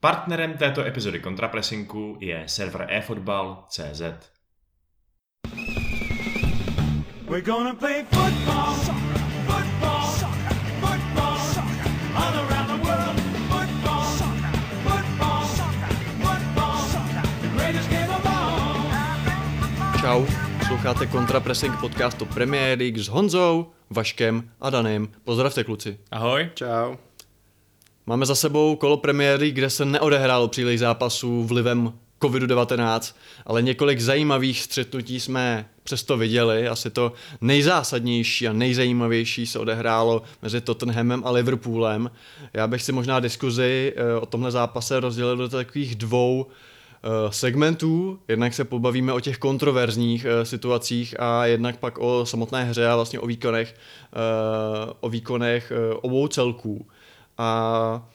[0.00, 4.02] Partnerem této epizody kontrapresinku je server eFootball.cz.
[7.28, 8.74] We're gonna play football,
[9.46, 10.06] football,
[10.80, 11.38] football,
[12.14, 13.20] all around the world.
[13.50, 14.04] Football,
[14.86, 15.44] football,
[16.22, 16.78] football,
[17.42, 18.80] the greatest game of all.
[20.00, 20.26] Čau,
[20.58, 25.08] posloucháte Kontrapressing podcastu Premier League s Honzou, Vaškem a Danem.
[25.24, 25.98] Pozdravte kluci.
[26.10, 26.50] Ahoj.
[26.54, 27.07] Čau.
[28.08, 33.14] Máme za sebou kolo premiéry, kde se neodehrálo příliš zápasů vlivem COVID-19,
[33.46, 36.68] ale několik zajímavých střetnutí jsme přesto viděli.
[36.68, 42.10] Asi to nejzásadnější a nejzajímavější se odehrálo mezi Tottenhamem a Liverpoolem.
[42.54, 48.18] Já bych si možná diskuzi eh, o tomhle zápase rozdělil do takových dvou eh, segmentů.
[48.28, 52.96] Jednak se pobavíme o těch kontroverzních eh, situacích a jednak pak o samotné hře a
[52.96, 53.74] vlastně o výkonech,
[55.00, 56.86] o výkonech obou celků.
[57.38, 58.08] A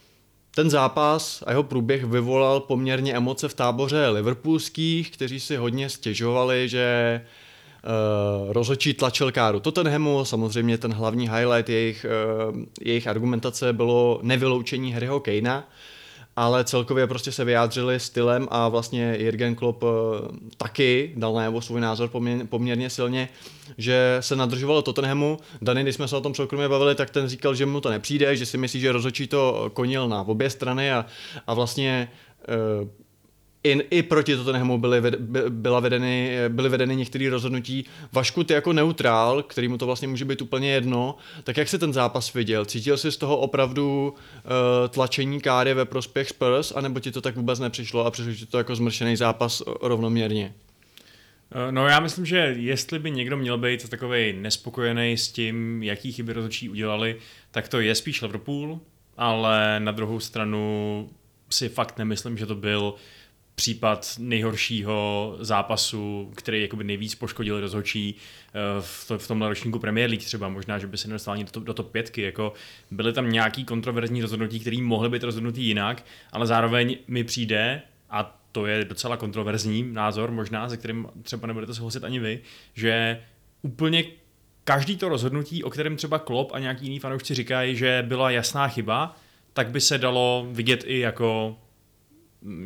[0.55, 6.70] ten zápas a jeho průběh vyvolal poměrně emoce v táboře liverpoolských, kteří si hodně stěžovali,
[6.70, 7.22] že
[7.83, 12.06] uh, rozhodčí tlačil káru Tottenhamu, samozřejmě ten hlavní highlight jejich,
[12.50, 15.64] uh, jejich argumentace bylo nevyloučení Harryho Kanea,
[16.36, 19.88] ale celkově prostě se vyjádřili stylem a vlastně Jürgen Klopp eh,
[20.58, 23.30] taky dal najevo svůj názor poměrně, poměrně silně,
[23.78, 25.38] že se nadržovalo Tottenhamu.
[25.61, 28.36] Dany, když jsme se o tom soukromě bavili, tak ten říkal, že mu to nepřijde,
[28.36, 31.06] že si myslí, že rozhodčí to konil na obě strany a,
[31.48, 32.11] a vlastně
[32.81, 32.88] uh,
[33.64, 35.02] i, i proti Tottenhamu byly,
[35.50, 37.86] byla vedeny, byly vedeny některé rozhodnutí.
[38.11, 41.80] Vašku, ty jako neutrál, který mu to vlastně může být úplně jedno, tak jak se
[41.80, 42.66] ten zápas viděl?
[42.66, 44.52] Cítil jsi z toho opravdu uh,
[44.89, 48.58] tlačení káry ve prospěch Spurs, anebo ti to tak vůbec nepřišlo a přišlo ti to
[48.58, 50.53] jako zmršený zápas rovnoměrně?
[51.55, 56.11] Eh, no já myslím, že jestli by někdo měl být takový nespokojený s tím, jaký
[56.11, 57.16] chyby rozhodčí udělali,
[57.52, 58.80] tak to je spíš Liverpool,
[59.17, 61.09] ale na druhou stranu
[61.50, 62.94] si fakt nemyslím, že to byl
[63.56, 68.16] případ nejhoršího zápasu, který jakoby nejvíc poškodil rozhodčí
[68.48, 71.73] eh, v tomhle ročníku Premier League třeba, možná, že by se nedostal ani do, do
[71.73, 72.54] top pětky, jako
[72.92, 78.39] byly tam nějaký kontroverzní rozhodnutí, které mohly být rozhodnutý jinak, ale zároveň mi přijde, a
[78.52, 82.39] to je docela kontroverzní názor možná, se kterým třeba nebudete souhlasit ani vy,
[82.73, 83.22] že
[83.61, 84.04] úplně
[84.64, 88.67] každý to rozhodnutí, o kterém třeba Klopp a nějaký jiný fanoušci říkají, že byla jasná
[88.67, 89.16] chyba,
[89.54, 91.58] tak by se dalo vidět i jako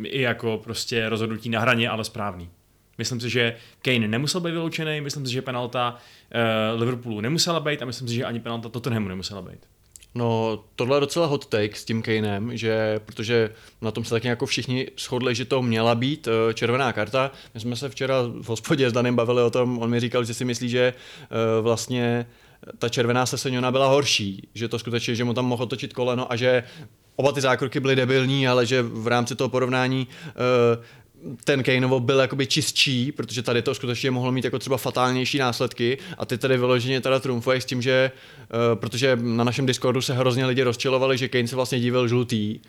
[0.03, 2.49] i jako prostě rozhodnutí na hraně, ale správný.
[2.97, 7.81] Myslím si, že Kane nemusel být vyloučený, myslím si, že penalta uh, Liverpoolu nemusela být
[7.81, 9.59] a myslím si, že ani penalta Tottenhamu nemusela být.
[10.15, 13.49] No, tohle je docela hot take s tím Kanem, že, protože
[13.81, 17.31] na tom se taky jako všichni shodli, že to měla být uh, červená karta.
[17.53, 20.33] My jsme se včera v hospodě s Danem bavili o tom, on mi říkal, že
[20.33, 22.25] si myslí, že uh, vlastně
[22.79, 26.35] ta červená seseniona byla horší, že to skutečně, že mu tam mohl točit koleno a
[26.35, 26.63] že
[27.17, 30.07] oba ty zákroky byly debilní, ale že v rámci toho porovnání
[30.77, 35.37] uh, ten Kaneovo byl jakoby čistší, protože tady to skutečně mohlo mít jako třeba fatálnější
[35.37, 38.11] následky a ty tady vyloženě teda trumfuješ s tím, že
[38.41, 42.59] uh, protože na našem Discordu se hrozně lidi rozčilovali, že Kane se vlastně divil žlutý,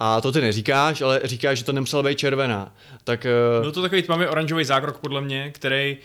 [0.00, 2.74] a to ty neříkáš, ale říkáš, že to nemusela být červená.
[3.04, 3.26] Tak,
[3.56, 3.62] uh...
[3.62, 5.96] Byl to takový tmavě oranžový zákrok podle mě, který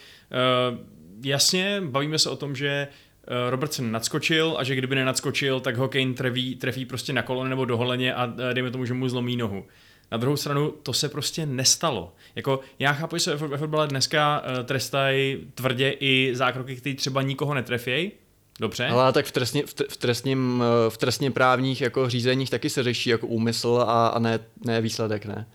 [0.72, 0.78] uh,
[1.24, 3.09] jasně, bavíme se o tom, že Eh,
[3.50, 7.66] Robertson nadskočil a že kdyby nenadskočil, tak ho Kane trefí, trefí prostě na kolon nebo
[7.66, 9.66] do holeně a eh, dejme tomu, že mu zlomí nohu.
[10.12, 12.14] Na druhou stranu to se prostě nestalo.
[12.36, 17.22] Jako já chápu, že se ve fotbale dneska uh, trestají tvrdě i zákroky, které třeba
[17.22, 18.12] nikoho netrefějí,
[18.60, 18.88] Dobře.
[18.88, 23.10] Ale tak v, trestně, v, v, trestním, v trestně právních jako řízeních taky se řeší
[23.10, 25.48] jako úmysl a, a ne, ne výsledek, ne?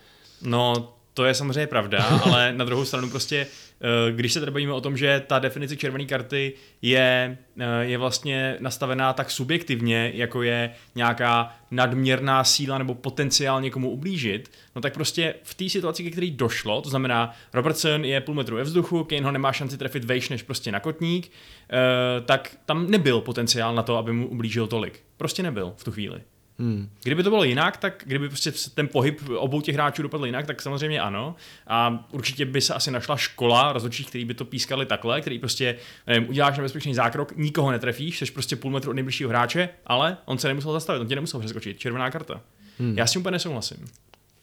[0.42, 3.46] No, to je samozřejmě pravda, ale na druhou stranu prostě
[3.80, 6.52] Eh, když se tady bavíme o tom, že ta definice červené karty
[6.82, 13.90] je, eh, je vlastně nastavená tak subjektivně, jako je nějaká nadměrná síla nebo potenciál někomu
[13.90, 18.34] ublížit, no tak prostě v té situaci, ke který došlo, to znamená Robertson je půl
[18.34, 21.30] metru ve vzduchu, Kane ho nemá šanci trefit vejš než prostě na kotník,
[21.70, 25.00] eh, tak tam nebyl potenciál na to, aby mu ublížil tolik.
[25.16, 26.20] Prostě nebyl v tu chvíli.
[26.58, 26.88] Hmm.
[27.02, 30.62] Kdyby to bylo jinak, tak kdyby prostě ten pohyb obou těch hráčů dopadl jinak, tak
[30.62, 31.36] samozřejmě ano.
[31.66, 35.76] A určitě by se asi našla škola rozhodčích, který by to pískali takhle, který prostě
[36.06, 40.38] nevím, uděláš nebezpečný zákrok, nikoho netrefíš, jsi prostě půl metru od nejbližšího hráče, ale on
[40.38, 41.78] se nemusel zastavit, on tě nemusel přeskočit.
[41.78, 42.40] Červená karta.
[42.78, 42.98] Hmm.
[42.98, 43.86] Já s tím úplně nesouhlasím.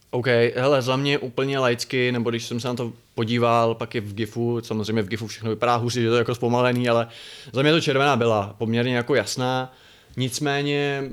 [0.09, 4.01] OK, hele, za mě úplně laicky, nebo když jsem se na to podíval, pak je
[4.01, 7.07] v GIFu, samozřejmě v GIFu všechno vypadá hůř, že to je jako zpomalený, ale
[7.53, 9.73] za mě to červená byla poměrně jako jasná.
[10.17, 11.03] Nicméně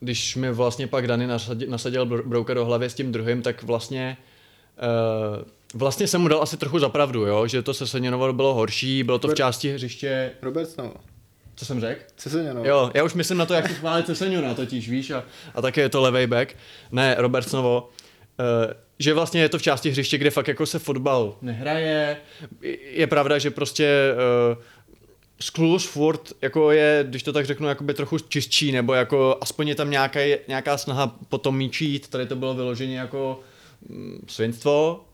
[0.00, 4.16] když mi vlastně pak Dany nasadil, nasadil brouka do hlavy s tím druhým, tak vlastně
[5.36, 5.44] uh,
[5.74, 7.46] vlastně jsem mu dal asi trochu zapravdu, jo?
[7.46, 10.30] že to se Seninovo bylo horší, bylo to v části hřiště...
[10.42, 10.92] Robertson.
[11.56, 12.02] Co jsem řekl?
[12.16, 12.64] Ceseně, no.
[12.64, 15.24] Jo, já už myslím na to, jak chválit Ceseňuna totiž, víš, a,
[15.54, 16.56] a také je to levej back.
[16.92, 17.88] Ne, Robertsonovo.
[18.38, 22.16] Uh, že vlastně je to v části hřiště, kde fakt jako se fotbal nehraje.
[22.90, 24.14] Je pravda, že prostě
[24.52, 24.62] uh,
[25.42, 29.74] Sklus furt jako je, když to tak řeknu, jakoby trochu čistší, nebo jako aspoň je
[29.74, 33.40] tam nějaká, nějaká snaha potom míčít, tady to bylo vyloženě jako
[33.88, 35.04] mm, svinstvo.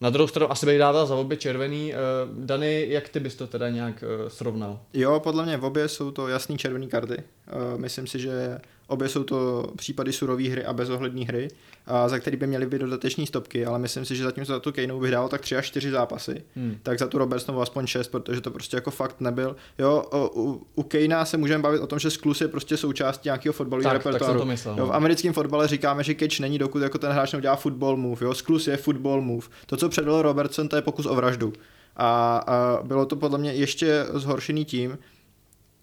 [0.00, 1.92] Na druhou stranu asi bych dával za obě červený.
[1.92, 4.80] Uh, Dany, jak ty bys to teda nějak uh, srovnal?
[4.94, 7.16] Jo, podle mě v obě jsou to jasný červený karty.
[7.16, 8.58] Uh, myslím si, že
[8.88, 11.48] Obě jsou to případy surové hry a bezohledné hry,
[11.86, 14.72] a za který by měly být dodateční stopky, ale myslím si, že zatím za tu
[14.72, 16.44] Kejnou dával tak tři až čtyři zápasy.
[16.56, 16.78] Hmm.
[16.82, 19.56] Tak za tu Robertsonovu aspoň šest, protože to prostě jako fakt nebyl.
[19.78, 20.04] Jo,
[20.34, 23.92] u, u Kejna se můžeme bavit o tom, že sklus je prostě součástí nějakého fotbalového
[23.92, 24.38] repertoáru.
[24.38, 24.94] Tak myslel, jo, v no.
[24.94, 28.26] americkém fotbale říkáme, že catch není, dokud jako ten hráč neudělá football move.
[28.26, 29.46] Jo, sklus je football move.
[29.66, 31.52] To, co předvedl Robertson, to je pokus o vraždu.
[31.96, 34.98] A, a bylo to podle mě ještě zhoršený tím,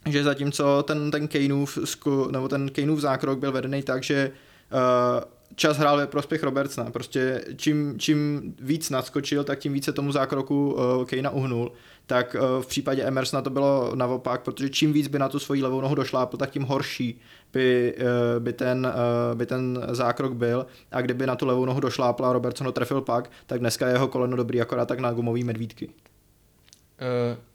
[0.10, 1.78] že zatímco ten, ten Kaneův,
[2.32, 4.32] nebo ten Kaneův zákrok byl vedený tak, že
[4.72, 5.24] uh,
[5.56, 6.92] čas hrál ve prospěch Robertsona.
[6.92, 11.72] Prostě čím, čím víc nadskočil, tak tím více tomu zákroku uh, Kanea uhnul.
[12.06, 15.64] Tak uh, v případě Emersona to bylo naopak, protože čím víc by na tu svoji
[15.64, 17.22] levou nohu došlápl, tak tím horší
[17.54, 18.94] by, uh, by, ten,
[19.32, 20.66] uh, by ten zákrok byl.
[20.92, 23.94] A kdyby na tu levou nohu došlápl a Robertson ho trefil pak, tak dneska je
[23.94, 25.90] jeho koleno dobrý akorát tak na gumový medvídky.
[27.02, 27.55] Uh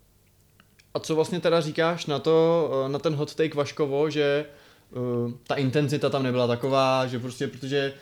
[0.95, 4.45] a co vlastně teda říkáš na to, eh, na ten hot take Vaškovo, že
[4.91, 7.93] uh, ta intenzita tam nebyla taková, že prostě, protože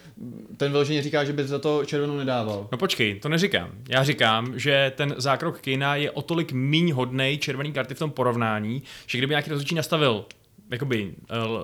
[0.57, 2.69] ten vyloženě říká, že by za to červenou nedával.
[2.73, 3.71] No počkej, to neříkám.
[3.89, 8.11] Já říkám, že ten zákrok Kejna je o tolik míň hodnej červený karty v tom
[8.11, 10.25] porovnání, že kdyby nějaký rozhodčí nastavil
[10.71, 11.15] jakoby,
[11.47, 11.63] uh, uh,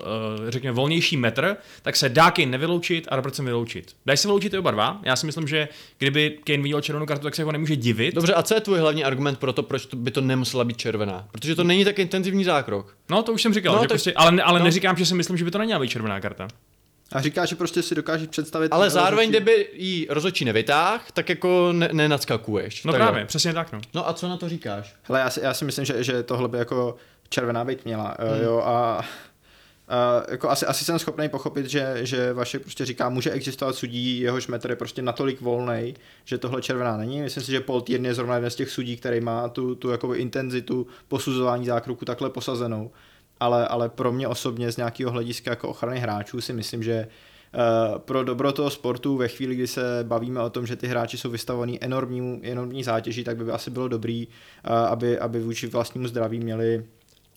[0.49, 3.95] řekněme, volnější metr, tak se dá Kane nevyloučit a Robertson vyloučit.
[4.05, 4.99] Dají se vyloučit i oba dva.
[5.03, 5.67] Já si myslím, že
[5.97, 8.15] kdyby Kane viděl červenou kartu, tak se ho nemůže divit.
[8.15, 11.27] Dobře, a co je tvůj hlavní argument pro to, proč by to nemusela být červená?
[11.31, 12.97] Protože to není tak intenzivní zákrok.
[13.09, 13.89] No, to už jsem říkal, no, že tak...
[13.89, 14.65] prostě, ale, ale no.
[14.65, 16.47] neříkám, že si myslím, že by to neměla být červená karta.
[17.11, 18.67] A říká, že prostě si dokáže představit...
[18.71, 22.83] Ale zároveň, kdyby jí rozhodčí nevytáh, tak jako ne, nenadskakuješ.
[22.83, 23.27] No tak právě, jo.
[23.27, 23.71] přesně tak.
[23.71, 23.81] No.
[23.93, 24.95] no a co na to říkáš?
[25.03, 26.95] Hele, já si, já si myslím, že, že tohle by jako
[27.29, 28.43] červená být měla, hmm.
[28.43, 29.05] jo, a
[29.89, 34.19] Uh, jako asi, asi jsem schopný pochopit, že, že vaše prostě říká, může existovat sudí,
[34.19, 35.93] jehož metr je prostě natolik volný,
[36.25, 37.21] že tohle červená není.
[37.21, 39.89] Myslím si, že Paul Tierney je zrovna jeden z těch sudí, který má tu, tu
[39.89, 42.91] jakoby intenzitu posuzování zákroku takhle posazenou.
[43.39, 47.07] Ale, ale pro mě osobně z nějakého hlediska jako ochrany hráčů si myslím, že
[47.55, 51.17] Uh, pro dobro toho sportu ve chvíli, kdy se bavíme o tom, že ty hráči
[51.17, 56.07] jsou vystavovaní enormní, enormní zátěži, tak by asi bylo dobrý, uh, aby, aby vůči vlastnímu
[56.07, 56.85] zdraví měli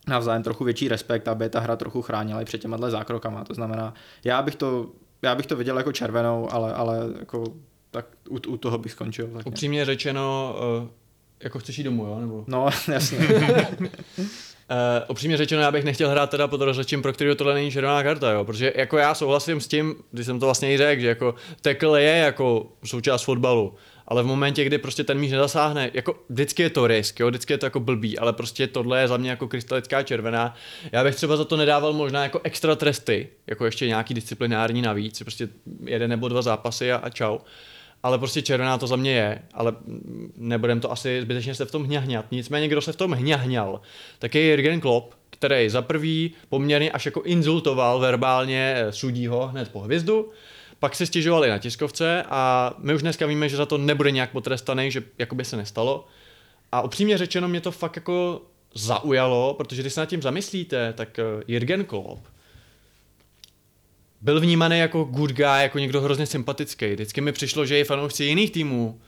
[0.08, 3.44] navzájem trochu větší respekt, aby ta hra trochu chránila i před těma zákrokama.
[3.44, 3.94] To znamená,
[4.24, 4.86] já bych to,
[5.22, 7.44] já bych to viděl jako červenou, ale, ale jako,
[7.90, 9.28] tak u, u toho bych skončil.
[9.28, 10.88] Tak Upřímně řečeno, uh,
[11.42, 12.20] jako chceš jít domů, jo?
[12.20, 12.44] Nebo?
[12.46, 13.18] No, jasně.
[13.18, 13.86] Uh,
[15.08, 18.30] upřímně řečeno, já bych nechtěl hrát teda pod rozhodčím, pro kterého tohle není červená karta,
[18.30, 21.34] jo, protože jako já souhlasím s tím, když jsem to vlastně i řekl, že jako
[21.60, 23.74] tackle je jako součást fotbalu,
[24.08, 27.52] ale v momentě, kdy prostě ten míč nezasáhne, jako vždycky je to risk, jo, vždycky
[27.52, 30.54] je to jako blbý, ale prostě tohle je za mě jako krystalická červená.
[30.92, 35.22] Já bych třeba za to nedával možná jako extra tresty, jako ještě nějaký disciplinární navíc,
[35.22, 35.48] prostě
[35.84, 37.38] jeden nebo dva zápasy a, a čau
[38.02, 39.72] ale prostě červená to za mě je, ale
[40.36, 42.26] nebudem to asi zbytečně se v tom hňahňat.
[42.30, 43.80] Nicméně, kdo se v tom hňahňal,
[44.18, 49.68] tak je Jürgen Klopp, který za prvý poměrně až jako insultoval verbálně eh, sudího hned
[49.68, 50.30] po hvězdu,
[50.80, 54.30] pak se stěžovali na tiskovce a my už dneska víme, že za to nebude nějak
[54.30, 56.06] potrestaný, že jakoby se nestalo.
[56.72, 58.42] A upřímně řečeno mě to fakt jako
[58.74, 62.26] zaujalo, protože když se nad tím zamyslíte, tak eh, Jürgen Klopp
[64.20, 66.92] byl vnímaný jako good guy, jako někdo hrozně sympatický.
[66.92, 69.00] Vždycky mi přišlo, že i fanoušci jiných týmů,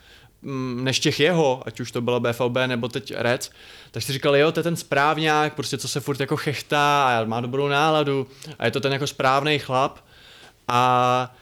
[0.43, 3.51] mm, než těch jeho, ať už to bylo BFLB nebo teď Reds,
[3.91, 7.25] tak si říkali, jo, to je ten správňák, prostě co se furt jako chechtá a
[7.25, 8.27] má dobrou náladu
[8.59, 9.99] a je to ten jako správný chlap.
[10.69, 11.35] A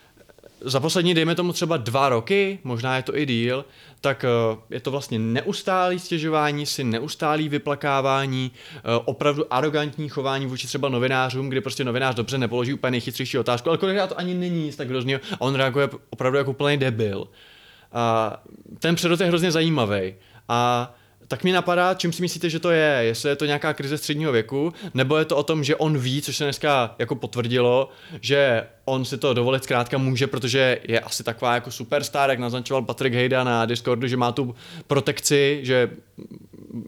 [0.60, 3.64] za poslední, dejme tomu třeba dva roky, možná je to i díl,
[4.00, 4.28] tak eh,
[4.70, 11.48] je to vlastně neustálý stěžování si, neustálý vyplakávání, eh, opravdu arrogantní chování vůči třeba novinářům,
[11.48, 14.88] kdy prostě novinář dobře nepoloží úplně nejchytřejší otázku, ale kolikrát to ani není nic tak
[14.88, 17.28] hroznýho a on reaguje opravdu jako úplný debil.
[17.92, 18.36] A
[18.78, 20.14] ten předot je hrozně zajímavý.
[20.48, 20.94] A
[21.28, 22.98] tak mi napadá, čím si myslíte, že to je?
[23.00, 26.22] Jestli je to nějaká krize středního věku, nebo je to o tom, že on ví,
[26.22, 27.88] což se dneska jako potvrdilo,
[28.20, 32.82] že on si to dovolit zkrátka může, protože je asi taková jako superstar, jak naznačoval
[32.82, 34.54] Patrick Hejda na Discordu, že má tu
[34.86, 35.90] protekci, že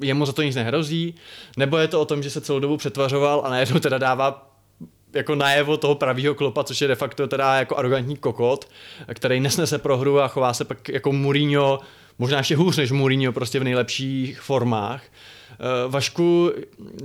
[0.03, 1.15] jemu za to nic nehrozí,
[1.57, 4.50] nebo je to o tom, že se celou dobu přetvařoval a najednou teda dává
[5.15, 8.71] jako najevo toho pravýho klopa, což je de facto teda jako arrogantní kokot,
[9.15, 11.81] který nesnese prohru a chová se pak jako Mourinho,
[12.19, 15.03] možná ještě hůř než Mourinho, prostě v nejlepších formách.
[15.85, 16.53] Uh, Vašku,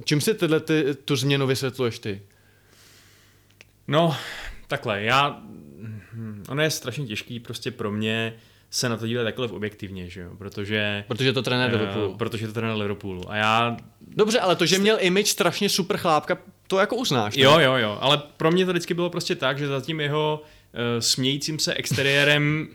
[0.04, 2.22] čím si tyhle ty, tu změnu vysvětluješ ty?
[3.88, 4.16] No,
[4.68, 5.42] takhle, já,
[6.50, 8.34] ono je strašně těžký prostě pro mě
[8.70, 11.04] se na to dívat takhle objektivně, že jo, protože...
[11.08, 12.18] Protože to trenér uh, Liverpoolu.
[12.18, 13.32] Protože to trenér Liverpoolu.
[13.32, 13.78] A já...
[14.02, 17.38] Dobře, ale to, že měl image strašně super chlápka, to jako uznáš.
[17.38, 17.44] Ne?
[17.44, 20.42] Jo, jo, jo, ale pro mě to vždycky bylo prostě tak, že za tím jeho
[20.42, 22.68] uh, smějícím se exteriérem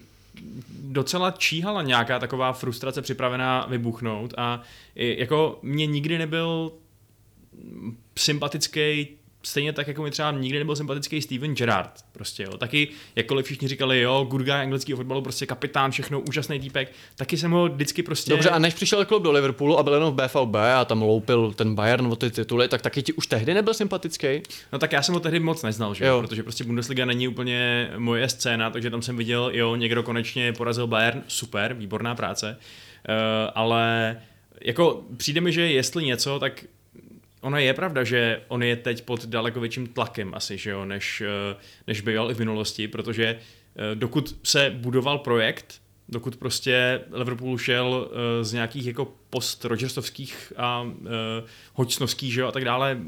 [0.82, 4.62] docela číhala nějaká taková frustrace připravená vybuchnout a
[4.94, 6.73] jako mě nikdy nebyl
[8.18, 9.09] sympatický
[9.42, 11.90] stejně tak, jako mi třeba nikdy nebyl sympatický Steven Gerrard.
[12.12, 12.56] Prostě, jo.
[12.56, 17.37] Taky, jakkoliv všichni říkali, jo, good guy anglického fotbalu, prostě kapitán, všechno, úžasný týpek, taky
[17.37, 18.30] jsem ho vždycky prostě...
[18.30, 21.52] Dobře, a než přišel klub do Liverpoolu a byl jenom v BVB a tam loupil
[21.52, 24.42] ten Bayern o ty tituly, tak taky ti už tehdy nebyl sympatický?
[24.73, 26.04] No tak já jsem ho tehdy moc neznal, že?
[26.04, 26.20] Jo.
[26.20, 30.87] protože prostě Bundesliga není úplně moje scéna, takže tam jsem viděl, jo, někdo konečně porazil
[30.87, 32.59] Bayern, super, výborná práce,
[33.09, 33.14] uh,
[33.54, 34.16] ale
[34.61, 36.64] jako přijde mi, že jestli něco, tak
[37.40, 41.20] Ono je pravda, že on je teď pod daleko větším tlakem asi, že jo, než,
[41.20, 41.56] eh,
[41.87, 45.80] než býval i v minulosti, protože eh, dokud se budoval projekt,
[46.11, 52.52] dokud prostě Liverpool šel uh, z nějakých jako post Rodgersovských a uh, že jo, a
[52.52, 52.99] tak dále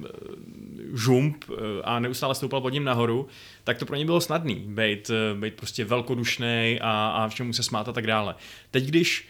[0.95, 1.45] žump
[1.85, 3.29] a neustále stoupal pod ním nahoru,
[3.65, 5.11] tak to pro ně bylo snadný, být,
[5.41, 8.35] být prostě velkodušný a, a všemu se smát a tak dále.
[8.71, 9.29] Teď, když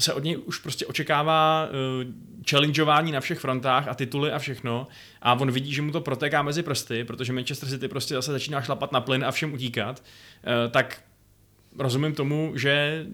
[0.00, 2.12] se od něj už prostě očekává uh,
[2.50, 4.86] challengeování na všech frontách a tituly a všechno
[5.22, 8.62] a on vidí, že mu to protéká mezi prsty, protože Manchester City prostě zase začíná
[8.62, 11.02] šlapat na plyn a všem utíkat, uh, tak
[11.78, 13.06] rozumím tomu, že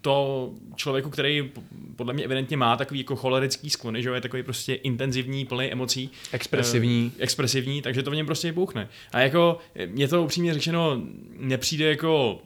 [0.00, 1.50] to člověku, který
[1.96, 6.10] podle mě evidentně má takový jako cholerický sklony, že je takový prostě intenzivní, plný emocí.
[6.32, 7.12] Expresivní.
[7.16, 8.88] Uh, expresivní, takže to v něm prostě bouchne.
[9.12, 11.02] A jako, mě to upřímně řečeno
[11.38, 12.42] nepřijde jako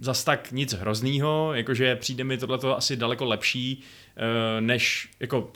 [0.00, 3.82] zas tak nic hroznýho, jakože přijde mi tohle asi daleko lepší,
[4.16, 5.52] eh, než jako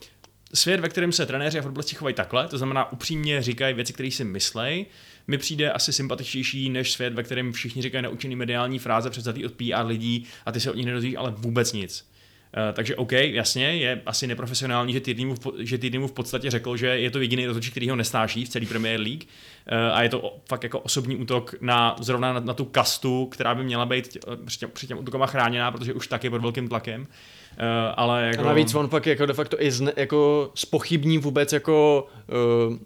[0.55, 4.11] svět, ve kterém se trenéři a fotbalisti chovají takhle, to znamená upřímně říkají věci, které
[4.11, 4.87] si myslej,
[5.27, 9.53] mi přijde asi sympatičtější než svět, ve kterém všichni říkají naučený mediální fráze předzatý od
[9.53, 12.12] PR lidí a ty se od nich nedozvíš ale vůbec nic.
[12.57, 16.87] Uh, takže OK, jasně, je asi neprofesionální, že týdnýmu, že týdnýmu v podstatě řekl, že
[16.87, 20.37] je to jediný rozhodčí, který ho nesnáší v celé Premier League uh, a je to
[20.49, 24.59] fakt jako osobní útok na zrovna na, na tu kastu, která by měla být při
[24.59, 27.01] těm, při těm útokama chráněná, protože už tak je pod velkým tlakem.
[27.01, 27.07] Uh,
[27.97, 28.43] ale jako...
[28.43, 32.09] A navíc on pak jako de facto i zne, jako spochybní vůbec jako
[32.69, 32.77] uh,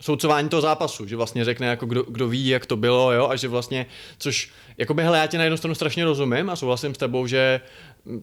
[0.00, 3.36] soudcování toho zápasu, že vlastně řekne, jako kdo, kdo ví, jak to bylo, jo, a
[3.36, 3.86] že vlastně,
[4.18, 7.60] což, jakoby, hele, já tě na jednu stranu strašně rozumím a souhlasím s tebou, že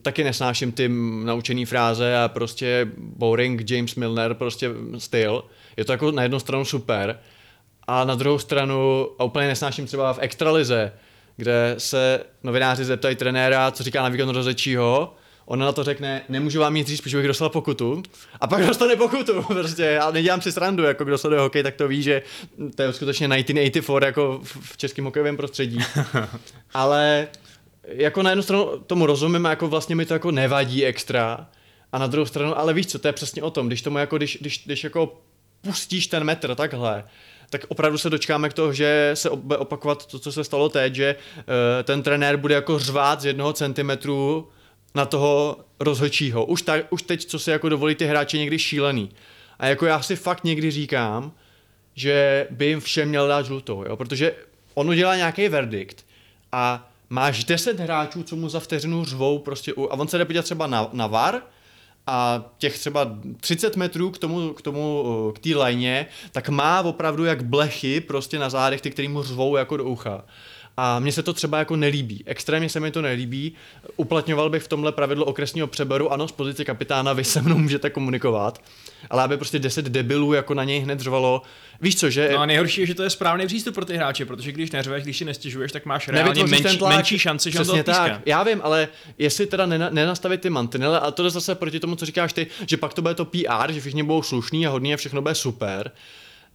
[0.01, 0.89] taky nesnáším ty
[1.23, 5.43] naučený fráze a prostě boring James Milner prostě styl.
[5.77, 7.19] Je to jako na jednu stranu super
[7.87, 10.93] a na druhou stranu a úplně nesnáším třeba v extralize,
[11.37, 15.15] kde se novináři zeptají trenéra, co říká na výkon rozhodčího
[15.45, 18.03] ona na to řekne, nemůžu vám nic říct, protože bych dostal pokutu.
[18.41, 19.83] A pak dostane pokutu, prostě.
[19.83, 22.21] Já nedělám si srandu, jako kdo sleduje hokej, tak to ví, že
[22.75, 25.79] to je skutečně 1984 jako v českém hokejovém prostředí.
[26.73, 27.27] Ale
[27.87, 31.47] jako na jednu stranu tomu rozumím, a jako vlastně mi to jako nevadí extra.
[31.91, 34.17] A na druhou stranu, ale víš co, to je přesně o tom, když tomu jako,
[34.17, 35.21] když, když, když jako
[35.61, 37.03] pustíš ten metr takhle,
[37.49, 40.95] tak opravdu se dočkáme k toho, že se bude opakovat to, co se stalo teď,
[40.95, 41.43] že uh,
[41.83, 44.49] ten trenér bude jako řvát z jednoho centimetru
[44.95, 46.45] na toho rozhodčího.
[46.45, 49.09] Už, ta, už teď, co si jako dovolí ty hráči někdy šílený.
[49.59, 51.31] A jako já si fakt někdy říkám,
[51.95, 53.97] že by jim všem měl dát žlutou, jo?
[53.97, 54.35] protože
[54.73, 56.05] on udělá nějaký verdikt
[56.51, 60.43] a máš 10 hráčů, co mu za vteřinu řvou prostě, a on se jde podívat
[60.43, 61.41] třeba na, na VAR
[62.07, 65.03] a těch třeba 30 metrů k tomu, k tomu,
[65.35, 69.55] k té lajně, tak má opravdu jak blechy prostě na zádech, ty, který mu řvou
[69.55, 70.23] jako do ucha.
[70.77, 72.23] A mně se to třeba jako nelíbí.
[72.25, 73.53] Extrémně se mi to nelíbí.
[73.97, 76.11] Uplatňoval bych v tomhle pravidlo okresního přeberu.
[76.11, 78.61] Ano, z pozice kapitána vy se mnou můžete komunikovat.
[79.09, 81.41] Ale aby prostě 10 debilů jako na něj hned řvalo.
[81.81, 82.29] Víš co, že...
[82.33, 85.03] No a nejhorší je, že to je správný přístup pro ty hráče, protože když neřveš,
[85.03, 88.21] když si nestěžuješ, tak máš reálně menší, tlak, menší šanci, že Přesně to tak.
[88.25, 88.87] Já vím, ale
[89.17, 92.77] jestli teda nenastavit ty mantinele, a to je zase proti tomu, co říkáš ty, že
[92.77, 95.91] pak to bude to PR, že všichni budou slušní a hodně a všechno bude super.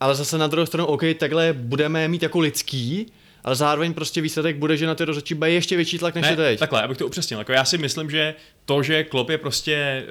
[0.00, 3.12] Ale zase na druhou stranu, OK, takhle budeme mít jako lidský,
[3.44, 6.30] ale zároveň prostě výsledek bude, že na ty rozhodčí bude ještě větší tlak než ne,
[6.30, 6.58] je teď.
[6.58, 7.38] Takhle, abych to upřesnil.
[7.38, 10.06] Jako já si myslím, že to, že Klop je prostě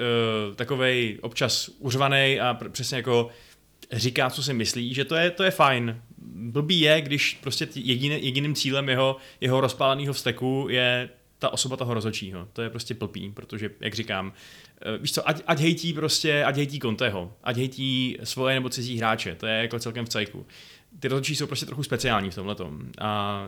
[0.49, 3.29] uh, takovej občas uřvaný a pr- přesně jako
[3.91, 6.01] říká, co si myslí, že to je, to je fajn.
[6.35, 11.93] Blbý je, když prostě jediný, jediným cílem jeho, jeho rozpáleného vzteku je ta osoba toho
[11.93, 12.47] rozhodčího.
[12.53, 16.55] To je prostě blbý, protože, jak říkám, uh, víš co, ať, ať hejtí prostě, ať
[16.55, 20.45] hejtí Conteho, ať hejtí svoje nebo cizí hráče, to je jako celkem v cajku.
[20.99, 22.55] Ty rozhodčí jsou prostě trochu speciální v tomhle
[23.01, 23.43] A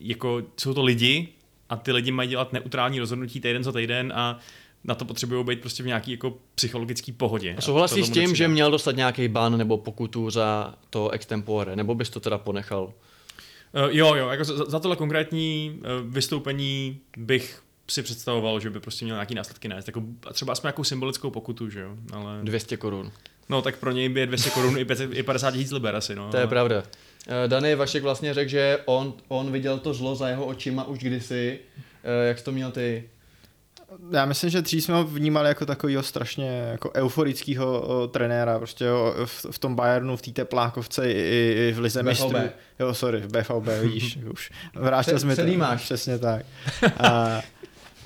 [0.00, 1.28] jako jsou to lidi
[1.68, 4.38] a ty lidi mají dělat neutrální rozhodnutí týden za týden a
[4.84, 7.54] na to potřebují být prostě v nějaký jako psychologický pohodě.
[7.58, 11.94] A souhlasíš s tím, že měl dostat nějaký ban nebo pokutu za to extempore, nebo
[11.94, 12.84] bys to teda ponechal?
[12.84, 12.92] Uh,
[13.90, 19.04] jo, jo, jako za, za tohle konkrétní uh, vystoupení bych si představoval, že by prostě
[19.04, 19.86] měl nějaký následky nést.
[19.86, 20.02] Jako,
[20.32, 21.96] třeba aspoň nějakou symbolickou pokutu, že jo.
[22.12, 22.40] Ale...
[22.42, 23.12] 200 korun.
[23.50, 24.76] No tak pro něj by je 200 korun
[25.12, 26.30] i 50 tisíc liber asi, no.
[26.30, 26.82] To je pravda.
[27.28, 30.98] Eh, Dany Vašek vlastně řekl, že on, on viděl to zlo za jeho očima už
[30.98, 31.58] kdysi.
[32.28, 33.04] Jak jsi to měl ty?
[34.12, 39.14] já myslím, že dřív jsme ho vnímali jako takového strašně jako euforického trenéra, prostě jo,
[39.24, 42.38] v, v, tom Bayernu, v té teplákovce i, i v Lize mistrů.
[42.78, 45.42] Jo, sorry, v BVB, vidíš, už vrátil jsme to.
[45.56, 45.82] máš.
[45.82, 46.46] Přesně tak.
[46.98, 47.42] A,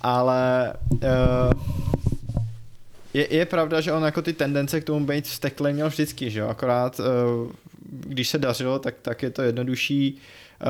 [0.02, 1.00] ale uh,
[3.14, 6.40] je, je pravda, že on jako ty tendence k tomu být vsteklý měl vždycky, že
[6.40, 7.52] jo, akorát uh,
[7.88, 10.68] když se dařilo, tak, tak je to jednodušší uh,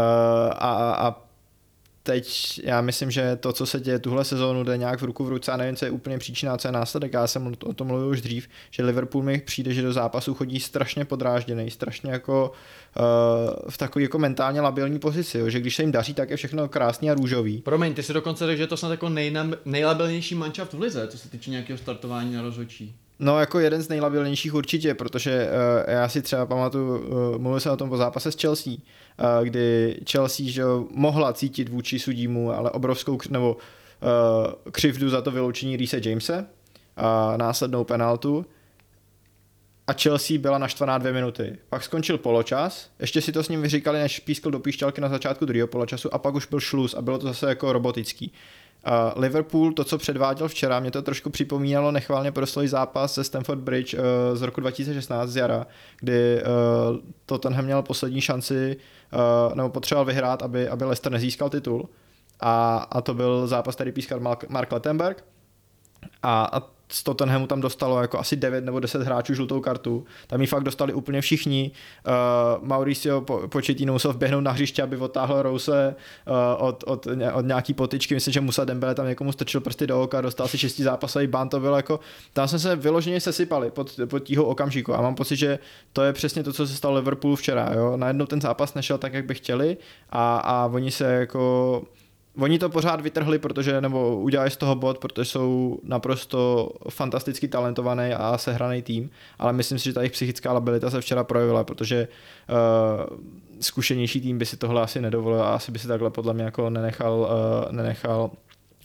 [0.52, 1.24] a, a
[2.06, 5.28] teď já myslím, že to, co se děje tuhle sezónu, jde nějak v ruku v
[5.28, 7.12] ruce a nevím, co je úplně příčina, co je následek.
[7.12, 10.60] Já jsem o tom mluvil už dřív, že Liverpool mi přijde, že do zápasu chodí
[10.60, 12.52] strašně podrážděný, strašně jako
[12.96, 16.36] uh, v takové jako mentálně labilní pozici, jo, že když se jim daří, tak je
[16.36, 17.58] všechno krásný a růžový.
[17.58, 19.08] Promiň, ty si dokonce řekl, že to snad jako
[19.64, 22.96] nejlabilnější manšaft v lize, co se týče nějakého startování na rozhodčí.
[23.18, 27.72] No jako jeden z nejlabilnějších určitě, protože uh, já si třeba pamatuju, uh, mluvil jsem
[27.72, 32.70] o tom po zápase s Chelsea, uh, kdy Chelsea že mohla cítit vůči sudímu, ale
[32.70, 38.46] obrovskou nebo uh, křivdu za to vyloučení Reese Jamese, uh, následnou penaltu
[39.86, 41.58] a Chelsea byla naštvaná dvě minuty.
[41.68, 45.44] Pak skončil poločas, ještě si to s ním vyříkali, než pískl do píšťalky na začátku
[45.44, 48.32] druhého poločasu a pak už byl šluz a bylo to zase jako robotický.
[48.86, 53.60] Uh, Liverpool, to, co předváděl včera, mě to trošku připomínalo nechválně proslý zápas ze Stamford
[53.60, 54.00] Bridge uh,
[54.34, 55.66] z roku 2016 z jara,
[56.00, 58.76] kdy uh, Tottenham měl poslední šanci,
[59.54, 61.88] nebo potřeboval vyhrát, aby, aby Leicester nezískal titul.
[62.40, 65.24] A, a to byl zápas, který pískal Mark, Mark Lettenberg.
[66.22, 66.62] A, a
[66.94, 70.04] z Tottenhamu tam dostalo jako asi 9 nebo 10 hráčů žlutou kartu.
[70.26, 71.70] Tam ji fakt dostali úplně všichni.
[72.06, 75.94] Uh, Mauricio po, Početino musel vběhnout na hřiště, aby otáhl Rouse
[76.26, 76.34] uh,
[76.66, 78.14] od, od, od, nějaký potyčky.
[78.14, 81.48] Myslím, že Musa Dembele tam někomu strčil prsty do oka, dostal si šestý zápasový ban,
[81.48, 82.00] to bylo jako,
[82.32, 85.58] tam jsme se vyloženě sesypali pod, pod tího okamžiku a mám pocit, že
[85.92, 87.70] to je přesně to, co se stalo Liverpoolu včera.
[87.74, 87.96] Jo?
[87.96, 89.76] Najednou ten zápas nešel tak, jak by chtěli
[90.10, 91.82] a, a oni se jako
[92.38, 98.12] Oni to pořád vytrhli, protože, nebo udělali z toho bod, protože jsou naprosto fantasticky talentovaný
[98.12, 102.08] a sehraný tým, ale myslím si, že ta jejich psychická labilita se včera projevila, protože
[102.48, 103.16] uh,
[103.60, 106.70] zkušenější tým by si tohle asi nedovolil a asi by si takhle podle mě jako
[106.70, 108.30] nenechal, uh, nenechal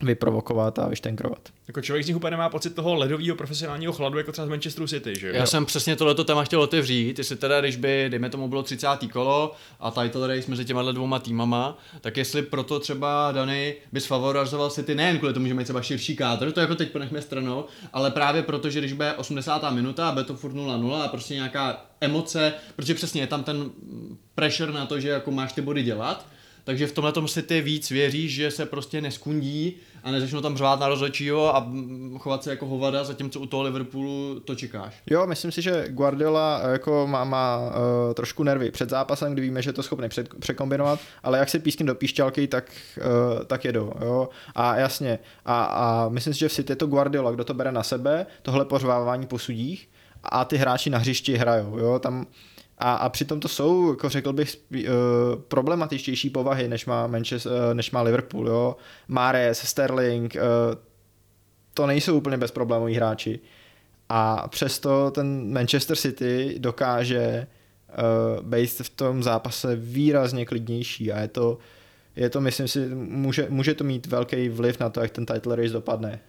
[0.01, 1.39] vyprovokovat a vyštenkrovat.
[1.67, 4.87] Jako člověk z nich úplně nemá pocit toho ledového profesionálního chladu, jako třeba z Manchesteru
[4.87, 5.33] City, že jo?
[5.35, 8.87] Já jsem přesně tohleto téma chtěl otevřít, jestli teda, když by, dejme tomu, bylo 30.
[9.11, 14.69] kolo a title race mezi těma dvouma týmama, tak jestli proto třeba Dany bys favorizoval
[14.69, 18.11] City nejen kvůli tomu, že mají třeba širší kádr, to jako teď ponechme stranou, ale
[18.11, 19.71] právě proto, že když bude 80.
[19.71, 23.69] minuta a bude to furt 0-0 a prostě nějaká emoce, protože přesně je tam ten
[24.35, 26.25] pressure na to, že jako máš ty body dělat,
[26.69, 30.79] takže v tomhle si ty víc věříš, že se prostě neskundí a nezačnou tam řvát
[30.79, 31.71] na rozhodčího a
[32.17, 35.01] chovat se jako hovada, zatímco u toho Liverpoolu to čekáš.
[35.09, 39.41] Jo, myslím si, že Guardiola eh, jako má, má uh, trošku nervy před zápasem, kdy
[39.41, 43.65] víme, že to schopný před, překombinovat, ale jak se pískne do píšťalky, tak, uh, tak
[43.65, 43.93] jedou.
[44.01, 44.29] Jo?
[44.55, 47.71] A jasně, a, a myslím si, že v City je to Guardiola, kdo to bere
[47.71, 49.89] na sebe, tohle pořvávání po sudích
[50.23, 51.77] a ty hráči na hřišti hrajou.
[51.77, 51.99] Jo?
[51.99, 52.25] Tam
[52.79, 54.81] a, a přitom to jsou, jako řekl bych, uh,
[55.47, 58.47] problematičtější povahy, než má, Manchester, uh, než má Liverpool.
[58.47, 58.75] Jo?
[59.07, 60.75] Mares, Sterling, uh,
[61.73, 63.39] to nejsou úplně bezproblémoví hráči.
[64.09, 67.47] A přesto ten Manchester City dokáže
[68.37, 71.57] uh, být v tom zápase výrazně klidnější a je to,
[72.15, 75.55] je to myslím si, může, může to mít velký vliv na to, jak ten title
[75.55, 76.19] race dopadne.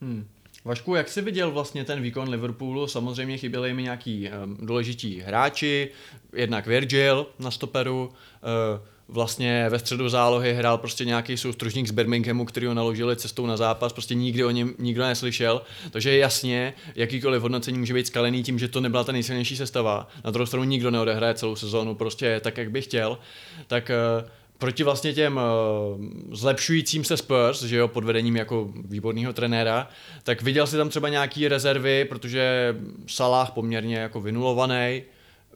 [0.00, 0.26] Hmm.
[0.64, 2.86] Vašku, jak jsi viděl vlastně ten výkon Liverpoolu?
[2.86, 5.90] Samozřejmě chyběli mi nějaký um, důležití hráči,
[6.32, 12.44] jednak Virgil na stoperu, uh, vlastně ve středu zálohy hrál prostě nějaký soustružník z Birminghamu,
[12.44, 15.62] který ho naložili cestou na zápas, prostě nikdy o něm nikdo neslyšel.
[15.90, 20.08] Takže jasně, jakýkoliv hodnocení může být skalený tím, že to nebyla ta nejsilnější sestava.
[20.24, 23.18] Na druhou stranu nikdo neodehraje celou sezónu prostě tak, jak by chtěl.
[23.66, 29.32] Tak uh, proti vlastně těm uh, zlepšujícím se Spurs, že jo, pod vedením jako výborného
[29.32, 29.88] trenéra,
[30.22, 35.02] tak viděl si tam třeba nějaký rezervy, protože Salah poměrně jako vynulovaný.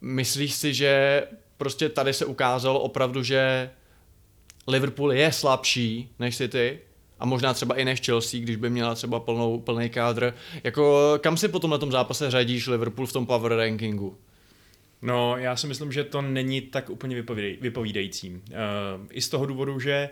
[0.01, 1.23] Myslíš si, že
[1.57, 3.69] prostě tady se ukázalo opravdu, že
[4.67, 6.79] Liverpool je slabší než City
[7.19, 10.33] a možná třeba i než Chelsea, když by měla třeba plnou, plný kádr.
[10.63, 14.17] Jako, kam si potom na tom zápase řadíš Liverpool v tom power rankingu?
[15.01, 18.29] No, já si myslím, že to není tak úplně vypovídej, vypovídající.
[18.29, 18.39] Uh,
[19.11, 20.09] I z toho důvodu, že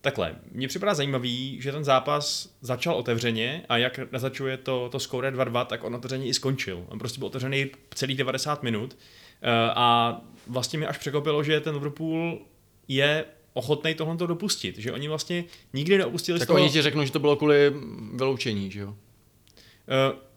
[0.00, 5.30] takhle, mně připadá zajímavý, že ten zápas začal otevřeně a jak naznačuje to, to skóre
[5.30, 6.84] 2-2, tak on otevřeně i skončil.
[6.88, 11.74] On prostě byl otevřený celých 90 minut uh, a vlastně mi až překopilo, že ten
[11.74, 12.38] Liverpool
[12.88, 16.60] je ochotný tohle dopustit, že oni vlastně nikdy neopustili tak z toho...
[16.60, 17.72] oni ti řeknou, že to bylo kvůli
[18.14, 18.88] vyloučení, že jo?
[18.88, 18.94] Uh,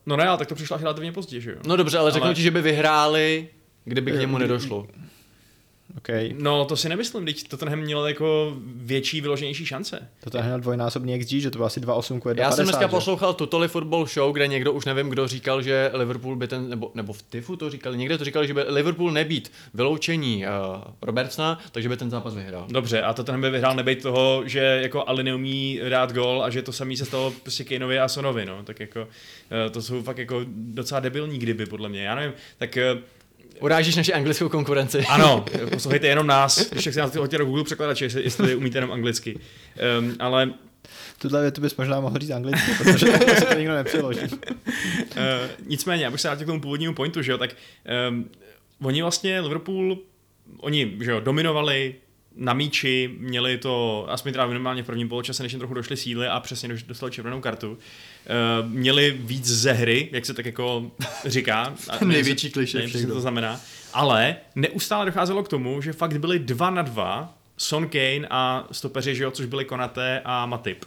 [0.05, 1.57] no ne, ale tak to přišlo až relativně pozdě, že jo?
[1.65, 3.47] No dobře, ale řeknou Ale- ti, že by vyhráli,
[3.85, 4.87] kdyby k němu nedošlo.
[5.97, 6.35] Okay.
[6.39, 10.09] No, to si nemyslím, teď Tottenham měl jako větší, vyloženější šance.
[10.31, 12.39] To je hned dvojnásobný XG, že to bylo asi 2,8 k 1,50.
[12.39, 12.87] Já jsem dneska že?
[12.87, 16.91] poslouchal Totally Football Show, kde někdo už nevím, kdo říkal, že Liverpool by ten, nebo,
[16.93, 21.59] nebo v Tifu to říkali, někde to říkali, že by Liverpool nebýt vyloučení uh, Robertsona,
[21.71, 22.67] takže by ten zápas vyhrál.
[22.69, 26.61] Dobře, a Tottenham by vyhrál nebejt toho, že jako Ali neumí dát gol a že
[26.61, 28.63] to samý se stalo prostě Kaneovi a Sonovi, no.
[28.63, 29.07] Tak jako,
[29.67, 32.03] eh, to jsou fakt jako docela debilní kdyby, podle mě.
[32.03, 32.97] Já nevím, tak eh,
[33.59, 35.05] Urážíš naši anglickou konkurenci.
[35.09, 38.91] ano, poslouchejte jenom nás, když si nás hoďte do Google překladače, jestli, jestli umíte jenom
[38.91, 39.39] anglicky.
[39.99, 40.53] Um, ale
[41.17, 43.07] Tuhle větu bys možná mohl říct anglicky, protože
[43.39, 44.19] se to nikdo nepřeloží.
[44.21, 44.37] Uh,
[45.65, 47.55] nicméně, abych se vrátil k tomu původnímu pointu, že jo, tak
[48.09, 48.29] um,
[48.81, 49.97] oni vlastně Liverpool,
[50.57, 51.95] oni, že jo, dominovali
[52.35, 56.27] na míči, měli to, aspoň teda minimálně v prvním poločase, než jim trochu došly síly
[56.27, 57.77] a přesně dostali červenou kartu,
[58.25, 60.91] uh, měli víc ze hry, jak se tak jako
[61.25, 61.75] říká.
[62.05, 63.59] Největší klišé nevím, co to znamená.
[63.93, 69.15] Ale neustále docházelo k tomu, že fakt byli dva na dva Son Kane a stopeři,
[69.15, 70.85] že jo, což byli Konaté a Matip.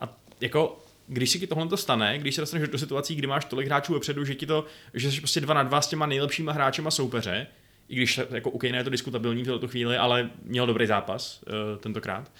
[0.00, 0.08] A
[0.40, 3.66] jako když si ti tohle to stane, když se dostaneš do situací, kdy máš tolik
[3.66, 6.90] hráčů vepředu, že ti to, že jsi prostě dva na dva s těma nejlepšíma hráčema
[6.90, 7.46] soupeře,
[7.88, 11.42] i když jako u Kejna je to diskutabilní v této chvíli, ale měl dobrý zápas
[11.42, 12.30] uh, tentokrát,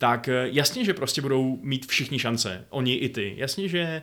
[0.00, 3.34] tak eh, jasně, že prostě budou mít všichni šance, oni i ty.
[3.36, 4.02] Jasně, že eh,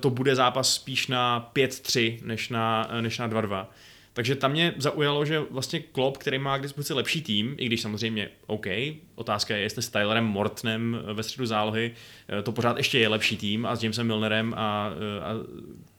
[0.00, 3.66] to bude zápas spíš na 5-3 než na, eh, než na 2-2.
[4.12, 7.80] Takže tam mě zaujalo, že vlastně Klopp, který má k dispozici lepší tým, i když
[7.80, 8.66] samozřejmě OK,
[9.14, 11.94] otázka je, jestli s Tylerem Mortnem ve středu zálohy
[12.42, 15.32] to pořád ještě je lepší tým a s Jamesem Milnerem a, a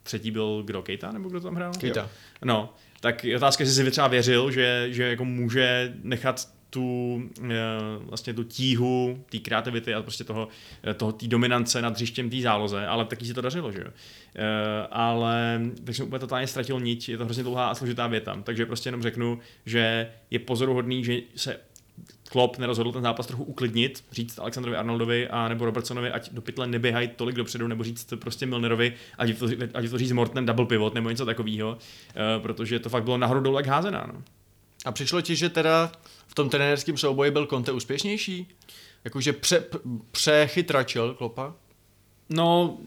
[0.03, 1.71] třetí byl kdo, Kejta, nebo kdo tam hrál?
[1.79, 2.09] Keita.
[2.45, 7.55] No, tak je otázka, jestli si třeba věřil, že, že jako může nechat tu eh,
[7.99, 10.47] vlastně tu tíhu té kreativity a prostě toho,
[10.83, 13.87] eh, toho té dominance nad hřištěm té záloze, ale taky si to dařilo, že jo.
[14.35, 18.41] Eh, ale tak jsem úplně totálně ztratil niť, je to hrozně dlouhá a složitá věta,
[18.43, 21.59] takže prostě jenom řeknu, že je pozoruhodný, že se
[22.29, 26.67] Klopp nerozhodl ten zápas trochu uklidnit, říct Alexandrovi Arnoldovi a nebo Robertsonovi, ať do pytle
[26.67, 30.93] neběhají tolik dopředu, nebo říct prostě Milnerovi, ať to, ať to říct Mortonem double pivot
[30.93, 31.77] nebo něco takového,
[32.41, 34.09] protože to fakt bylo nahoru dolů jak házená.
[34.13, 34.23] No.
[34.85, 35.91] A přišlo ti, že teda
[36.37, 38.47] tom trenérském souboji byl Conte úspěšnější?
[39.03, 39.63] Jakože pře,
[40.11, 41.55] přechytračil Klopa?
[42.29, 42.77] No,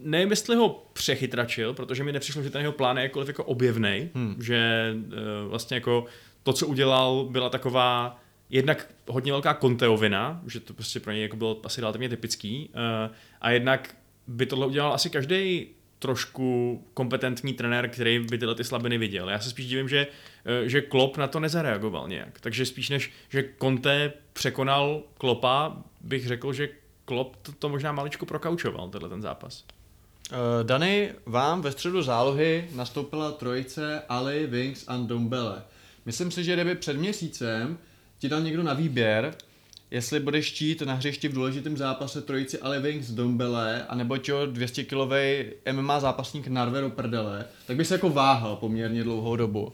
[0.00, 4.10] nevím, jestli ho přechytračil, protože mi nepřišlo, že ten jeho plán je jakkoliv jako objevný,
[4.14, 4.36] hmm.
[4.42, 6.04] že uh, vlastně jako
[6.42, 11.36] to, co udělal, byla taková jednak hodně velká konteovina, že to prostě pro něj jako
[11.36, 15.66] bylo asi relativně typický, uh, a jednak by tohle udělal asi každý
[15.98, 19.30] trošku kompetentní trenér, který by tyhle ty slabiny viděl.
[19.30, 20.06] Já se spíš divím, že,
[20.44, 22.40] eh, že Klopp na to nezareagoval nějak.
[22.40, 26.68] Takže spíš než, že Conte překonal Klopa, bych řekl, že
[27.04, 29.64] Klopp to, to možná maličko prokaučoval, tenhle ten zápas.
[30.32, 35.62] Uh, Dany, vám ve středu zálohy nastoupila trojice Ali, Wings a Dombele.
[36.06, 37.78] Myslím si, že kdyby před měsícem
[38.18, 39.34] ti dal někdo na výběr,
[39.90, 44.84] jestli budeš chtít na hřišti v důležitém zápase trojici Ali Wings Dombele, anebo čo 200
[44.84, 49.72] kilový MMA zápasník Narvero Prdele, tak by se jako váhal poměrně dlouhou dobu.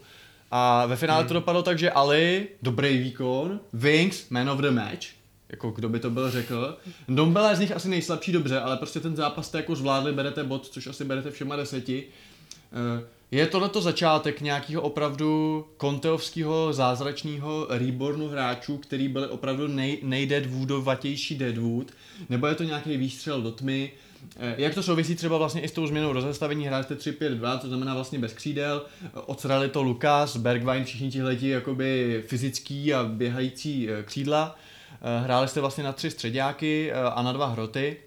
[0.51, 1.27] A ve finále hmm.
[1.27, 5.07] to dopadlo tak, že Ali, dobrý výkon, Wings, man of the match,
[5.49, 6.77] jako kdo by to byl řekl.
[7.07, 10.43] Dombele je z nich asi nejslabší dobře, ale prostě ten zápas jste jako zvládli, berete
[10.43, 12.03] bod, což asi berete všema deseti.
[12.73, 21.35] Eh, Je tohleto začátek nějakého opravdu konteovského zázračného rebornu hráčů, který byli opravdu nej, nejdeadwoodovatější
[21.37, 21.91] Deadwood,
[22.29, 23.91] nebo je to nějaký výstřel do tmy?
[24.39, 26.67] Eh, Jak to souvisí třeba vlastně i s tou změnou rozestavení?
[26.67, 28.81] Hráte 3-5-2, to znamená vlastně bez křídel.
[29.25, 34.55] Odsrali to Lukas, Bergwijn, všichni tihleti jakoby fyzický a běhající eh, křídla.
[35.01, 37.97] Eh, Hráli jste vlastně na tři středáky a na dva hroty.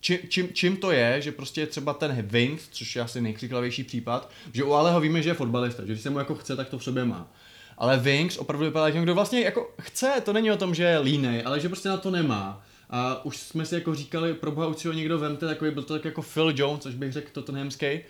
[0.00, 4.30] Či, čím, čím to je, že prostě třeba ten Wings, což je asi nejkřiklavější případ,
[4.52, 6.78] že u Aleho víme, že je fotbalista, že když se mu jako chce, tak to
[6.78, 7.32] v sobě má.
[7.78, 10.98] Ale Wings opravdu vypadá jako kdo vlastně jako chce, to není o tom, že je
[10.98, 12.62] línej, ale že prostě na to nemá.
[12.90, 15.82] A už jsme si jako říkali, pro boha už si ho někdo vemte, takový byl
[15.82, 18.00] to tak jako Phil Jones, což bych řekl Tottenhamský.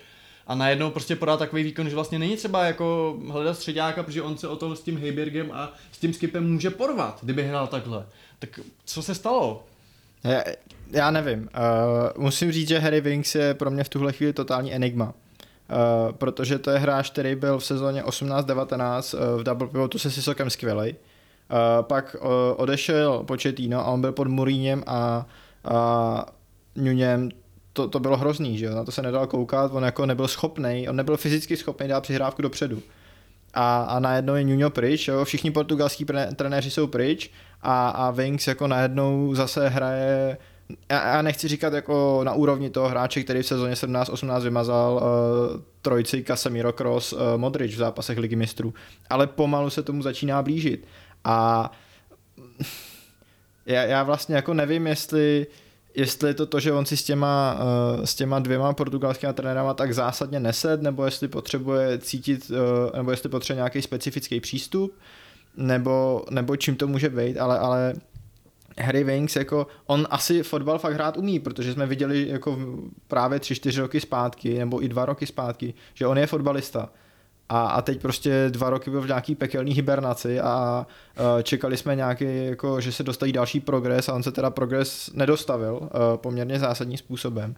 [0.46, 4.38] A najednou prostě podá takový výkon, že vlastně není třeba jako hledat středáka, protože on
[4.38, 8.06] se o tom s tím Heibergem a s tím skipem může porvat, kdyby hrál takhle.
[8.38, 9.66] Tak co se stalo?
[10.92, 11.40] Já, nevím.
[11.40, 15.04] Uh, musím říct, že Harry Winks je pro mě v tuhle chvíli totální enigma.
[15.04, 20.10] Uh, protože to je hráč, který byl v sezóně 18-19 uh, v double pivotu se
[20.10, 20.94] Sisokem skvělej.
[20.94, 25.26] Uh, pak uh, odešel Početíno a on byl pod Muríněm a,
[25.64, 26.26] a
[26.76, 27.28] Nuněm
[27.72, 28.74] to, to bylo hrozný, že jo?
[28.74, 32.42] na to se nedal koukat, on jako nebyl schopný, on nebyl fyzicky schopný dát přihrávku
[32.42, 32.82] dopředu.
[33.54, 35.24] A, a najednou je Nuno pryč, jo?
[35.24, 37.30] všichni portugalský trenéři jsou pryč
[37.62, 40.38] a, a Winks jako najednou zase hraje
[40.90, 45.60] já, já nechci říkat jako na úrovni toho hráče, který v sezóně 17-18 vymazal uh,
[45.82, 48.74] trojci Casemiro Cross uh, Modric v zápasech ligy mistrů,
[49.10, 50.86] ale pomalu se tomu začíná blížit.
[51.24, 51.70] A
[53.66, 55.46] já, já vlastně jako nevím, jestli
[55.94, 57.60] jestli je to to, že on si s těma,
[57.98, 62.50] uh, s těma dvěma portugalskými trenérama tak zásadně nesed, nebo jestli potřebuje cítit,
[62.96, 64.94] nebo jestli potřebuje nějaký specifický přístup,
[65.56, 67.94] nebo, nebo čím to může být, ale, ale
[68.82, 72.58] Harry Winks, jako on asi fotbal fakt hrát umí, protože jsme viděli jako
[73.08, 76.88] právě tři, čtyři roky zpátky, nebo i dva roky zpátky, že on je fotbalista.
[77.48, 80.86] A, a teď prostě dva roky byl v nějaký pekelný hibernaci a
[81.18, 85.10] uh, čekali jsme nějaký, jako, že se dostaví další progres a on se teda progres
[85.14, 87.56] nedostavil uh, poměrně zásadním způsobem.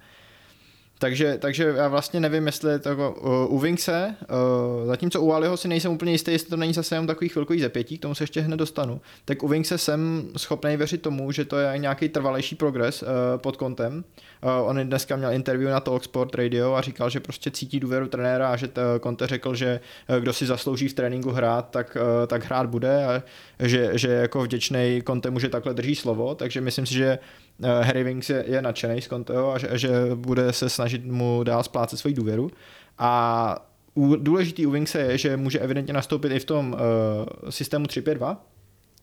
[1.02, 5.32] Takže, takže já vlastně nevím, jestli je to jako, uh, u Vinkse, uh, zatímco u
[5.32, 8.14] Aliho si nejsem úplně jistý, jestli to není zase jenom takový chvilkový zepětí, k tomu
[8.14, 12.08] se ještě hned dostanu, tak u Vinkse jsem schopný věřit tomu, že to je nějaký
[12.08, 14.04] trvalejší progres uh, pod kontem.
[14.44, 18.48] Uh, on dneska měl interview na Talksport Radio a říkal, že prostě cítí důvěru trenéra
[18.48, 18.68] a že
[19.02, 23.06] Conte řekl, že uh, kdo si zaslouží v tréninku hrát, tak, uh, tak hrát bude
[23.06, 23.22] a
[23.60, 27.18] že, že jako vděčný Conte může takhle drží slovo, takže myslím si, že
[27.51, 31.42] Eh, Harry Winks je, je nadšený z Conteho a že, že bude se snažit mu
[31.42, 32.50] dál splácet svoji důvěru.
[32.98, 37.86] A u, důležitý u Wingse je, že může evidentně nastoupit i v tom uh, systému
[37.86, 38.36] 3-5-2,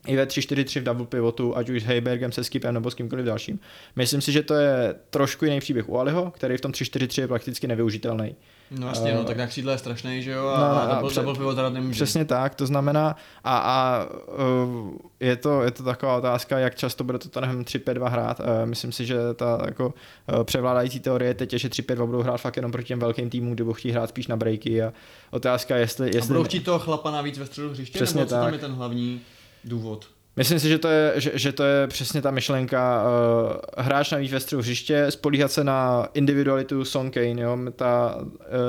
[0.07, 3.25] i ve 3-4-3 v double pivotu, ať už s Heibergem, se Skipem nebo s kýmkoliv
[3.25, 3.59] dalším.
[3.95, 7.27] Myslím si, že to je trošku jiný příběh u Aliho, který v tom 3-4-3 je
[7.27, 8.35] prakticky nevyužitelný.
[8.71, 11.15] No jasně, uh, no, tak na křídle je strašný, že jo, a, no, a double,
[11.15, 11.93] double pivot teda nemůže.
[11.93, 17.03] Přesně tak, to znamená, a, a uh, je, to, je to taková otázka, jak často
[17.03, 18.39] bude to Tottenham 3-5-2 hrát.
[18.39, 22.37] Uh, myslím si, že ta jako uh, převládající teorie teď je, že 3-5-2 budou hrát
[22.37, 24.93] fakt jenom proti těm velkým týmům, kdy budou chtít hrát spíš na breaky a
[25.31, 26.07] otázka, jestli...
[26.07, 28.43] jestli a budou chtít toho chlapa navíc ve středu hřiště, Přesně nebo co tak.
[28.43, 29.21] tam je ten hlavní
[29.63, 30.07] důvod?
[30.39, 34.31] Myslím si, že to je, že, že to je přesně ta myšlenka uh, hráč navíc
[34.31, 37.57] ve středu hřiště, spolíhat se na individualitu Son Kane, jo?
[37.75, 38.25] Ta, uh,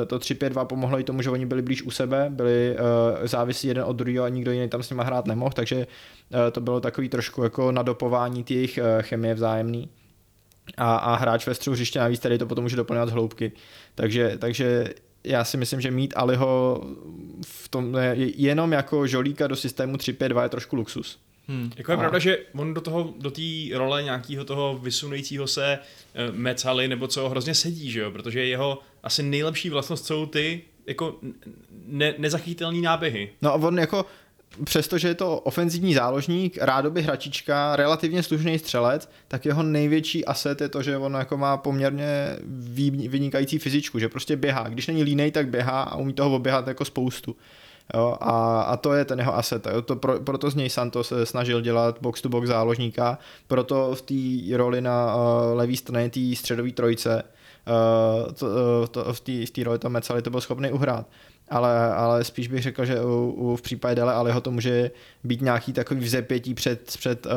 [0.06, 3.84] to 3-5-2 pomohlo i tomu, že oni byli blíž u sebe, byli uh, závislí jeden
[3.84, 7.08] od druhého a nikdo jiný tam s nima hrát nemohl, takže uh, to bylo takový
[7.08, 9.88] trošku jako nadopování jejich uh, chemie vzájemný.
[10.76, 13.52] A, a hráč ve středu hřiště navíc tady to potom může doplňovat z hloubky.
[13.94, 14.88] Takže, takže
[15.24, 16.84] já si myslím, že mít Aliho
[17.46, 21.18] v tom, jenom jako žolíka do systému 3-5-2 je trošku luxus.
[21.48, 21.70] Hmm.
[21.76, 21.98] Jako je a...
[21.98, 27.08] pravda, že on do toho, do té role nějakého toho vysunujícího se uh, Mecaly nebo
[27.08, 28.10] co hrozně sedí, že jo?
[28.10, 31.16] Protože jeho asi nejlepší vlastnost jsou ty jako
[31.86, 33.30] ne, nezachytelný náběhy.
[33.42, 34.06] No a on jako
[34.64, 40.68] přestože je to ofenzivní záložník, rádoby hračička, relativně slušný střelec, tak jeho největší aset je
[40.68, 42.36] to, že on jako má poměrně
[43.08, 44.68] vynikající fyzičku, že prostě běhá.
[44.68, 47.36] Když není línej, tak běhá a umí toho oběhat jako spoustu.
[47.94, 49.66] Jo, a, a to je ten jeho asset.
[49.66, 54.56] Jo, to pro, proto z něj Santos se snažil dělat box-to-box záložníka, proto v té
[54.56, 59.78] roli na uh, levý straně té středové trojce uh, to, uh, to, v té roli
[59.78, 61.06] to Mecali to byl schopný uhrát
[61.50, 64.90] ale, ale spíš bych řekl, že u, u, v případě Dele Aliho to může
[65.24, 67.32] být nějaký takový vzepětí před, před uh,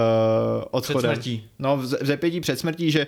[0.71, 1.12] odchodem.
[1.12, 1.49] Před smrtí.
[1.60, 3.08] No, vzepětí před smrtí, že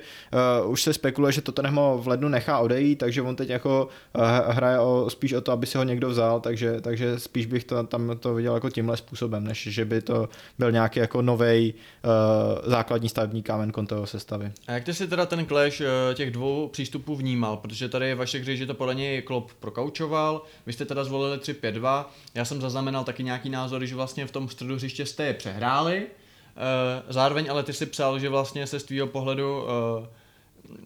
[0.63, 3.88] uh, už se spekuluje, že to ho v lednu nechá odejít, takže on teď jako
[4.15, 7.63] uh, hraje o, spíš o to, aby si ho někdo vzal, takže, takže spíš bych
[7.63, 11.74] to, tam to viděl jako tímhle způsobem, než že by to byl nějaký jako nový
[11.74, 14.52] uh, základní stavební kámen Conteho sestavy.
[14.68, 17.58] A jak ty si teda ten clash uh, těch dvou přístupů vnímal?
[17.58, 21.38] Protože tady je vaše hry, že to podle něj Klopp prokaučoval, vy jste teda zvolili
[21.38, 22.06] 3-5-2.
[22.36, 26.08] Já jsem zaznamenal taky nějaký názor, že vlastně v tom středu hřiště jste je přehráli.
[26.08, 30.08] Eh, zároveň ale ty si psal, že vlastně se z tvýho pohledu eh,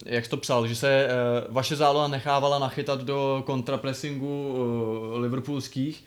[0.06, 1.08] jak jsi to psal, že se eh,
[1.48, 4.54] vaše záloha nechávala nachytat do kontrapressingu
[5.14, 6.04] liverpoolských,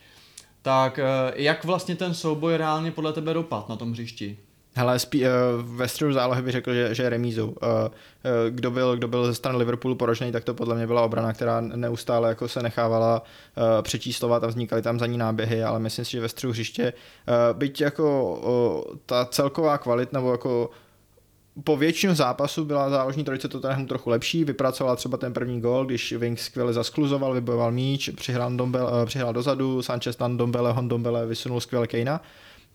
[0.61, 0.99] tak
[1.35, 4.37] jak vlastně ten souboj reálně podle tebe dopad na tom hřišti?
[4.75, 5.29] Hele, spí, uh,
[5.77, 7.43] ve středu zálohy bych řekl, že, že je.
[7.43, 7.51] Uh, uh,
[8.49, 11.61] kdo, byl, kdo byl ze strany Liverpoolu poročný, tak to podle mě byla obrana, která
[11.61, 16.11] neustále jako se nechávala uh, přečíslovat a vznikaly tam za ní náběhy, ale myslím si,
[16.11, 18.35] že ve středu hřiště, uh, byť jako
[18.89, 20.69] uh, ta celková kvalit nebo jako
[21.63, 26.13] po většinu zápasu byla záložní trojice Tottenhamu trochu lepší, vypracovala třeba ten první gol, když
[26.13, 31.59] Wings skvěle zaskluzoval, vybojoval míč, přihrál, Dombele, přihrál dozadu, Sanchez tam Dombele, Hon Dombele vysunul
[31.59, 32.21] skvěle Kejna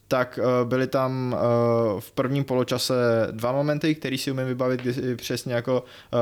[0.08, 2.94] tak uh, byly tam uh, v prvním poločase
[3.30, 6.18] dva momenty, který si umím vybavit, kdy přesně jako uh,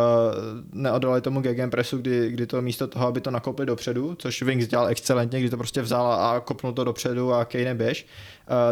[0.72, 4.88] neodolali tomu gegenpressu, kdy, kdy to místo toho, aby to nakopli dopředu, což Wings dělal
[4.88, 8.07] excelentně, kdy to prostě vzal a kopnul to dopředu a Kane běž,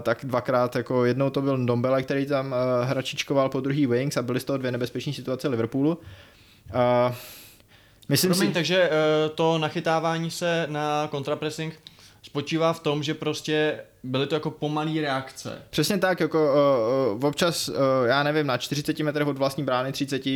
[0.03, 4.41] tak dvakrát, jako jednou to byl Dombele, který tam hračičkoval po druhý Wings a byly
[4.41, 5.99] z toho dvě nebezpečné situace Liverpoolu.
[8.09, 8.55] Myslím Promiň, si...
[8.55, 8.91] takže
[9.35, 11.75] to nachytávání se na kontrapressing
[12.23, 15.63] spočívá v tom, že prostě byly to jako pomalé reakce.
[15.71, 16.55] Přesně tak, jako
[17.15, 17.75] uh, občas, uh,
[18.07, 20.33] já nevím, na 40 metrech od vlastní brány, 30, uh,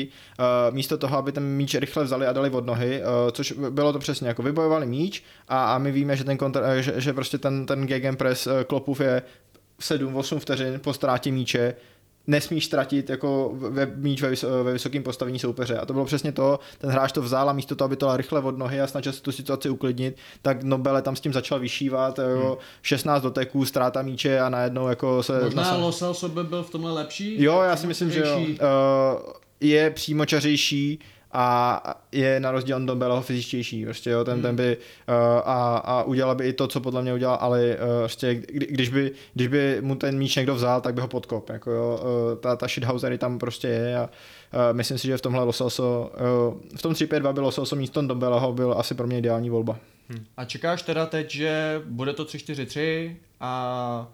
[0.71, 3.99] místo toho, aby ten míč rychle vzali a dali od nohy, uh, což bylo to
[3.99, 7.67] přesně, jako vybojovali míč a, a my víme, že ten, kontra, že, že prostě ten,
[7.67, 9.23] ten gegenpress uh, klopův je
[9.81, 11.75] 7-8 vteřin po ztrátě míče,
[12.29, 14.31] nesmíš ztratit jako ve, míč ve,
[14.63, 15.79] ve vysokém postavení soupeře.
[15.79, 18.41] A to bylo přesně to, ten hráč to vzal a místo toho, aby to rychle
[18.41, 22.19] od nohy a snažil se tu situaci uklidnit, tak Nobele tam s tím začal vyšívat,
[22.19, 22.31] hmm.
[22.31, 25.41] jo, 16 doteků, ztráta míče a najednou jako se...
[25.45, 26.09] Možná nasal...
[26.09, 27.43] Los by byl v tomhle lepší?
[27.43, 28.39] Jo, já si myslím, že jo.
[28.39, 28.47] Uh,
[29.61, 30.99] je přímočařejší,
[31.33, 34.43] a je na rozdíl od Dombeleho fyzičtější, prostě jo, ten, hmm.
[34.43, 35.15] ten by uh,
[35.45, 38.89] a, a udělal by i to, co podle mě udělal Ali, uh, prostě, kdy, když,
[38.89, 42.39] by, když by mu ten míč někdo vzal, tak by ho podkop, jako jo, uh,
[42.41, 46.13] ta, ta shithousery tam prostě je a uh, myslím si, že v tomhle Lososo,
[46.51, 49.79] uh, v tom 3-5-2 byl Lososo místo Dombeleho byl asi pro mě ideální volba.
[50.09, 50.25] Hmm.
[50.37, 54.09] A čekáš teda teď, že bude to 3-4-3 a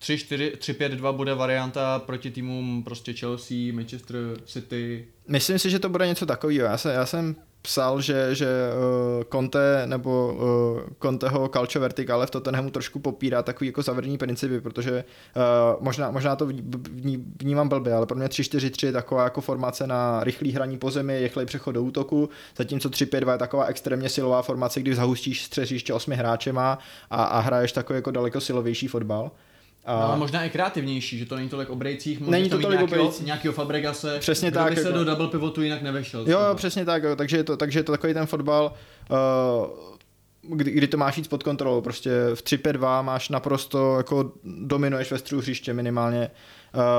[0.00, 5.06] 3-5-2 bude varianta proti týmům prostě Chelsea, Manchester City.
[5.28, 6.64] Myslím si, že to bude něco takového.
[6.64, 12.70] Já, já jsem psal, že, že uh, Conte nebo uh, Conteho Calcio Verticale v Tottenhamu
[12.70, 15.04] trošku popírá takový jako zavedení principy, protože
[15.36, 16.48] uh, možná, možná to
[17.40, 21.20] vnímám blbě, ale pro mě 3-4-3 je taková jako formace na rychlý hraní po zemi,
[21.20, 26.16] rychlej přechod do útoku, zatímco 3-5-2 je taková extrémně silová formace, kdy zahustíš střežiště osmi
[26.16, 26.78] hráčema
[27.10, 29.30] a, a hraješ takový jako daleko silovější fotbal.
[29.84, 30.00] A...
[30.00, 33.26] No, ale možná i kreativnější, že to není tolik obrejcích, není to tolik nějakého, obrejcích.
[33.26, 34.98] nějakého Fabregase, přesně tak, by se jako...
[34.98, 36.20] do double pivotu jinak nevešel.
[36.20, 37.16] Jo, jo, přesně tak, jo.
[37.16, 38.72] takže je to, takže je to takový ten fotbal,
[39.10, 45.10] uh, kdy, kdy, to máš jít pod kontrolou, prostě v 3-5-2 máš naprosto, jako dominuješ
[45.10, 46.30] ve středu hřiště minimálně,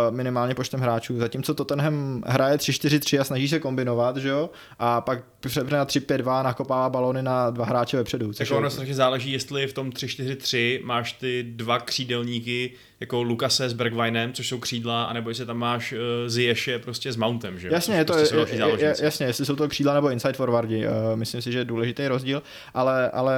[0.10, 1.18] minimálně počtem hráčů.
[1.18, 4.50] Zatímco Tottenham hraje 3-4-3 a snaží se kombinovat, že jo?
[4.80, 8.34] A pak přepne na 3-5-2 nakopává balony na dva hráče vepředu.
[8.34, 13.74] Tak ono strašně záleží, jestli v tom 3-4-3 máš ty dva křídelníky, jako Lukase s
[13.74, 17.96] Bergwinem, což jsou křídla, anebo jestli tam máš uh, Zieše prostě s Mountem, že Jasně,
[17.96, 21.42] je to, prostě je, je, jasně, jestli jsou to křídla nebo inside forwardi, uh, myslím
[21.42, 23.36] si, že je důležitý rozdíl, ale, ale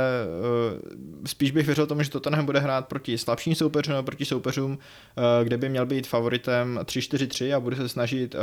[0.74, 0.80] uh,
[1.26, 5.44] spíš bych věřil tomu, že Tottenham bude hrát proti slabším soupeřům nebo proti soupeřům, uh,
[5.44, 8.42] kde by měl být favoritem 3-4-3 a bude se snažit uh,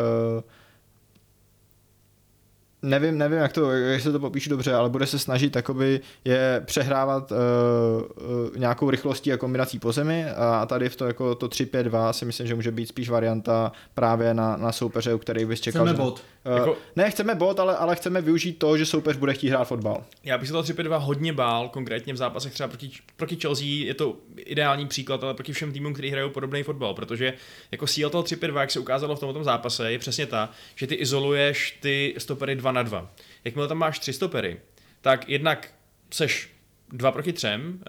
[2.83, 6.63] nevím, nevím, jak to, jak se to popíšu dobře, ale bude se snažit takoby je
[6.65, 11.49] přehrávat uh, uh, nějakou rychlostí a kombinací po zemi a tady v to jako to
[11.49, 15.61] 3-5-2 si myslím, že může být spíš varianta právě na, na soupeře, u kterých bys
[15.61, 15.83] čekal.
[15.83, 16.15] Chceme že, bod.
[16.15, 16.77] Uh, jako...
[16.97, 20.05] Ne, chceme bod, ale, ale chceme využít to, že soupeř bude chtít hrát fotbal.
[20.25, 23.95] Já bych se to 3-5-2 hodně bál, konkrétně v zápasech třeba proti, proti Chelsea je
[23.95, 27.35] to ideální příklad, ale proti všem týmům, kteří hrajou podobný fotbal, protože
[27.71, 30.95] jako síla toho 3-5-2, jak se ukázalo v tomto zápase, je přesně ta, že ty
[30.95, 33.11] izoluješ ty stopery 2 na 2.
[33.45, 34.61] Jakmile tam máš tři stopery,
[35.01, 35.69] tak jednak
[36.11, 36.60] seš
[36.93, 37.81] dva proti třem,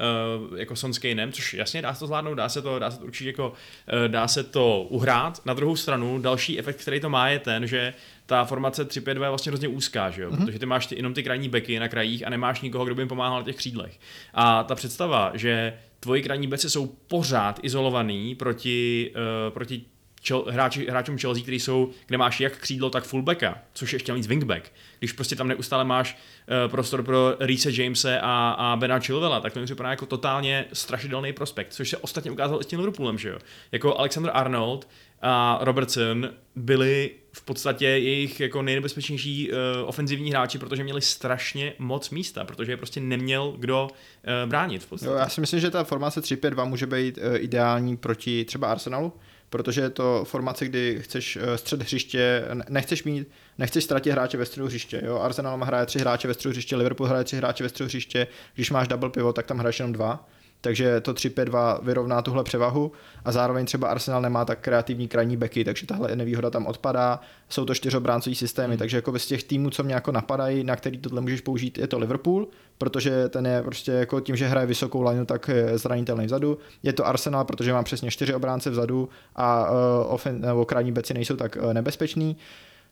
[0.52, 2.92] uh, jako Son s Kanem, což jasně dá se to zvládnout, dá se to, dá
[2.92, 5.46] se to určitě jako, uh, dá se to uhrát.
[5.46, 7.94] Na druhou stranu, další efekt, který to má, je ten, že
[8.26, 10.32] ta formace 3-5-2 je vlastně hrozně úzká, že jo?
[10.32, 10.46] Mm-hmm.
[10.46, 13.02] protože ty máš ty, jenom ty krajní beky na krajích a nemáš nikoho, kdo by
[13.02, 14.00] jim pomáhal na těch křídlech.
[14.34, 19.86] A ta představa, že tvoji krajní beci jsou pořád izolovaný proti, uh, proti
[20.22, 24.14] čel, hráči, hráčům Chelsea, který jsou, kde máš jak křídlo, tak fullbacka, což je ještě
[24.14, 24.72] víc wingback.
[25.00, 26.18] Když prostě tam neustále máš
[26.66, 30.66] uh, prostor pro Reese Jamese a, a Bena Chilvela, tak to mi připadá jako totálně
[30.74, 33.40] strašidelný prospekt, což se ostatně ukázal i s tím Liverpoolem, že jo.
[33.72, 34.88] Jako Alexander Arnold
[35.22, 42.10] a Robertson byli v podstatě jejich jako nejnebezpečnější uh, ofenzivní hráči, protože měli strašně moc
[42.10, 44.84] místa, protože je prostě neměl kdo uh, bránit.
[44.84, 45.14] V podstatě.
[45.18, 49.14] Já si myslím, že ta formace 3-5-2 může být uh, ideální proti třeba Arsenalu,
[49.52, 54.46] protože je to formace, kdy chceš eh, střed hřiště, nechceš mít, nechceš ztratit hráče ve
[54.46, 55.02] středu hřiště.
[55.06, 55.20] Jo?
[55.20, 58.28] Arsenal má hraje tři hráče ve středu hřiště, Liverpool hraje tři hráče ve středu hřiště,
[58.56, 60.28] když máš double pivot, tak tam hraješ jenom dva
[60.62, 62.92] takže to 3-5-2 vyrovná tuhle převahu
[63.26, 67.20] a zároveň třeba Arsenal nemá tak kreativní krajní beky, takže tahle nevýhoda tam odpadá.
[67.50, 68.78] Jsou to čtyřobráncový systémy, hmm.
[68.78, 71.88] takže jako z těch týmů, co mě jako napadají, na který tohle můžeš použít, je
[71.88, 72.48] to Liverpool,
[72.78, 76.58] protože ten je prostě jako tím, že hraje vysokou lineu, tak je zranitelný vzadu.
[76.84, 79.78] Je to Arsenal, protože má přesně čtyři obránce vzadu a uh,
[80.14, 82.38] ofen, nebo krajní beci nejsou tak uh, nebezpeční.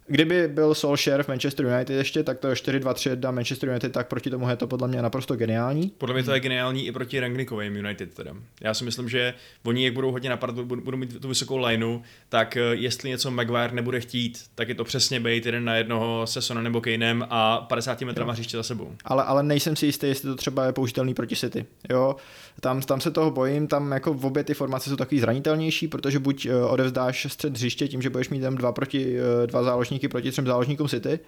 [0.10, 4.30] Kdyby byl Solskjaer v Manchester United ještě, tak to je 4-2-3-1 Manchester United, tak proti
[4.30, 5.92] tomu je to podle mě naprosto geniální.
[5.98, 8.32] Podle mě to je geniální i proti Rangnickovým United teda.
[8.62, 9.34] Já si myslím, že
[9.64, 12.00] oni, jak budou hodně napadat, budou mít tu vysokou lineu,
[12.30, 16.28] tak eh, jestli něco Maguire nebude chtít, tak je to přesně být jeden na jednoho
[16.28, 18.96] se Sonem nebo Kanem a 50 metrama hřiště za sebou.
[19.06, 21.66] Ale, ale nejsem si jistý, jestli to třeba je použitelný proti City.
[21.90, 22.16] Jo,
[22.60, 26.20] tam, tam se toho bojím, tam jako v obě ty formace jsou takový zranitelnější, protože
[26.20, 30.08] buď eh, odevzdáš střed hřiště tím, že budeš mít tam dva, proti, eh, dva záložníky
[30.08, 31.20] proti třem záložníkům City,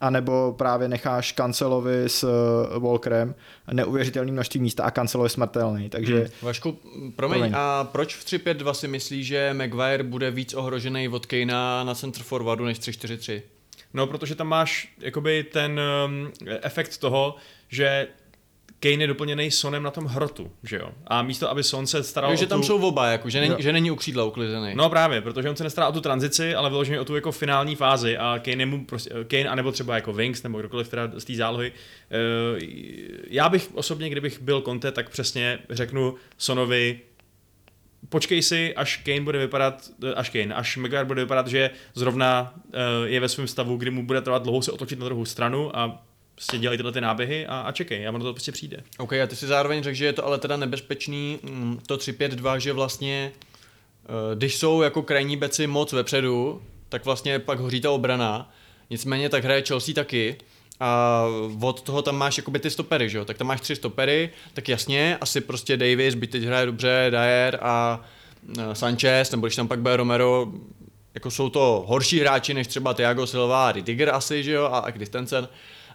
[0.00, 3.34] anebo právě necháš Kancelovi s uh, Walkerem
[3.72, 6.16] neuvěřitelný množství místa a Kancelo je smrtelný, takže...
[6.16, 6.26] Hmm.
[6.42, 11.26] Vašku, promiň, promiň, a proč v 3-5-2 si myslíš, že Maguire bude víc ohrožený od
[11.26, 13.42] Kanea na center forwardu než 3-4-3?
[13.94, 16.32] No, protože tam máš jakoby ten um,
[16.62, 17.34] efekt toho,
[17.68, 18.08] že
[18.80, 20.88] Kane je doplněný Sonem na tom hrotu, že jo?
[21.06, 22.66] A místo, aby Son se staral jo, že o tam tu...
[22.66, 24.72] jsou oba, jako, že, není, že není u křídla uklizený.
[24.74, 27.76] No právě, protože on se nestará o tu tranzici, ale vyloženě o tu jako finální
[27.76, 31.34] fázi a Kane, mu prostě, Kane anebo třeba jako Winks nebo kdokoliv teda z té
[31.34, 31.72] zálohy.
[31.72, 32.58] Uh,
[33.28, 37.00] já bych osobně, kdybych byl Conte, tak přesně řeknu Sonovi,
[38.08, 42.72] počkej si, až Kane bude vypadat, až Kane, až Maguire bude vypadat, že zrovna uh,
[43.04, 46.04] je ve svém stavu, kdy mu bude trvat dlouho se otočit na druhou stranu a
[46.38, 48.82] prostě dělají tyhle ty náběhy a, a čekej, a ono to prostě přijde.
[48.98, 52.56] OK, a ty si zároveň řekl, že je to ale teda nebezpečný, mm, to 3-5-2,
[52.56, 57.90] že vlastně, eh, když jsou jako krajní beci moc vepředu, tak vlastně pak hoří ta
[57.90, 58.52] obrana,
[58.90, 60.36] nicméně tak hraje Chelsea taky,
[60.80, 61.24] a
[61.60, 63.24] od toho tam máš jakoby ty stopery, že jo?
[63.24, 67.58] Tak tam máš tři stopery, tak jasně, asi prostě Davis, by teď hraje dobře, Dyer
[67.62, 68.04] a
[68.58, 70.52] eh, Sanchez, nebo když tam pak bude Romero,
[71.14, 74.90] jako jsou to horší hráči než třeba Thiago Silva a Ridiger asi, že jo, a
[74.90, 75.48] Christensen,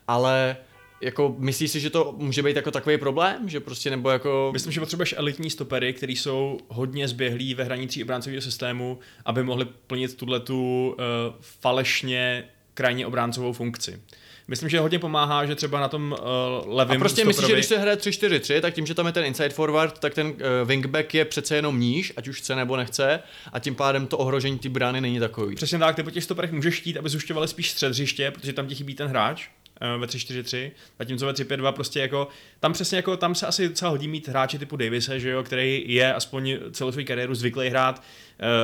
[0.07, 0.57] ale
[1.03, 4.49] jako myslíš si, že to může být jako takový problém, že prostě nebo jako...
[4.53, 9.43] Myslím, že potřebuješ elitní stopery, který jsou hodně zběhlí ve hraní tří obráncového systému, aby
[9.43, 12.43] mohli plnit tuhle tu uh, falešně
[12.73, 14.01] krajně obráncovou funkci.
[14.47, 17.65] Myslím, že hodně pomáhá, že třeba na tom uh, levém A prostě myslíš, že když
[17.65, 20.35] se hraje 3-4-3, tak tím, že tam je ten inside forward, tak ten uh,
[20.65, 23.19] wingback je přece jenom níž, ať už chce nebo nechce,
[23.53, 25.55] a tím pádem to ohrožení ty brány není takový.
[25.55, 28.67] Přesně tak, ty po těch stoperech můžeš chtít, aby zušťovali spíš střed hřiště, protože tam
[28.67, 29.62] ti chybí ten hráč, Eh,
[29.97, 32.27] ve 3-4-3, zatímco ve 3-5-2 prostě jako,
[32.59, 35.83] tam přesně jako, tam se asi docela hodí mít hráče typu Davise, že jo, který
[35.87, 38.03] je aspoň celou svou kariéru zvyklý hrát,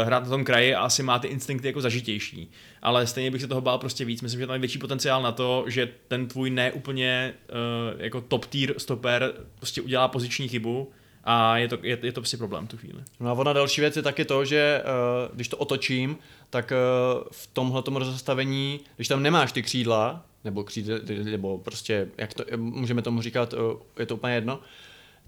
[0.01, 2.51] uh, hrát na tom kraji a asi má ty instinkty jako zažitější.
[2.81, 4.21] Ale stejně bych se toho bál prostě víc.
[4.21, 8.45] Myslím, že tam je větší potenciál na to, že ten tvůj neúplně uh, jako top
[8.45, 10.91] tier stoper prostě udělá poziční chybu,
[11.23, 13.03] a je to, je, je to prostě problém tu chvíli.
[13.19, 16.17] No a ona další věc je taky to, že uh, když to otočím,
[16.49, 22.33] tak uh, v tomhle rozestavení, když tam nemáš ty křídla, nebo křídla, nebo prostě, jak
[22.33, 23.59] to, můžeme tomu říkat, uh,
[23.99, 24.59] je to úplně jedno,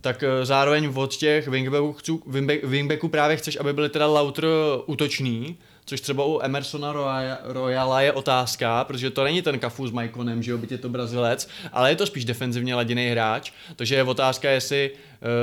[0.02, 2.24] tak uh, zároveň od těch wingbacků,
[2.64, 4.46] wingbacků právě chceš, aby byly teda lauter
[4.86, 6.94] útoční, což třeba u Emersona
[7.44, 10.90] Royala je otázka, protože to není ten kafu s Maikonem, že jo, byť je to
[10.90, 14.92] Brazilec, ale je to spíš defenzivně laděný hráč, takže je otázka, jestli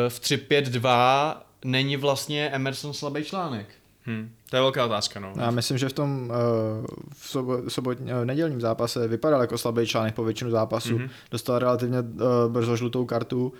[0.08, 3.66] v 3-5-2 není vlastně Emerson slabý článek.
[4.04, 4.30] Hmm.
[4.50, 5.32] To je velká otázka, no.
[5.36, 9.86] Já myslím, že v tom uh, v sobo, sobot, uh, nedělním zápase vypadal jako slabý
[9.86, 10.98] článek po většinu zápasu.
[10.98, 11.10] Mm-hmm.
[11.30, 12.06] Dostal relativně uh,
[12.48, 13.52] brzo žlutou kartu.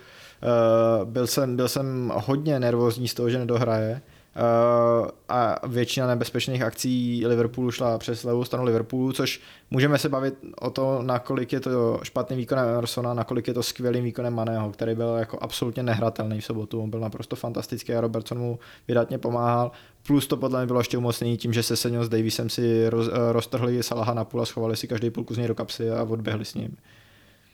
[1.03, 4.01] Byl, jsem, byl jsem hodně nervózní z toho, že nedohraje.
[4.39, 10.35] Uh, a většina nebezpečných akcí Liverpoolu šla přes levou stranu Liverpoolu, což můžeme se bavit
[10.61, 14.95] o to, nakolik je to špatný výkonem Emersona, nakolik je to skvělým výkonem Maného, který
[14.95, 16.81] byl jako absolutně nehratelný v sobotu.
[16.81, 19.71] On byl naprosto fantastický a Robertson mu vydatně pomáhal.
[20.07, 23.07] Plus to podle mě bylo ještě umocnění tím, že se Senio s Davisem si roz,
[23.07, 26.03] eh, roztrhli Salaha na půl a schovali si každý půlku z něj do kapsy a
[26.03, 26.77] odběhli s ním.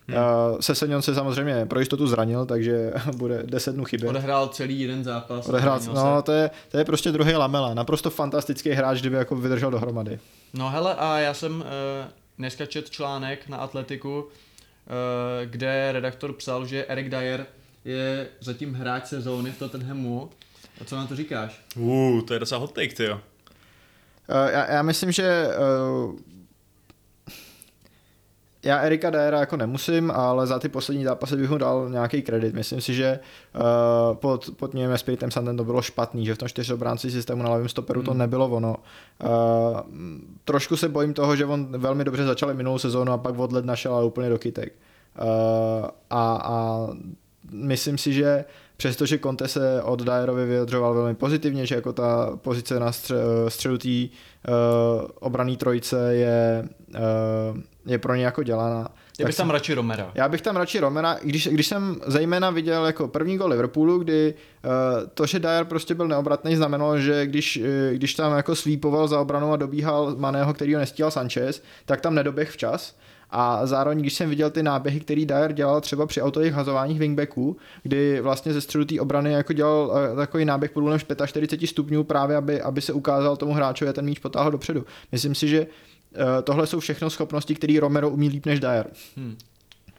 [0.08, 0.18] Hmm.
[0.18, 4.10] Uh, Sesenyon se samozřejmě pro jistotu zranil, takže bude 10 dnů chybět.
[4.10, 5.48] Odehrál celý jeden zápas.
[5.48, 7.74] Odehrál, no, to je, to je prostě druhý Lamela.
[7.74, 10.20] Naprosto fantastický hráč, kdyby jako vydržel dohromady.
[10.54, 11.66] No hele, a já jsem uh,
[12.38, 14.30] dneska čet článek na Atletiku, uh,
[15.46, 17.46] kde redaktor psal, že Eric Dyer
[17.86, 20.30] je zatím hráč sezóny v Tottenhamu.
[20.82, 21.62] A co na to říkáš?
[21.76, 23.14] Uh, to je docela hot take, ty jo.
[23.14, 26.16] Uh, já, já myslím, že uh,
[28.66, 32.54] já Erika Dyera jako nemusím, ale za ty poslední zápasy bych mu dal nějaký kredit.
[32.54, 33.20] Myslím si, že
[33.56, 37.50] uh, pod, pod ním Spiritem Sanden to bylo špatný, že v tom čtyřobránci systému na
[37.50, 38.06] levém stoperu hmm.
[38.06, 38.76] to nebylo ono.
[39.24, 39.30] Uh,
[40.46, 43.94] trošku se bojím toho, že on velmi dobře začal minulou sezónu a pak odled našel
[43.96, 44.74] ale úplně do kytek.
[45.22, 45.26] Uh,
[46.10, 46.88] a, a
[47.52, 48.46] myslím si, že
[48.78, 53.16] přestože Conte se od Dyerovi vyjadřoval velmi pozitivně, že jako ta pozice na stře-
[53.48, 58.88] středu té uh, obraný trojice je, uh, je pro ně jako dělaná.
[59.20, 60.12] Já bych tam radši Romera.
[60.16, 64.34] Já bych tam radši Romera, když, když jsem zejména viděl jako první gol Liverpoolu, kdy
[64.66, 64.72] uh,
[65.14, 69.20] to, že Dyer prostě byl neobratný, znamenalo, že když, uh, když tam jako slípoval za
[69.20, 72.96] obranou a dobíhal Maného, který ho nestíhal Sanchez, tak tam nedoběh včas.
[73.30, 77.58] A zároveň, když jsem viděl ty náběhy, který Dyer dělal třeba při autových hazováních wingbacků,
[77.84, 80.84] kdy vlastně ze středu té obrany jako dělal uh, takový náběh pod
[81.26, 84.86] 45 stupňů právě, aby, aby se ukázal tomu hráčovi a ten míč potáhl dopředu.
[85.12, 85.68] Myslím si, že
[86.16, 88.88] Eh, tohle jsou všechno schopnosti, které Romero umí líp než Dyer.
[89.18, 89.38] Hmm.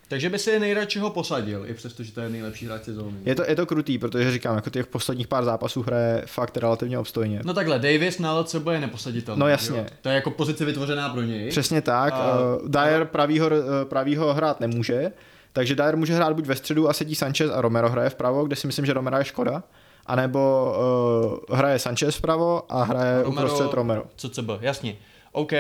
[0.09, 3.17] Takže by si nejradši ho posadil, i přesto, že to je nejlepší hráč sezóny.
[3.25, 6.99] Je to, je to krutý, protože říkám, jako těch posledních pár zápasů hraje fakt relativně
[6.99, 7.41] obstojně.
[7.45, 9.41] No takhle, Davis na LCB je neposaditelný.
[9.41, 9.79] No jasně.
[9.79, 9.87] Jo?
[10.03, 11.51] To je jako pozice vytvořená pro něj.
[11.51, 12.13] Přesně tak.
[12.13, 12.41] A...
[12.41, 13.55] Uh, Dyer pravýho, uh,
[13.85, 15.13] pravýho hrát nemůže,
[15.53, 18.57] takže Dyer může hrát buď ve středu a sedí Sanchez a Romero hraje vpravo, kde
[18.57, 19.63] si myslím, že Romero je škoda
[20.07, 20.75] anebo
[21.49, 24.05] uh, hraje Sanchez vpravo a hraje Romero, uprostřed Romero.
[24.17, 24.97] Co CB, jasně.
[25.33, 25.53] OK,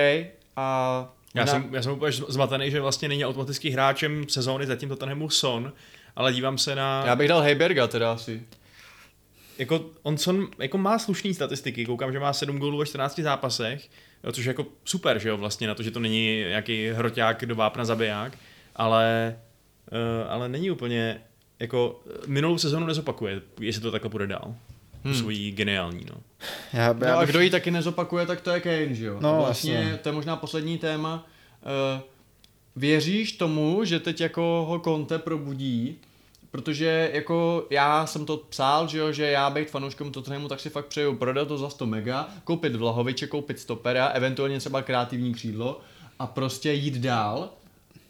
[0.56, 1.52] a já, na...
[1.52, 5.72] jsem, já jsem úplně zmatený, že vlastně není automatický hráčem sezóny zatím to tenhle Son,
[6.16, 7.02] ale dívám se na...
[7.06, 8.42] Já bych dal Heiberga teda asi.
[9.58, 13.88] Jako, on Son jako má slušné statistiky, koukám, že má 7 gólů ve 14 zápasech,
[14.32, 17.54] což je jako super, že jo, vlastně na to, že to není nějaký hroťák do
[17.54, 18.38] vápna zabiják,
[18.76, 19.36] ale,
[19.92, 21.20] uh, ale není úplně,
[21.60, 24.54] jako minulou sezónu nezopakuje, jestli to takhle bude dál
[25.06, 25.20] hmm.
[25.20, 26.06] svojí geniální.
[26.10, 26.16] No.
[26.72, 29.18] Já, já no a kdo ji taky nezopakuje, tak to je Kane, že jo?
[29.20, 29.96] No, vlastně jasně.
[29.96, 31.26] to je možná poslední téma.
[31.96, 32.02] Uh,
[32.76, 35.96] věříš tomu, že teď jako ho Conte probudí,
[36.50, 40.70] protože jako já jsem to psal, že jo, že já být fanouškem Tottenhamu, tak si
[40.70, 45.80] fakt přeju prodat to za 100 mega, koupit Vlahoviče, koupit stopera, eventuálně třeba kreativní křídlo
[46.18, 47.50] a prostě jít dál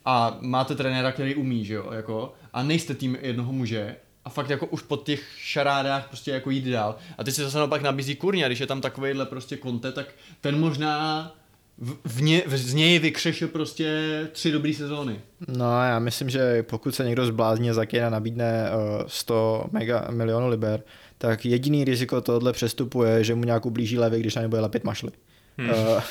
[0.05, 3.97] a máte trenéra, který umí, že jo, jako, a nejste tým jednoho muže,
[4.27, 6.97] a fakt jako už po těch šarádách prostě jako jít dál.
[7.18, 10.07] A ty si zase naopak nabízí kurně, když je tam takovýhle prostě konte, tak
[10.41, 11.33] ten možná
[11.79, 14.01] v, v ně, v, z něj vykřešil prostě
[14.33, 15.20] tři dobré sezóny.
[15.49, 20.49] No já myslím, že pokud se někdo zblázně za Kejna nabídne uh, 100 mega, milionů
[20.49, 20.83] liber,
[21.18, 24.61] tak jediný riziko tohle přestupu je, že mu nějak ublíží levy, když na ně bude
[24.61, 25.11] lepit mašly.
[25.59, 25.70] Hmm.
[25.70, 26.03] Uh,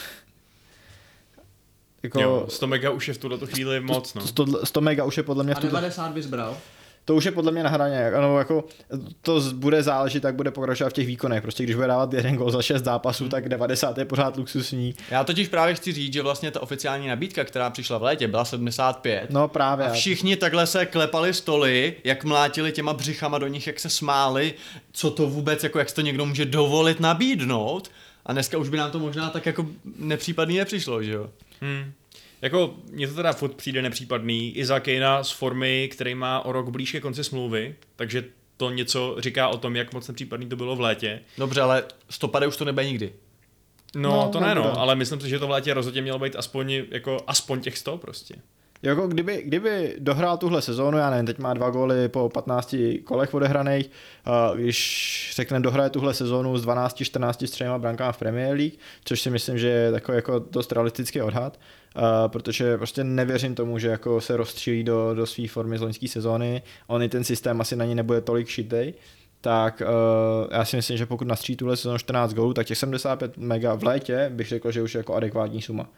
[2.03, 4.21] jako, jo, 100 mega už je v tuhle chvíli moc, no.
[4.21, 5.77] 100, 100 mega už je podle mě v tuto...
[5.77, 6.57] A 90 bys bral?
[7.05, 8.11] To už je podle mě na hraně.
[8.11, 8.63] Ano, jako,
[9.21, 11.41] to bude záležet, tak bude pokračovat v těch výkonech.
[11.41, 13.31] Prostě když bude dávat jeden gol za 6 zápasů, hmm.
[13.31, 14.95] tak 90 je pořád luxusní.
[15.11, 18.45] Já totiž právě chci říct, že vlastně ta oficiální nabídka, která přišla v létě, byla
[18.45, 19.29] 75.
[19.29, 19.85] No právě.
[19.85, 24.53] A všichni takhle se klepali stoly, jak mlátili těma břichama do nich, jak se smáli,
[24.91, 27.91] co to vůbec, jako jak to někdo může dovolit nabídnout.
[28.25, 29.67] A dneska už by nám to možná tak jako
[29.99, 31.29] nepřípadný nepřišlo, že jo?
[31.61, 31.91] Hmm.
[32.45, 34.57] Jako, mně to teda furt přijde nepřípadný.
[34.57, 38.23] I za Kejna z formy, který má o rok blíž ke konci smlouvy, takže
[38.57, 41.21] to něco říká o tom, jak moc nepřípadný to bylo v létě.
[41.37, 43.13] Dobře, ale stopade už to nebude nikdy.
[43.95, 46.35] No, no to ne, no, ale myslím si, že to v létě rozhodně mělo být
[46.35, 48.35] aspoň, jako, aspoň těch 100 prostě.
[48.81, 53.33] Jako kdyby, kdyby dohrál tuhle sezónu, já nevím, teď má dva góly po 15 kolech
[53.33, 53.91] odehraných,
[54.55, 58.73] když řekne dohraje tuhle sezónu s 12-14 střejma brankám v Premier League,
[59.05, 61.59] což si myslím, že je takový jako dost realistický odhad,
[62.27, 66.61] protože prostě nevěřím tomu, že jako se rozstřílí do, do své formy z loňské sezóny,
[66.87, 68.93] on i ten systém asi na ní nebude tolik šitej,
[69.41, 73.37] tak uh, já si myslím, že pokud nastřílí tuhle sezónu 14 gólů, tak těch 75
[73.37, 75.89] mega v létě bych řekl, že už je jako adekvátní suma.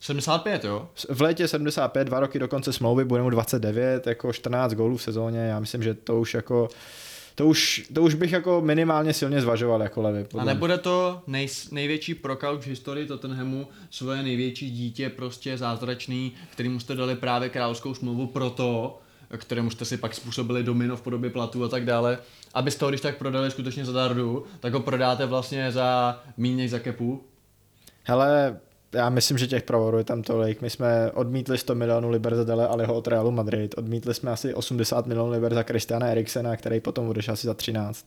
[0.00, 0.88] 75, jo?
[1.08, 5.02] V létě 75, dva roky do konce smlouvy, bude mu 29, jako 14 gólů v
[5.02, 6.68] sezóně, já myslím, že to už jako
[7.34, 10.26] to už, to už bych jako minimálně silně zvažoval jako levy.
[10.38, 16.80] A nebude to nej, největší prokal v historii Tottenhamu, svoje největší dítě prostě zázračný, kterýmu
[16.80, 18.98] jste dali právě královskou smlouvu proto,
[19.36, 22.18] kterému jste si pak způsobili domino v podobě platu a tak dále,
[22.54, 26.78] abyste ho když tak prodali skutečně za dardu, tak ho prodáte vlastně za méně za
[26.78, 27.24] kepu.
[28.04, 28.60] Hele,
[28.92, 30.62] já myslím, že těch pravorů je tam tolik.
[30.62, 33.74] My jsme odmítli 100 milionů liber za Dele Aliho od Realu Madrid.
[33.78, 38.06] Odmítli jsme asi 80 milionů liber za Christiana Eriksena, který potom odešel asi za 13.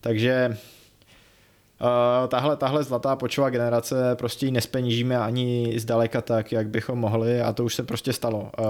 [0.00, 0.56] Takže
[1.82, 7.40] Uh, tahle, tahle zlatá počová generace prostě ji nespenížíme ani zdaleka tak, jak bychom mohli
[7.40, 8.52] a to už se prostě stalo.
[8.58, 8.66] Uh,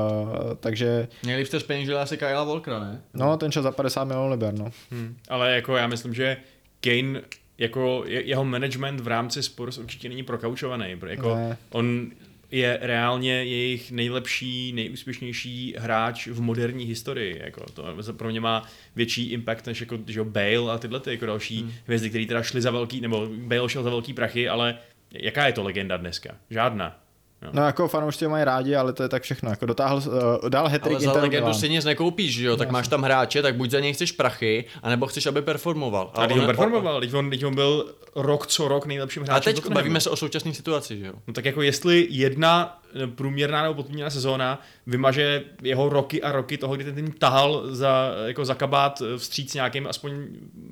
[0.61, 1.09] takže...
[1.23, 3.01] Měli jste spenížili asi Kyla Volkra, ne?
[3.15, 4.71] No, ten čas za 50 milionů liber, no.
[4.91, 5.17] Hmm.
[5.29, 6.37] Ale jako já myslím, že
[6.81, 7.21] Kane
[7.61, 10.97] jako jeho management v rámci Spurs určitě není prokaučovaný.
[11.07, 11.39] Jako
[11.71, 12.11] on
[12.51, 17.41] je reálně jejich nejlepší, nejúspěšnější hráč v moderní historii.
[17.45, 18.63] Jako to pro mě má
[18.97, 21.73] větší impact než jako že Bale a tyhle ty jako další hmm.
[21.85, 24.79] hvězdy, které teda šly za velký, nebo Bale šel za velký prachy, ale
[25.13, 26.37] jaká je to legenda dneska?
[26.51, 27.01] Žádná.
[27.43, 27.51] Jo.
[27.53, 29.51] No jako fanoušci ho mají rádi, ale to je tak všechno.
[29.51, 29.97] Jako dotáhl,
[30.43, 32.57] uh, dál Ale hetrik za legendu si nic nekoupíš, že jo?
[32.57, 36.11] Tak máš tam hráče, tak buď za něj chceš prachy, anebo chceš, aby performoval.
[36.15, 39.53] A když on- on performoval, když on, on byl rok co rok nejlepším hráčem.
[39.53, 41.13] A teď bavíme se o současné situaci, že jo?
[41.27, 46.59] No tak jako jestli jedna eh, průměrná nebo podprůměrná sezóna vymaže jeho roky a roky
[46.59, 50.13] toho, kdy ten tým tahal za, jako za kabát eh, vstříc nějakým aspoň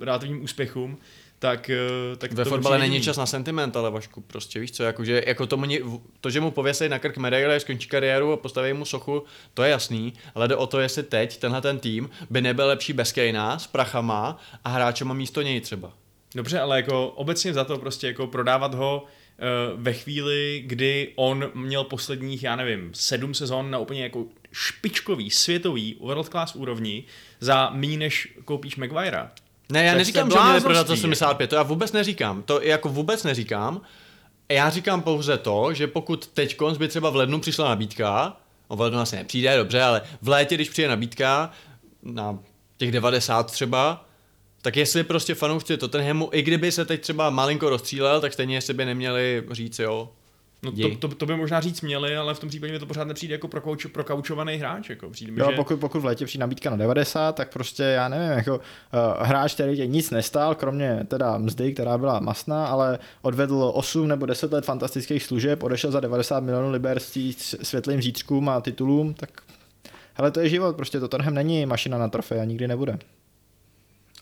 [0.01, 0.99] relativním úspěchům,
[1.39, 5.23] tak, eh, tak Ve fotbale není čas na sentiment, ale Vašku, prostě víš co, jakože,
[5.27, 5.83] jako to, mni,
[6.21, 9.25] to, že mu pověsej na krk medaile, skončí kariéru a postaví mu sochu,
[9.55, 12.93] to je jasný, ale jde o to, jestli teď tenhle ten tým by nebyl lepší
[12.93, 15.93] bez Kejna, s prachama a hráčema místo něj třeba.
[16.35, 19.43] Dobře, ale jako obecně za to prostě jako prodávat ho eh,
[19.75, 25.97] ve chvíli, kdy on měl posledních, já nevím, sedm sezon na úplně jako špičkový, světový,
[26.01, 27.05] world class úrovni
[27.41, 29.31] za méně než koupíš Maguirea.
[29.73, 32.43] Ne, já Tak neříkám, že měli prodat bláznovství, za 75, to já vůbec neříkám.
[32.43, 33.81] To jako vůbec neříkám.
[34.49, 38.37] Já říkám pouze to, že pokud teď by třeba v lednu přišla nabídka,
[38.71, 41.51] no v lednu asi nepřijde, dobře, ale v létě, když přijde nabídka
[42.03, 42.39] na
[42.77, 44.05] těch 90 třeba,
[44.63, 48.75] tak jestli prostě fanoušci Tottenhamu, i kdyby se teď třeba malinko rozstřílel, tak stejně si
[48.75, 50.11] by neměli říct, jo,
[50.63, 53.05] No to, to, to, by možná říct měli, ale v tom případě mi to pořád
[53.05, 54.91] nepřijde jako prokauč, prokaučovaný hráč.
[54.91, 55.11] Jako.
[55.11, 55.57] Přijde mi, Jo, že...
[55.57, 59.55] pokud, pokud v létě přijde nabídka na 90, tak prostě já nevím, jako uh, hráč,
[59.55, 64.53] který tě nic nestál, kromě teda mzdy, která byla masná, ale odvedl 8 nebo 10
[64.53, 67.13] let fantastických služeb, odešel za 90 milionů liber s
[67.63, 69.31] světlým zítřkům a titulům, tak
[70.15, 72.99] hele, to je život, prostě Tottenham není mašina na trofej a nikdy nebude.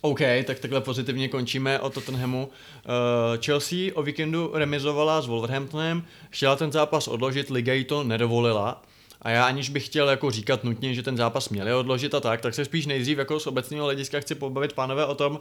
[0.00, 2.48] OK, tak takhle pozitivně končíme o Tottenhamu.
[2.48, 8.82] Uh, Chelsea o víkendu remizovala s Wolverhamptonem, chtěla ten zápas odložit, Liga jí to nedovolila.
[9.22, 12.40] A já aniž bych chtěl jako říkat nutně, že ten zápas měli odložit a tak,
[12.40, 15.40] tak se spíš nejdřív jako z obecného hlediska chci pobavit pánové o tom,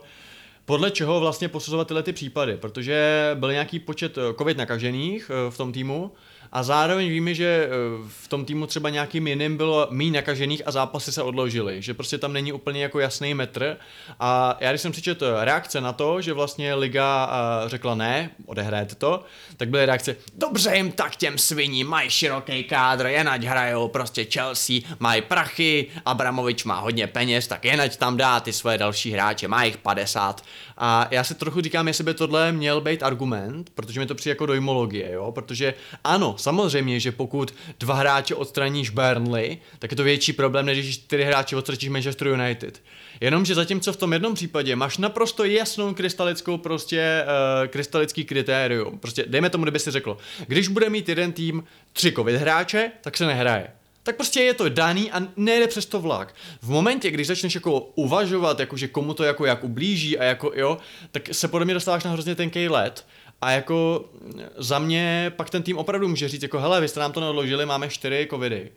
[0.64, 5.50] podle čeho vlastně posuzovat tyhle ty případy, protože byl nějaký počet eh, covid nakažených eh,
[5.50, 6.12] v tom týmu
[6.52, 7.70] a zároveň víme, že eh,
[8.08, 12.18] v tom týmu třeba nějakým jiným bylo méně nakažených a zápasy se odložily, že prostě
[12.18, 13.76] tam není úplně jako jasný metr
[14.20, 18.94] a já když jsem přečetl reakce na to, že vlastně liga eh, řekla ne, odehrajete
[18.94, 19.24] to,
[19.56, 24.24] tak byly reakce, dobře jim tak těm sviní, mají široký kádr, jen ať hrajou prostě
[24.24, 29.10] Chelsea, mají prachy, Abramovič má hodně peněz, tak jen ať tam dá ty svoje další
[29.10, 30.42] hráče, má jich 50.
[30.78, 34.30] A já si trochu říkám, jestli by tohle měl být argument, protože mi to přijde
[34.30, 35.74] jako dojmologie, jo, protože
[36.04, 40.98] ano, samozřejmě, že pokud dva hráče odstraníš Burnley, tak je to větší problém, než když
[40.98, 42.82] čtyři hráče odstraníš Manchester United.
[43.20, 48.98] Jenomže zatímco v tom jednom případě máš naprosto jasnou krystalickou prostě uh, krystalický kritérium.
[48.98, 53.16] Prostě dejme tomu, kdyby si řeklo, když bude mít jeden tým tři covid hráče, tak
[53.16, 53.68] se nehraje
[54.06, 56.34] tak prostě je to daný a nejde přes to vlak.
[56.62, 60.52] V momentě, když začneš jako uvažovat, jako že komu to jako jak ublíží a jako
[60.54, 60.78] jo,
[61.10, 63.06] tak se podle mě dostáváš na hrozně tenký let
[63.40, 64.04] a jako
[64.56, 67.66] za mě pak ten tým opravdu může říct jako hele, vy jste nám to neodložili,
[67.66, 68.72] máme čtyři covidy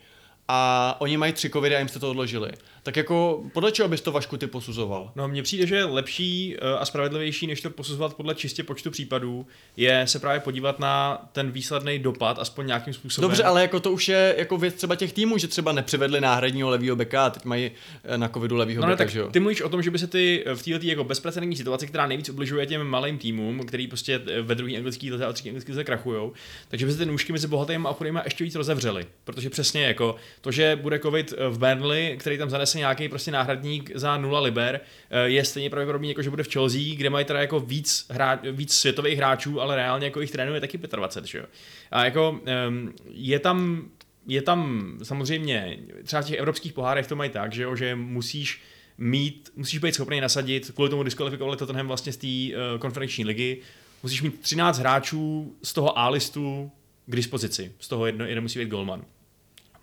[0.51, 2.51] a oni mají tři covidy a jim jste to odložili.
[2.83, 5.11] Tak jako podle čeho bys to Vašku ty posuzoval?
[5.15, 9.47] No, mně přijde, že lepší eh, a spravedlivější, než to posuzovat podle čistě počtu případů,
[9.77, 13.29] je se právě podívat na ten výsledný dopad, aspoň nějakým způsobem.
[13.29, 16.69] Dobře, ale jako to už je jako věc třeba těch týmů, že třeba nepřivedli náhradního
[16.69, 17.71] levýho beka a teď mají
[18.03, 19.29] eh, na covidu levýho No, ne, beka, tak že jo?
[19.31, 22.29] ty mluvíš o tom, že by se ty v této jako bezprecedentní situaci, která nejvíc
[22.29, 26.33] ubližuje těm malým týmům, který prostě ve druhý anglický lize a třetí anglický lize krachujou,
[26.67, 29.05] takže by se ty nůžky mezi bohatými a chudými ještě víc rozevřely.
[29.23, 33.91] Protože přesně jako to, že bude covid v Burnley, který tam zanese nějaký prostě náhradník
[33.95, 34.79] za 0 liber,
[35.09, 38.39] eh, je stejně pravděpodobný, jako že bude v Chelsea, kde mají teda jako víc, hra,
[38.51, 41.45] víc světových hráčů, ale reálně jako jich trénuje taky 25, že jo.
[41.91, 43.89] A jako um, je tam
[44.27, 48.61] je tam samozřejmě, třeba v těch evropských pohárech to mají tak, že, jo, že musíš
[48.97, 53.57] mít, musíš být schopný nasadit, kvůli tomu diskvalifikovali Tottenham vlastně z té uh, konferenční ligy,
[54.03, 56.71] musíš mít 13 hráčů z toho A-listu
[57.05, 59.05] k dispozici, z toho jedno, jeden musí být golman.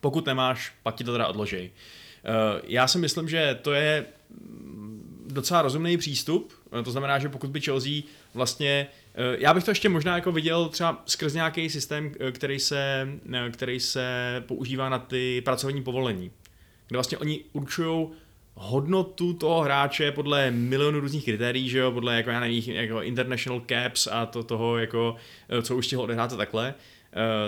[0.01, 1.71] Pokud nemáš, pak ti to teda odložej.
[1.71, 7.29] Uh, já si myslím, že to je mm, docela rozumný přístup, Eh, to znamená, že
[7.29, 8.03] pokud by Chelsea
[8.35, 12.59] vlastně, eh, já bych to ještě možná jako viděl třeba skrz nějaký systém, eh, který
[12.59, 14.05] se, eh, který se
[14.47, 16.31] používá na ty pracovní povolení,
[16.89, 18.09] kde vlastně oni určují
[18.55, 23.63] hodnotu toho hráče podle milionu různých kritérií, že jo, podle jako já nevím, jako international
[23.67, 25.17] caps a to toho jako,
[25.49, 26.69] eh, co už stihl odehrát a takhle.
[26.69, 26.96] Uh,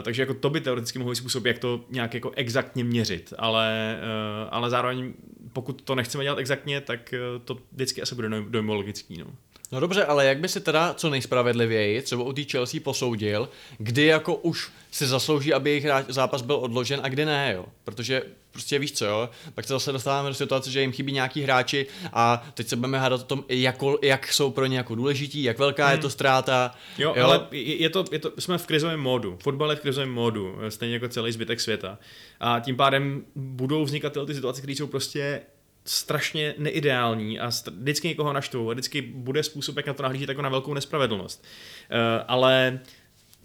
[0.03, 3.99] takže jako to by teoreticky mohlo být způsob, jak to nějak jako exaktně měřit, ale,
[4.01, 5.13] uh, ale zároveň
[5.53, 9.19] pokud to nechceme dělat exaktně, tak uh, to vždycky asi bude dojm- dojmologický.
[9.19, 9.27] No.
[9.73, 13.49] No dobře, ale jak by si teda co nejspravedlivěji třeba u té Chelsea posoudil,
[13.79, 17.65] kdy jako už si zaslouží, aby jejich zápas byl odložen a kdy ne, jo?
[17.85, 18.23] Protože
[18.59, 19.31] prostě víš co, jo?
[19.55, 22.99] Pak se zase dostáváme do situace, že jim chybí nějaký hráči a teď se budeme
[22.99, 25.93] hádat o tom, jako, jak jsou pro ně jako důležití, jak velká hmm.
[25.93, 26.75] je to ztráta.
[26.99, 29.39] Jo, jo, ale je, to, je to, jsme v krizovém módu.
[29.43, 31.99] Fotbal je v krizovém módu, stejně jako celý zbytek světa.
[32.41, 35.41] A tím pádem budou vznikat ty situace, které jsou prostě
[35.85, 40.29] strašně neideální a st- vždycky někoho naštvou a vždycky bude způsob, jak na to nahlížet
[40.29, 41.45] jako na velkou nespravedlnost.
[41.91, 42.81] Uh, ale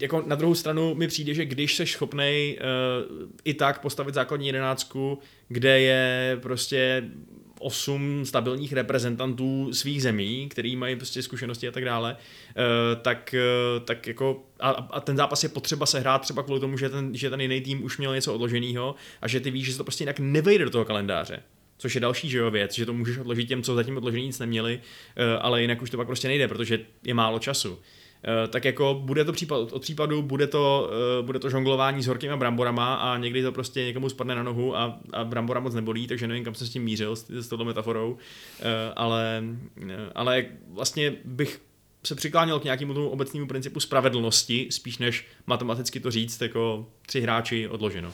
[0.03, 4.47] jako na druhou stranu mi přijde, že když seš schopnej uh, i tak postavit základní
[4.47, 7.03] jedenáctku, kde je prostě
[7.59, 13.35] osm stabilních reprezentantů svých zemí, který mají prostě zkušenosti a tak dále, uh, tak,
[13.77, 17.15] uh, tak jako a, a ten zápas je potřeba sehrát třeba kvůli tomu, že ten,
[17.15, 19.83] že ten jiný tým už měl něco odloženého a že ty víš, že se to
[19.83, 21.43] prostě jinak nevejde do toho kalendáře
[21.77, 24.39] což je další že jo, věc, že to můžeš odložit těm, co zatím odložení nic
[24.39, 24.79] neměli,
[25.15, 27.79] eh, ale jinak už to pak prostě nejde, protože je málo času.
[28.25, 32.07] Eh, tak jako bude to případ od případu, bude to, eh, bude to žonglování s
[32.07, 36.07] horkýma bramborama a někdy to prostě někomu spadne na nohu a, a brambora moc nebolí,
[36.07, 38.17] takže nevím, kam se s tím mířil, s, s touto metaforou,
[38.95, 39.43] ale,
[40.15, 41.61] ale vlastně bych
[42.05, 47.21] se přikláněl k nějakému tomu obecnému principu spravedlnosti, spíš než matematicky to říct, jako tři
[47.21, 48.13] hráči odloženo.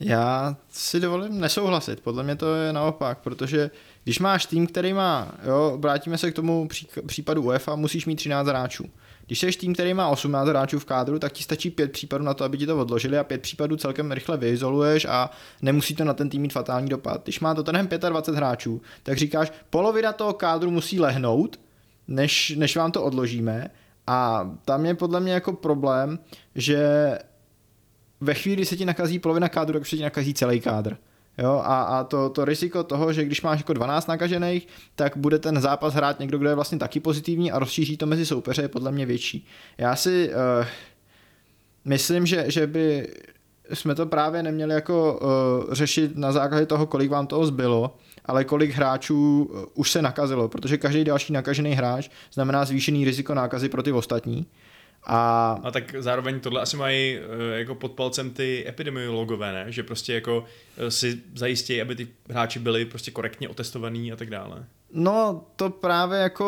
[0.00, 3.70] Já si dovolím nesouhlasit, podle mě to je naopak, protože
[4.10, 6.68] když máš tým, který má, jo, vrátíme se k tomu
[7.06, 8.84] případu UEFA, musíš mít 13 hráčů.
[9.26, 12.34] Když jsi tým, který má 18 hráčů v kádru, tak ti stačí 5 případů na
[12.34, 15.30] to, aby ti to odložili a 5 případů celkem rychle vyizoluješ a
[15.62, 17.22] nemusí to na ten tým mít fatální dopad.
[17.22, 21.60] Když má to tenhle 25 hráčů, tak říkáš, polovina toho kádru musí lehnout,
[22.08, 23.70] než, než vám to odložíme
[24.06, 26.18] a tam je podle mě jako problém,
[26.54, 26.88] že
[28.20, 30.96] ve chvíli, kdy se ti nakazí polovina kádru, tak se ti nakazí celý kádr.
[31.38, 35.38] Jo, a, a to, to riziko toho, že když máš jako 12 nakažených, tak bude
[35.38, 38.68] ten zápas hrát někdo, kdo je vlastně taky pozitivní a rozšíří to mezi soupeře, je
[38.68, 39.46] podle mě větší.
[39.78, 40.66] Já si uh,
[41.84, 43.08] myslím, že, že by
[43.72, 48.44] jsme to právě neměli jako uh, řešit na základě toho, kolik vám toho zbylo, ale
[48.44, 53.68] kolik hráčů uh, už se nakazilo, protože každý další nakažený hráč znamená zvýšený riziko nákazy
[53.68, 54.46] pro ty ostatní.
[55.04, 55.52] A...
[55.62, 59.72] a tak zároveň tohle asi mají eh, jako pod palcem ty epidemiologové, ne?
[59.72, 60.44] Že prostě jako
[60.76, 64.64] eh, si zajistí, aby ty hráči byli prostě korektně otestovaní a tak dále.
[64.92, 66.46] No, to právě jako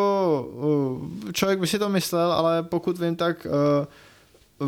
[1.28, 3.46] eh, člověk by si to myslel, ale pokud vím, tak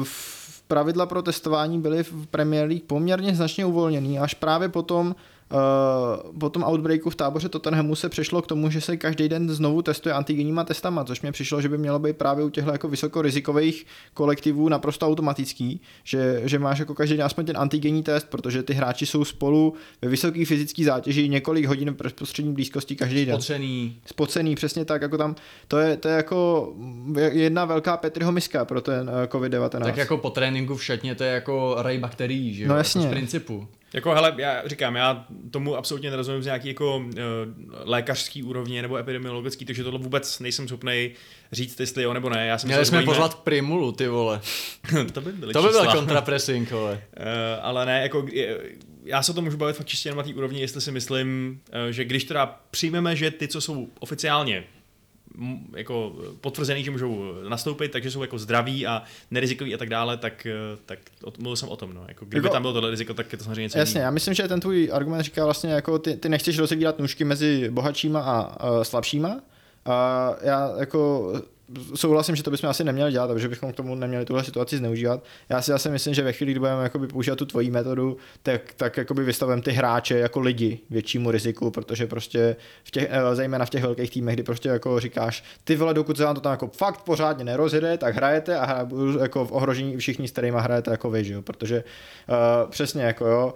[0.04, 5.14] v pravidla pro testování byly v Premier League poměrně značně uvolněný, až právě potom
[5.54, 9.50] Uh, po tom outbreaku v táboře Tottenhamu se přešlo k tomu, že se každý den
[9.50, 12.88] znovu testuje antigenníma testama, což mě přišlo, že by mělo být právě u těchto jako
[12.88, 18.62] vysokorizikových kolektivů naprosto automatický, že, že máš jako každý den aspoň ten antigenní test, protože
[18.62, 23.34] ty hráči jsou spolu ve vysoké fyzické zátěži několik hodin v bezprostřední blízkosti každý den.
[23.34, 23.96] Spocený.
[24.06, 25.34] Spocený, přesně tak, jako tam,
[25.68, 26.72] to je, to je jako
[27.32, 29.82] jedna velká Petriho miska pro ten eh, COVID-19.
[29.82, 32.68] Tak jako po tréninku v šatně to je jako raj bakterií, že jo?
[32.68, 33.00] No jasně.
[33.00, 33.68] Jako z principu.
[33.94, 37.12] Jako, hele, já říkám, já tomu absolutně nerozumím z nějaký jako uh,
[37.84, 41.10] lékařský úrovně nebo epidemiologický, takže tohle vůbec nejsem schopný
[41.52, 42.46] říct, jestli jo nebo ne.
[42.46, 43.12] Já jsem Měli jsme bojíme...
[43.12, 44.40] pozvat Primulu, ty vole.
[45.12, 46.92] to by byly To by byl kontrapressing, vole.
[46.92, 47.24] Uh,
[47.62, 48.26] ale ne, jako
[49.04, 52.04] já se to můžu bavit fakt čistě na té úrovni, jestli si myslím, uh, že
[52.04, 54.64] když teda přijmeme, že ty, co jsou oficiálně
[55.76, 60.46] jako potvrzený, že můžou nastoupit, takže jsou jako zdraví a nerizikoví a tak dále, tak,
[60.46, 60.98] eh, tak
[61.38, 61.94] mluvil jsem o tom.
[61.94, 62.04] No.
[62.08, 64.34] Jako, kdyby jako, tam bylo tohle riziko, tak je to samozřejmě něco Jasně, já myslím,
[64.34, 68.40] že ten tvůj argument říká vlastně, jako ty, ty nechceš rozevírat nůžky mezi bohatšíma a,
[68.40, 69.40] a slabšíma.
[69.86, 71.32] A já jako
[71.94, 75.24] souhlasím, že to bychom asi neměli dělat, takže bychom k tomu neměli tuhle situaci zneužívat.
[75.48, 78.74] Já si asi myslím, že ve chvíli, kdy budeme jakoby používat tu tvoji metodu, tak,
[78.76, 83.64] tak jakoby vystavujeme ty hráče jako lidi většímu riziku, protože prostě v těch, eh, zejména
[83.64, 86.50] v těch velkých týmech, kdy prostě jako říkáš, ty vole, dokud se vám to tam
[86.50, 88.86] jako fakt pořádně nerozjede, tak hrajete a hraje,
[89.20, 91.42] jako v ohrožení všichni, s kterými hrajete jako vy, že jo?
[91.42, 91.84] protože
[92.28, 93.54] uh, přesně jako jo,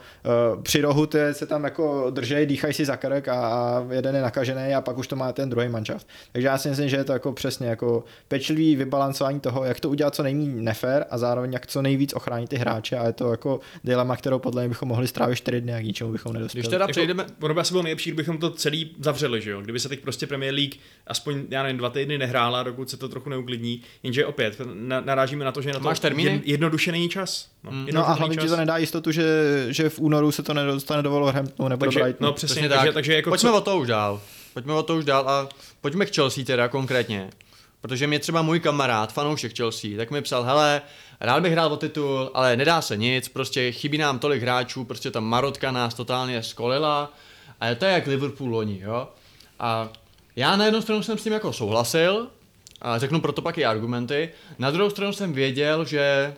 [0.55, 4.15] uh, při rohu ty se tam jako držej, dýchají si za krk a, a jeden
[4.15, 6.07] je nakažený a pak už to má ten druhý manšaft.
[6.33, 7.97] Takže já si myslím, že je to jako přesně jako
[8.28, 12.51] pečlivý vybalancování toho, jak to udělat co nejméně nefér a zároveň jak co nejvíc ochránit
[12.51, 15.74] ty hráče a je to jako dilema, kterou podle mě bychom mohli strávit 4 dny
[15.74, 16.62] a k ničemu bychom nedospěli.
[16.62, 17.26] Když teda jako, přejdeme...
[17.40, 19.61] Ono by asi bylo nejlepší, kdybychom to celý zavřeli, že jo?
[19.61, 20.74] Kdyby se teď prostě Premier League
[21.07, 24.61] aspoň, já nevím, dva týdny nehrála, dokud se to trochu neuklidní, jenže opět
[25.05, 26.42] narážíme na to, že na to Máš termíny?
[26.44, 27.49] jednoduše není čas.
[27.64, 27.86] No, mm.
[27.92, 29.24] no a hlavně ti to nedá jistotu, že,
[29.68, 32.30] že v únoru se to nedostane do Wolverhamptonu nebo takže, do Brightonu.
[32.30, 32.78] No přesně, přesně tak.
[32.78, 33.57] takže, takže jako Pojďme co...
[33.57, 34.20] o to už dál.
[34.55, 35.49] Pojďme o to už dál a
[35.80, 37.30] pojďme k Chelsea teda konkrétně.
[37.81, 40.83] Protože mě třeba můj kamarád, fanoušek Chelsea, tak mi psal, hele,
[41.20, 45.11] rád bych hrál o titul, ale nedá se nic, prostě chybí nám tolik hráčů, prostě
[45.11, 47.12] ta marotka nás totálně skolila
[47.61, 49.09] a to je jak Liverpool loni, jo.
[49.59, 49.89] A
[50.37, 52.29] já na jednu stranu jsem s tím jako souhlasil,
[52.83, 56.35] a řeknu proto pak i argumenty, na druhou stranu jsem věděl, že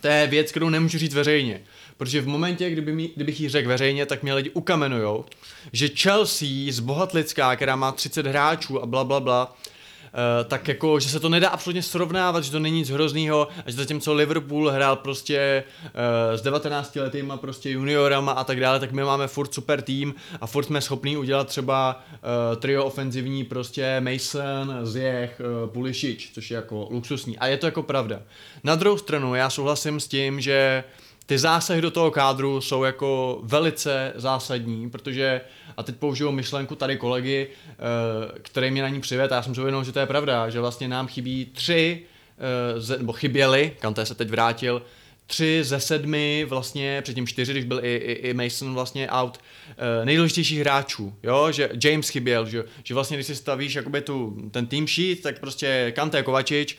[0.00, 1.60] To je věc, kterou nemůžu říct veřejně.
[1.96, 5.24] Protože v momentě, kdyby mi, kdybych ji řekl veřejně, tak mě lidi ukamenujou,
[5.72, 9.56] že Chelsea z Bohatlická, která má 30 hráčů a bla bla bla,
[10.44, 13.76] tak jako, že se to nedá absolutně srovnávat, že to není nic hroznýho a že
[13.76, 15.90] zatímco Liverpool hrál prostě uh,
[16.36, 20.46] s 19 letýma prostě juniorama a tak dále, tak my máme furt super tým a
[20.46, 26.88] furt jsme schopní udělat třeba uh, trio ofenzivní prostě Mason, Zjech, Pulisic, což je jako
[26.90, 28.22] luxusní a je to jako pravda.
[28.64, 30.84] Na druhou stranu já souhlasím s tím, že
[31.30, 35.40] ty zásahy do toho kádru jsou jako velice zásadní, protože,
[35.76, 39.54] a teď použiju myšlenku tady kolegy, eh, který mě na ní přived, a já jsem
[39.54, 42.02] si uvědomil, že to je pravda, že vlastně nám chybí tři,
[42.92, 44.82] eh, nebo chyběli, Kanté se teď vrátil,
[45.30, 50.04] tři ze sedmi, vlastně předtím čtyři, když byl i, i, i Mason vlastně out, uh,
[50.04, 54.66] nejdůležitějších hráčů, jo, že James chyběl, že, že vlastně když si stavíš jakoby tu, ten
[54.66, 56.78] team sheet, tak prostě Kante Kovačič,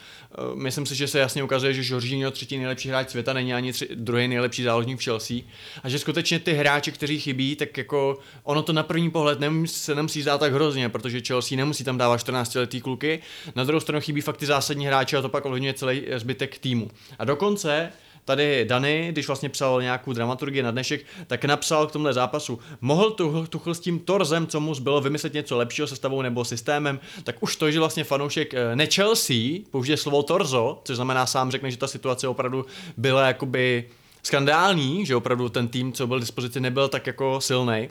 [0.56, 3.88] myslím si, že se jasně ukazuje, že Jorginho třetí nejlepší hráč světa není ani tři,
[3.96, 5.38] druhý nejlepší záložník v Chelsea
[5.84, 9.76] a že skutečně ty hráči, kteří chybí, tak jako ono to na první pohled nemusí,
[9.76, 13.20] se nemusí zdát tak hrozně, protože Chelsea nemusí tam dávat 14 letý kluky,
[13.56, 16.92] na druhou stranu chybí fakt ty zásadní hráči a to pak ovlivňuje celý zbytek týmu.
[17.20, 17.92] A dokonce
[18.26, 23.12] tady Dany, když vlastně psal nějakou dramaturgii na dnešek, tak napsal k tomhle zápasu, mohl
[23.12, 27.44] tu, Tuchl s tím torzem, co mu zbylo vymyslet něco lepšího sestavou nebo systémem, tak
[27.44, 31.72] už to, že vlastně fanoušek eh, ne Chelsea použije slovo torzo, což znamená sám řekne,
[31.72, 32.66] že ta situace opravdu
[32.98, 33.90] byla jakoby
[34.24, 37.90] skandální, že opravdu ten tým, co byl v dispozici, nebyl tak jako silný.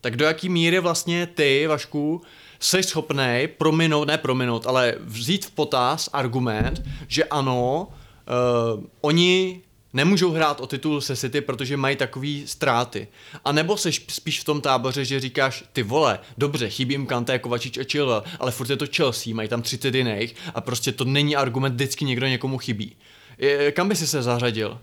[0.00, 2.22] Tak do jaký míry vlastně ty, Vašku,
[2.60, 7.88] jsi schopný prominout, ne prominout, ale vzít v potaz argument, že ano,
[8.76, 9.60] uh, oni
[9.94, 13.08] nemůžou hrát o titul se City, protože mají takový ztráty.
[13.44, 17.78] A nebo seš spíš v tom táboře, že říkáš, ty vole, dobře, chybí Kanté, Kovačič
[17.78, 21.36] a Chilwell, ale furt je to Chelsea, mají tam 30 jiných a prostě to není
[21.36, 22.96] argument, vždycky někdo někomu chybí.
[23.38, 24.78] Je, kam by si se zařadil?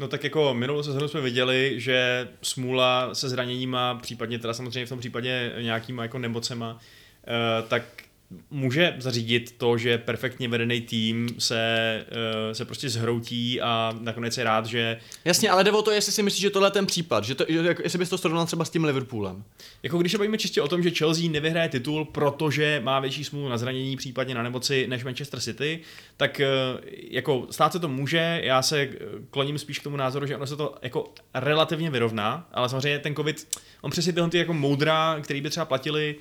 [0.00, 4.88] No tak jako minulou sezónu jsme viděli, že smůla se zraněníma, případně teda samozřejmě v
[4.88, 7.82] tom případě nějakýma jako nemocema, uh, tak
[8.50, 14.44] může zařídit to, že perfektně vedený tým se, uh, se prostě zhroutí a nakonec je
[14.44, 14.98] rád, že...
[15.24, 17.44] Jasně, ale jde o to, jestli si myslíš, že tohle je ten případ, že to,
[17.82, 19.44] jestli bys to srovnal třeba s tím Liverpoolem.
[19.82, 23.48] Jako když se bavíme čistě o tom, že Chelsea nevyhraje titul, protože má větší smůlu
[23.48, 25.80] na zranění, případně na nemoci než Manchester City,
[26.16, 26.80] tak uh,
[27.10, 28.88] jako stát se to může, já se
[29.30, 33.14] kloním spíš k tomu názoru, že ono se to jako relativně vyrovná, ale samozřejmě ten
[33.14, 33.48] covid,
[33.80, 36.16] on přesně tyhle ty jako moudra, který by třeba platili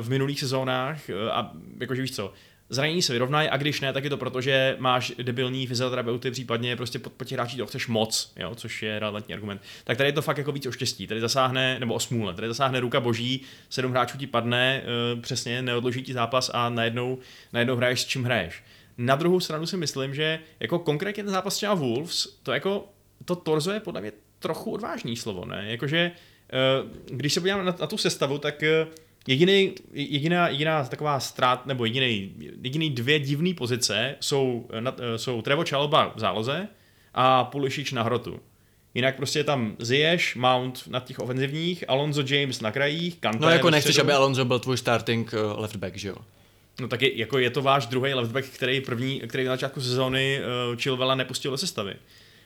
[0.00, 2.32] v minulých sezónách uh, a jakože víš co,
[2.70, 6.76] zranění se vyrovnají a když ne, tak je to proto, že máš debilní fyzioterapeuty, případně
[6.76, 9.62] prostě pod, pod hráči to chceš moc, jo, což je relevantní argument.
[9.84, 12.48] Tak tady je to fakt jako víc o štěstí, tady zasáhne, nebo o smůle, tady
[12.48, 14.82] zasáhne ruka boží, sedm hráčů ti padne,
[15.14, 17.18] uh, přesně, neodloží ti zápas a najednou,
[17.52, 18.64] najednou hraješ s čím hraješ.
[18.98, 22.88] Na druhou stranu si myslím, že jako konkrétně ten zápas třeba Wolves, to jako,
[23.24, 25.64] to torzo je podle mě trochu odvážný slovo, ne?
[25.66, 26.12] Jakože,
[26.82, 28.62] uh, když se podívám na, na tu sestavu, tak
[29.30, 34.68] Jediný, jediná, jediná taková ztrát, nebo jediný, jediný dvě divné pozice jsou,
[35.16, 36.68] jsou Trevo Čaloba v záloze
[37.14, 38.40] a Pulišič na hrotu.
[38.94, 43.50] Jinak prostě je tam Ziyech, Mount na těch ofenzivních, Alonso James na krajích, Kanté No
[43.50, 46.16] jako nechceš, aby Alonso byl tvůj starting uh, left back, že jo?
[46.80, 49.80] No tak je, jako je to váš druhý left back, který první, který na začátku
[49.80, 51.94] sezóny uh, Chilvela nepustil do sestavy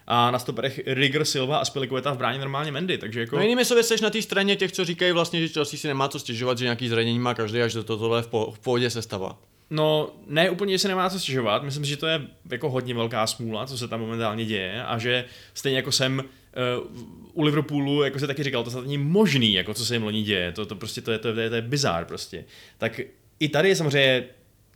[0.07, 3.37] a na stoperech Rigger, Silva a Spilikueta v bráně normálně Mendy, takže jako...
[3.37, 6.09] No jinými slovy, jsi na té straně těch, co říkají vlastně, že Chelsea si nemá
[6.09, 8.91] co stěžovat, že nějaký zranění má každý a že to tohle v, po, v pohodě
[8.91, 9.39] sestava.
[9.71, 13.27] No, ne úplně, že se nemá co stěžovat, myslím, že to je jako hodně velká
[13.27, 15.25] smůla, co se tam momentálně děje a že
[15.55, 17.03] stejně jako jsem uh,
[17.33, 20.53] u Liverpoolu, jako se taky říkal, to není možný, jako co se jim loni děje,
[20.53, 22.45] to, to prostě to je, to je, to je bizár prostě.
[22.79, 23.01] Tak
[23.41, 24.25] i tady je samozřejmě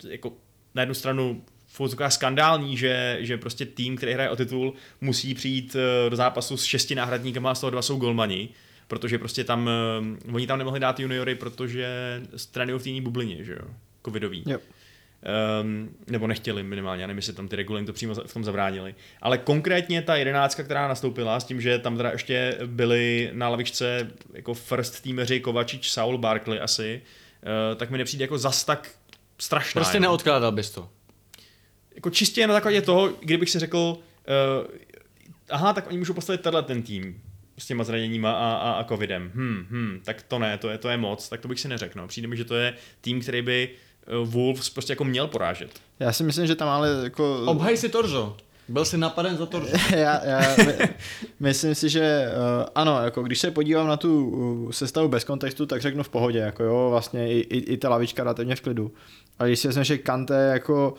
[0.09, 0.33] jako
[0.75, 1.43] na jednu stranu
[1.87, 6.57] v skandální, že, že prostě tým, který hraje o titul, musí přijít eh, do zápasu
[6.57, 8.49] s šesti náhradníkama a z toho dva jsou golmani,
[8.89, 9.71] protože prostě tam,
[10.29, 11.87] uh, oni tam nemohli dát juniory, protože
[12.51, 13.69] trénují v té bublině, že jo,
[14.05, 14.45] covidový.
[14.47, 14.63] Yep.
[15.63, 18.95] Um, nebo nechtěli minimálně, já nevím, jestli tam ty reguly to přímo v tom zabránili.
[19.23, 24.11] Ale konkrétně ta jedenáctka, která nastoupila, s tím, že tam teda ještě byli na lavičce
[24.33, 27.03] jako first teameři Kovačič, Saul, Barkley asi,
[27.73, 28.91] uh, tak mi nepřijde jako zas tak
[29.39, 29.81] strašná.
[29.81, 30.89] Prostě neodkládal bys to
[31.99, 34.67] jako čistě na základě toho, kdybych si řekl, uh,
[35.51, 37.21] aha, tak oni můžou postavit tenhle ten tým
[37.59, 39.33] s těma zraněníma a, a, a covidem.
[39.35, 41.99] Hmm, hmm, tak to ne, to je, to je moc, tak to bych si neřekl.
[41.99, 42.09] No.
[42.09, 43.71] Přijde mi, že to je tým, který by
[44.21, 45.71] uh, Wolves prostě jako měl porážet.
[46.01, 47.43] Já si myslím, že tam ale jako...
[47.47, 48.37] Obhaj si Torzo.
[48.69, 49.63] Byl jsi napaden za to.
[49.97, 50.89] já, já my,
[51.41, 55.67] myslím si, že uh, ano, jako když se podívám na tu uh, sestavu bez kontextu,
[55.67, 58.93] tak řeknu v pohodě, jako jo, vlastně i, i, i ta lavička relativně v klidu.
[59.39, 60.95] Ale když si vezmeš, že Kante jako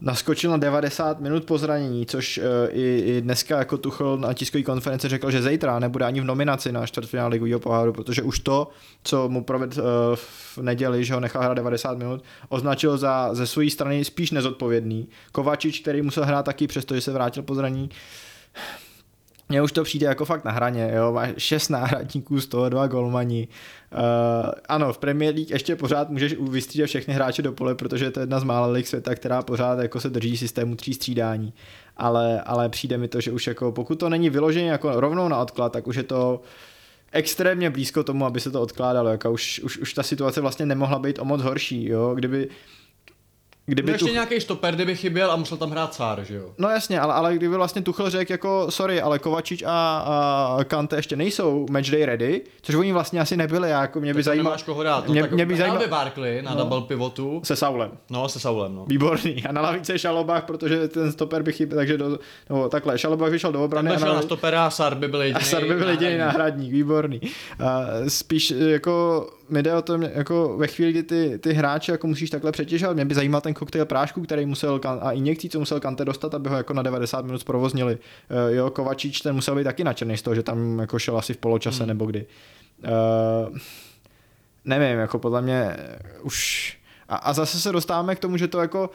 [0.00, 4.62] naskočil na 90 minut po zranění, což uh, i, i dneska jako Tuchel na tiskové
[4.62, 8.68] konferenci řekl, že zítra nebude ani v nominaci na čtvrtfinále ligového poháru, protože už to,
[9.02, 9.86] co mu provedl uh,
[10.16, 15.08] v neděli, že ho nechal hrát 90 minut, označil za ze své strany spíš nezodpovědný.
[15.32, 17.90] Kovačič, který musel hrát taky, přestože se vrátil po zranění,
[19.48, 22.86] mně už to přijde jako fakt na hraně, jo, máš šest náhradníků, z toho dva
[22.86, 23.48] golmani.
[23.92, 28.10] Uh, ano, v Premier League ještě pořád můžeš vystřídat všechny hráče do pole, protože je
[28.10, 31.52] to jedna z mála lig světa, která pořád jako se drží systému tří střídání.
[31.96, 35.38] Ale, ale přijde mi to, že už jako pokud to není vyloženě jako rovnou na
[35.38, 36.40] odklad, tak už je to
[37.12, 39.08] extrémně blízko tomu, aby se to odkládalo.
[39.08, 41.88] Jako už, už, už ta situace vlastně nemohla být o moc horší.
[41.88, 42.14] Jo?
[42.14, 42.48] Kdyby,
[43.68, 44.12] Kdyby ještě tu...
[44.12, 46.50] nějaký stoper, kdyby chyběl a musel tam hrát Sár, že jo?
[46.58, 50.96] No jasně, ale, ale kdyby vlastně Tuchel řekl jako sorry, ale Kovačič a, a Kante
[50.96, 54.56] ještě nejsou matchday ready, což oni vlastně asi nebyli, jako mě by zajímalo.
[54.64, 55.06] koho dát.
[55.06, 55.88] No, mě, mě by zajímalo.
[55.88, 56.56] Barkley na no.
[56.56, 57.40] double pivotu.
[57.44, 57.90] Se Saulem.
[58.10, 58.84] No, se Saulem, no.
[58.86, 59.44] Výborný.
[59.48, 62.18] A na lavice je Šalobách, protože ten stoper by chyběl, takže do,
[62.50, 63.90] no, takhle, Šalobách vyšel do obrany.
[63.90, 65.40] a na, na stopera a Sar by byl jediný.
[65.40, 67.20] A Sar by byl jediný náhradník, výborný.
[67.58, 72.06] A spíš jako mi jde o to, jako ve chvíli, kdy ty, ty hráče jako
[72.06, 75.80] musíš takhle přetěžovat, mě by zajímal ten koktejl prášku, který musel a injekcí, co musel
[75.80, 77.94] Kante dostat, aby ho jako na 90 minut provoznili.
[77.94, 81.34] Uh, jo, Kovačič ten musel být taky nadšený z toho, že tam jako šel asi
[81.34, 81.88] v poločase hmm.
[81.88, 82.26] nebo kdy.
[82.84, 83.56] Uh,
[84.64, 85.76] nevím, jako podle mě
[86.22, 86.78] už
[87.08, 88.90] a, a zase se dostáváme k tomu, že to jako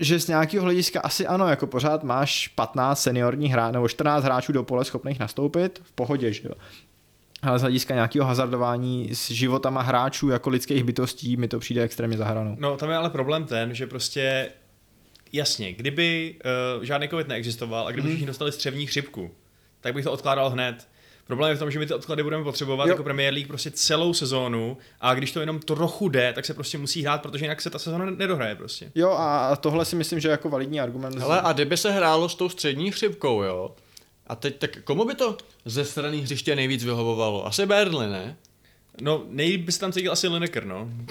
[0.00, 4.52] že z nějakého hlediska asi ano, jako pořád máš 15 seniorních hráčů nebo 14 hráčů
[4.52, 6.54] do pole schopných nastoupit, v pohodě, že jo
[7.42, 12.16] ale z hlediska nějakého hazardování s životama hráčů jako lidských bytostí mi to přijde extrémně
[12.16, 12.56] zahranou.
[12.58, 14.50] No tam je ale problém ten, že prostě
[15.32, 16.34] jasně, kdyby
[16.76, 18.10] uh, žádný covid neexistoval a kdyby hmm.
[18.10, 19.30] všichni dostali střevní chřipku,
[19.80, 20.88] tak bych to odkládal hned.
[21.26, 22.90] Problém je v tom, že my ty odklady budeme potřebovat jo.
[22.90, 26.78] jako Premier League prostě celou sezónu a když to jenom trochu jde, tak se prostě
[26.78, 28.92] musí hrát, protože jinak se ta sezóna nedohraje prostě.
[28.94, 31.22] Jo a tohle si myslím, že je jako validní argument.
[31.22, 33.74] Ale a kdyby se hrálo s tou střední chřipkou, jo,
[34.26, 37.46] a teď tak komu by to ze strany hřiště nejvíc vyhovovalo?
[37.46, 38.36] Asi Burnley, ne?
[39.00, 40.90] No, nejlíp by se tam cítil asi Lineker, no.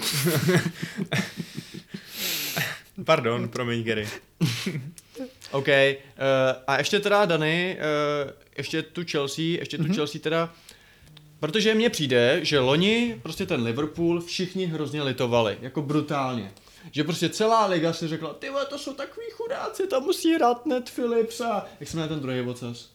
[3.04, 4.08] Pardon, promiň, Gary.
[5.50, 5.68] OK.
[5.68, 5.74] Uh,
[6.66, 7.78] a ještě teda, Dany,
[8.24, 9.94] uh, ještě tu Chelsea, ještě tu mm-hmm.
[9.94, 10.54] Chelsea teda,
[11.40, 16.52] protože mně přijde, že loni prostě ten Liverpool všichni hrozně litovali, jako brutálně.
[16.90, 20.90] Že prostě celá liga si řekla, ty to jsou takový chudáci, tam musí hrát Ned
[20.90, 22.90] Phillips a jak se jmenuje ten druhý ocas?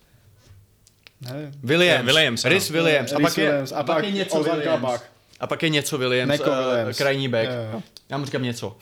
[1.22, 1.51] Ne.
[1.63, 2.05] Williams.
[2.05, 2.45] Williams.
[2.45, 3.13] Rhys Williams.
[3.13, 5.01] A pak, je, a pak je něco Williams.
[5.39, 6.97] A pak je něco Williams, uh, Williams.
[6.97, 7.49] krajní back.
[7.49, 7.82] Je, je.
[8.09, 8.68] Já mu říkám něco.
[8.68, 8.74] Uh,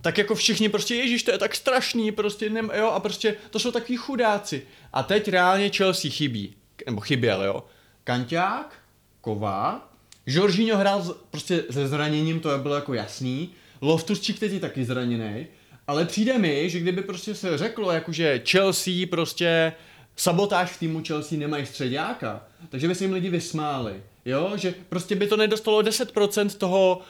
[0.00, 3.58] tak jako všichni prostě, ježíš, to je tak strašný, prostě, nem, jo, a prostě to
[3.58, 4.62] jsou takový chudáci.
[4.92, 6.54] A teď reálně Chelsea chybí,
[6.86, 7.64] nebo chyběl, jo.
[8.04, 8.74] Kanťák,
[9.20, 9.88] Kova,
[10.26, 13.50] Jorginho hrál prostě se zraněním, to je bylo jako jasný.
[13.80, 15.46] Loftus Cheek teď je taky zraněný.
[15.86, 19.72] Ale přijde mi, že kdyby prostě se řeklo, jakože Chelsea prostě
[20.18, 25.16] sabotáž v týmu Chelsea nemají středáka, takže by se jim lidi vysmáli, jo, že prostě
[25.16, 27.00] by to nedostalo 10% toho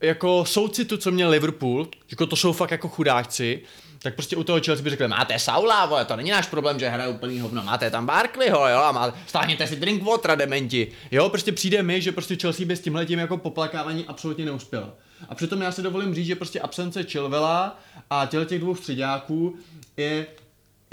[0.00, 3.62] jako soucitu, co měl Liverpool, jako to jsou fakt jako chudáci,
[4.02, 6.88] tak prostě u toho Chelsea by řekli, máte Saula, vole, to není náš problém, že
[6.88, 11.28] hraje úplný hovno, máte tam Barkleyho, jo, a má, stáhněte si drink water, dementi, jo,
[11.28, 14.92] prostě přijde mi, že prostě Chelsea by s tímhle tím jako poplakáváním absolutně neuspěl.
[15.28, 17.78] A přitom já si dovolím říct, že prostě absence Chilvela
[18.10, 19.56] a těle těch dvou středáků
[19.96, 20.26] je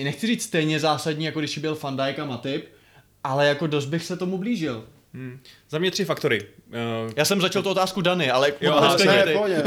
[0.03, 2.65] nechci říct stejně zásadní, jako když byl Van Dijk a Matip,
[3.23, 4.83] ale jako dost bych se tomu blížil.
[5.13, 5.39] Hmm.
[5.69, 6.41] Za mě tři faktory.
[6.67, 9.63] Uh, Já jsem začal tu otázku Dany, ale jo, ale ne, ne, pohodě,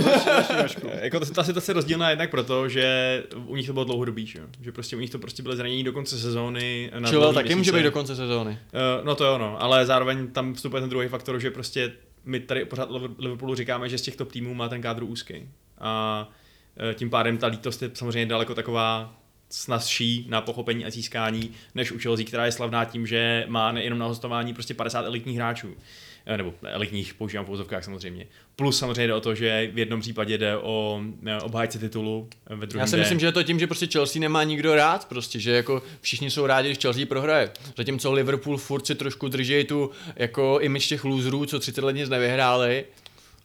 [1.03, 4.41] jako ta situace je rozdílná jednak proto, že u nich to bylo dlouhodobý, že?
[4.61, 6.91] že prostě u nich to prostě bylo zranění do konce sezóny.
[6.99, 8.51] Na Čilo taky může být do konce sezóny.
[8.51, 11.93] Uh, no to jo, no, ale zároveň tam vstupuje ten druhý faktor, že prostě
[12.24, 15.49] my tady pořád Liverpoolu říkáme, že z těchto týmů má ten kádr úzký.
[15.78, 16.28] A
[16.95, 19.20] tím pádem ta lítost je samozřejmě daleko taková
[19.51, 23.98] snazší na pochopení a získání než u Chelsea, která je slavná tím, že má nejenom
[23.98, 25.74] na hostování prostě 50 elitních hráčů
[26.26, 28.26] eh, nebo elitních, používám v pouzovkách samozřejmě.
[28.57, 32.57] Plus samozřejmě jde o to, že v jednom případě jde o eh, obhájce titulu, eh,
[32.57, 33.03] ve druhém Já si jde...
[33.03, 36.30] myslím, že je to tím, že prostě Chelsea nemá nikdo rád, prostě, že jako všichni
[36.30, 37.51] jsou rádi, když Chelsea prohraje.
[37.76, 42.09] Zatímco Liverpool furt si trošku drží tu jako image těch loserů, co 30 let nic
[42.09, 42.84] nevyhráli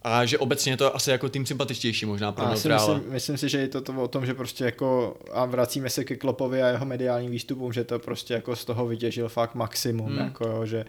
[0.06, 3.50] a že obecně je to asi jako tým sympatičtější možná pro si myslím, myslím, si,
[3.50, 6.68] že je to, to o tom, že prostě jako a vracíme se ke Klopovi a
[6.68, 10.18] jeho mediálním výstupům, že to prostě jako z toho vytěžil fakt maximum, hmm.
[10.18, 10.86] jako jo, že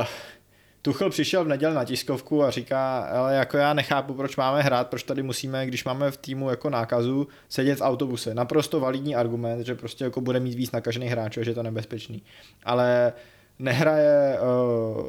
[0.00, 0.06] uh,
[0.82, 4.88] Tuchel přišel v neděli na tiskovku a říká, ale jako já nechápu, proč máme hrát,
[4.88, 8.34] proč tady musíme, když máme v týmu jako nákazu, sedět v autobuse.
[8.34, 12.22] Naprosto validní argument, že prostě jako bude mít víc nakažených hráčů, že je to nebezpečný.
[12.64, 13.12] Ale
[13.58, 15.06] nehraje uh,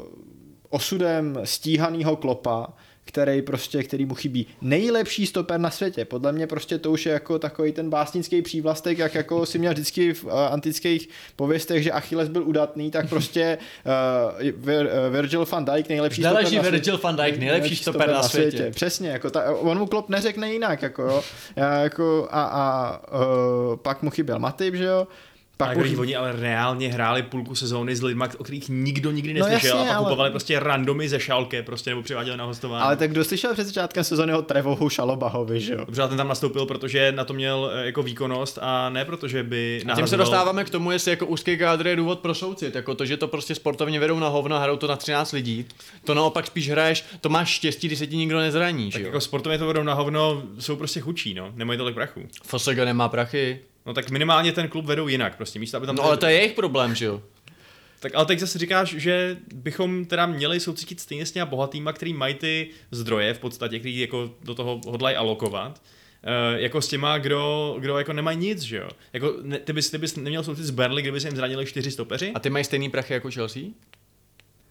[0.69, 2.67] osudem stíhaného klopa,
[3.05, 4.47] který prostě, který mu chybí.
[4.61, 6.05] Nejlepší stoper na světě.
[6.05, 9.73] Podle mě prostě to už je jako takový ten básnický přívlastek, jak jako si měl
[9.73, 13.57] vždycky v uh, antických pověstech, že Achilles byl udatný, tak prostě
[14.41, 18.23] uh, Vir, uh, Virgil van Dijk nejlepší stoper na Virgil van Dijk, nejlepší stoper na
[18.23, 18.71] světě.
[18.75, 21.23] Přesně, jako ta, on mu klop neřekne jinak, jako jo.
[21.55, 25.07] Já, jako, a a uh, pak mu chyběl Matip, že jo.
[25.57, 29.11] Pak a už, když oni ale reálně hráli půlku sezóny s lidmi, o kterých nikdo
[29.11, 32.37] nikdy No neslyšel jasně, a pak ale- kupovali prostě randomy ze šálky, prostě nebo přiváděli
[32.37, 32.83] na hostování.
[32.83, 35.79] ale tak kdo slyšel před začátkem sezóny o Trevohu Šalobahovi, že jo?
[35.85, 39.81] Dobře, ten tam nastoupil, protože na to měl eh, jako výkonnost a ne protože by
[39.91, 42.95] A tím se dostáváme k tomu, jestli jako úzký kádr je důvod pro soucit, jako
[42.95, 45.65] to, že to prostě sportovně vedou na hovno, hrajou to na 13 lidí,
[46.03, 49.17] to naopak spíš hraješ, to máš štěstí, když se ti nikdo nezraní, Tak že jako
[49.17, 49.21] jo?
[49.21, 52.21] sportovně to vedou na hovno, jsou prostě chudší, no, nemají tolik prachu.
[52.43, 55.95] FSG nemá prachy, No tak minimálně ten klub vedou jinak, prostě místo, aby tam...
[55.95, 57.21] no ale to je jejich problém, že jo?
[57.99, 62.13] Tak ale teď zase říkáš, že bychom teda měli soucítit stejně s těma bohatýma, který
[62.13, 65.81] mají ty zdroje v podstatě, který jako do toho hodlají alokovat,
[66.23, 68.89] eh, jako s těma, kdo, kdo jako nemají nic, že jo?
[69.13, 71.91] Jako, ne, ty, bys, ty bys neměl soucit s Burnley, kdyby se jim zranili čtyři
[71.91, 72.31] stopeři?
[72.35, 73.61] A ty mají stejný prachy jako Chelsea?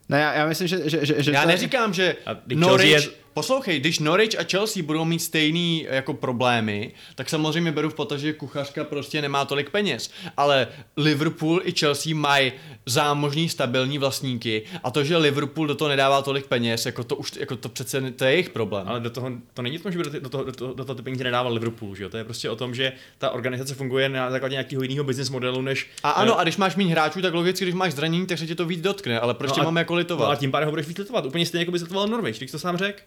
[0.08, 2.16] Ne, já, já myslím, že, že, že, že Já to- neříkám, že
[2.54, 7.72] Norwich, Chelsea je- poslouchej, když Norwich a Chelsea budou mít stejný jako problémy, tak samozřejmě
[7.72, 10.10] beru v potaz, že kuchařka prostě nemá tolik peněz.
[10.36, 12.52] Ale Liverpool i Chelsea mají
[12.86, 17.32] zámožný stabilní vlastníky a to, že Liverpool do toho nedává tolik peněz, jako to už,
[17.40, 18.88] jako to přece, to je jejich problém.
[18.88, 20.74] Ale do toho, to není o tom, že by do, ty- do, toho, do, toho,
[20.74, 22.08] do toho ty peníze nedával Liverpool, že jo?
[22.08, 25.62] To je prostě o tom, že ta organizace funguje na základě nějakého jiného business modelu,
[25.62, 25.90] než...
[26.02, 28.54] A ano, a když máš méně hráčů, tak logicky, když máš zranění, tak se tě
[28.54, 30.26] to víc dotkne, ale proč No tě a- máme jako litovat?
[30.28, 31.26] No a tím pádem ho budeš víc litovat.
[31.26, 32.98] Úplně stejně, jako by litoval Norwich, když to sám řekl.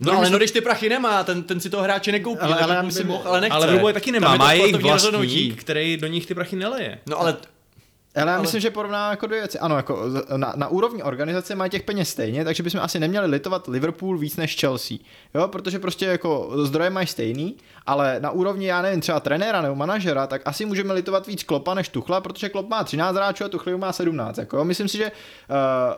[0.00, 2.82] No ale no, když ty prachy nemá, ten, ten si toho hráče nekoupí, Ale- ale,
[2.82, 3.54] by mohl, ale nechce.
[3.56, 5.52] Ale Liverpool je taky nemá, má jejich vlastník, rozhodnutí.
[5.52, 6.98] který do nich ty prachy neleje.
[7.06, 7.36] No ale
[8.14, 9.58] Ale já Ale- myslím, že porovná jako dvě věci.
[9.58, 10.02] Ano, jako
[10.36, 14.36] na, na úrovni organizace mají těch peněz stejně, takže bychom asi neměli litovat Liverpool víc
[14.36, 14.96] než Chelsea.
[15.34, 19.74] Jo, protože prostě jako zdroje mají stejný, ale na úrovni, já nevím, třeba trenéra nebo
[19.74, 23.48] manažera, tak asi můžeme litovat víc Klopa než Tuchla, protože Klop má 13 hráčů a
[23.48, 24.38] Tuchel má 17.
[24.38, 24.64] Jako, jo.
[24.64, 25.94] myslím si, že uh,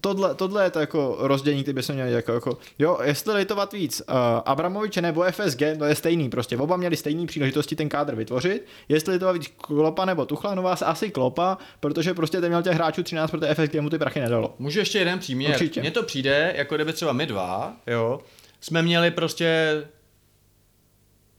[0.00, 4.02] tohle, tohle je to jako rozdělení, který bychom měli jako, jako jo, jestli litovat víc
[4.08, 4.14] uh,
[4.44, 9.12] Abramoviče nebo FSG, to je stejný prostě, oba měli stejný příležitosti ten kádr vytvořit, jestli
[9.12, 13.02] litovat víc Klopa nebo Tuchla, no vás asi Klopa, protože prostě ten měl těch hráčů
[13.02, 14.54] 13, protože FSG mu ty prachy nedalo.
[14.58, 15.52] Můžu ještě jeden příměr.
[15.52, 15.80] Určitě.
[15.80, 18.20] Mně to přijde, jako kdyby třeba my dva, jo,
[18.60, 19.82] jsme měli prostě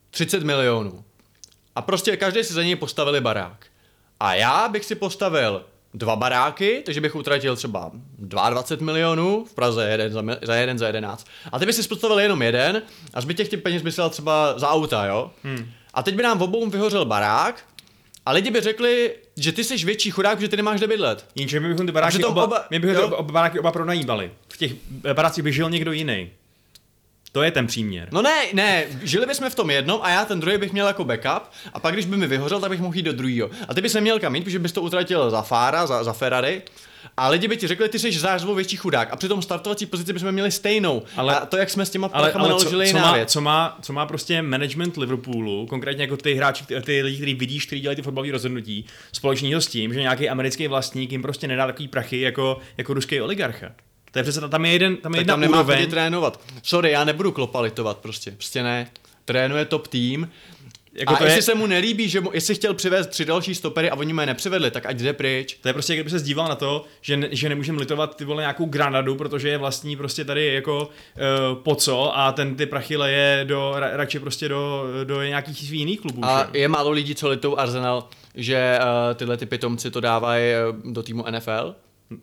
[0.09, 1.03] 30 milionů.
[1.75, 3.65] A prostě každý si za něj postavili barák.
[4.19, 9.89] A já bych si postavil dva baráky, takže bych utratil třeba 22 milionů, v Praze
[9.89, 11.27] jeden za, za jeden za 11.
[11.51, 12.81] A ty by si postavil jenom jeden
[13.13, 15.31] a zbytek těch peněz by si dal třeba za auta, jo?
[15.43, 15.65] Hmm.
[15.93, 17.63] A teď by nám obou vyhořel barák
[18.25, 21.25] a lidi by řekli, že ty jsi větší chudák, že ty nemáš kde bydlet.
[21.35, 24.31] Jenže my bychom ty baráky oba, oba- my bychom oba, baráky oba pronajímali.
[24.53, 24.71] V těch
[25.13, 26.29] barácích by žil někdo jiný.
[27.33, 28.07] To je ten příměr.
[28.11, 31.03] No ne, ne, žili bychom v tom jednom a já ten druhý bych měl jako
[31.03, 33.49] backup a pak když by mi vyhořel, tak bych mohl jít do druhého.
[33.67, 36.61] A ty bys neměl kam jít, protože bys to utratil za Fára, za, za Ferrari
[37.17, 40.31] a lidi by ti řekli, ty jsi zářivou větší chudák a přitom startovací pozici bychom
[40.31, 41.03] měli stejnou.
[41.17, 43.31] Ale- a to, jak jsme s těma Ale, ale co, co, jiná má, věc.
[43.31, 47.33] co, má, co má prostě management Liverpoolu, konkrétně jako ty hráči, ty, ty lidi, kteří
[47.33, 51.47] vidíš, kteří dělají ty fotbalové rozhodnutí, společného s tím, že nějaký americký vlastník jim prostě
[51.47, 53.71] nedá takový prachy jako, jako ruský oligarcha.
[54.13, 55.89] To je přece, tam je jeden, tam je tak jedna tam nemá úroveň.
[55.89, 56.41] trénovat.
[56.63, 58.91] Sorry, já nebudu klopalitovat prostě, prostě ne.
[59.25, 60.29] Trénuje top tým,
[60.95, 63.55] Jako a to jestli je, se mu nelíbí, že mu, jestli chtěl přivést tři další
[63.55, 65.57] stopery a oni mu je nepřivedli, tak ať jde pryč.
[65.61, 68.41] To je prostě, kdyby se zdíval na to, že, ne, že nemůžeme litovat ty vole
[68.41, 73.45] nějakou Granadu, protože je vlastní prostě tady jako uh, poco a ten ty prachy leje
[73.47, 76.25] do, ra, radši prostě do, do nějakých svých jiných klubů.
[76.25, 76.59] A že?
[76.59, 80.43] je málo lidí, co litou Arsenal, že uh, tyhle ty pitomci to dávají
[80.85, 81.75] uh, do týmu NFL.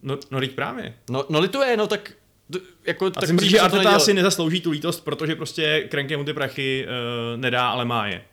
[0.03, 0.95] No, no teď právě.
[1.11, 2.12] No, no lituje, no tak
[2.49, 4.01] d- jako, A tak si myslíš, proč že Arteta nedělal?
[4.01, 8.24] si nezaslouží tu lítost, protože prostě Krenke mu ty prachy uh, nedá, ale má je.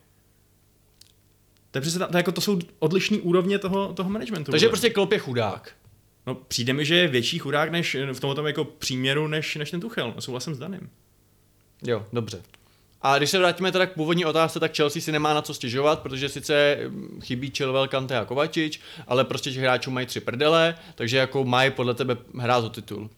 [1.72, 4.52] To, je přece, ta- to, jako, to jsou odlišné úrovně toho, toho managementu.
[4.52, 5.72] Takže prostě Klopp je chudák.
[6.28, 9.80] No, přijde mi, že je větší chudák než v tomto jako příměru, než, než ten
[9.82, 10.14] Tuchel.
[10.16, 10.90] No, souhlasím s Danem.
[11.88, 12.42] Jo, dobře.
[13.02, 16.00] A když se vrátíme teda k původní otázce, tak Chelsea si nemá na co stěžovat,
[16.00, 20.76] protože sice hm, chybí Chilwell, Kante a Kovačič, ale prostě těch hráčů mají tři prdele,
[20.96, 23.10] takže jako mají podle tebe hrát o titul.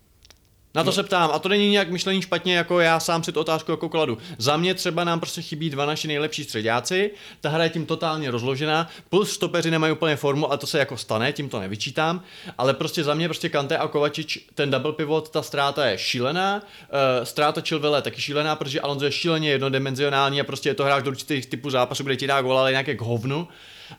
[0.75, 0.91] Na to no.
[0.91, 3.89] se ptám, a to není nějak myšlení špatně, jako já sám si tu otázku jako
[3.89, 4.17] kladu.
[4.37, 7.11] Za mě třeba nám prostě chybí dva naši nejlepší středáci,
[7.41, 10.97] ta hra je tím totálně rozložená, plus stopeři nemají úplně formu a to se jako
[10.97, 12.23] stane, tím to nevyčítám,
[12.57, 16.55] ale prostě za mě prostě Kante a Kovačič, ten double pivot, ta ztráta je šílená,
[16.55, 20.83] uh, ztráta Chilwella je taky šílená, protože Alonso je šíleně jednodimenzionální a prostě je to
[20.83, 23.47] hráč do určitých typů zápasu, kde ti dá gól, ale nějaké k hovnu.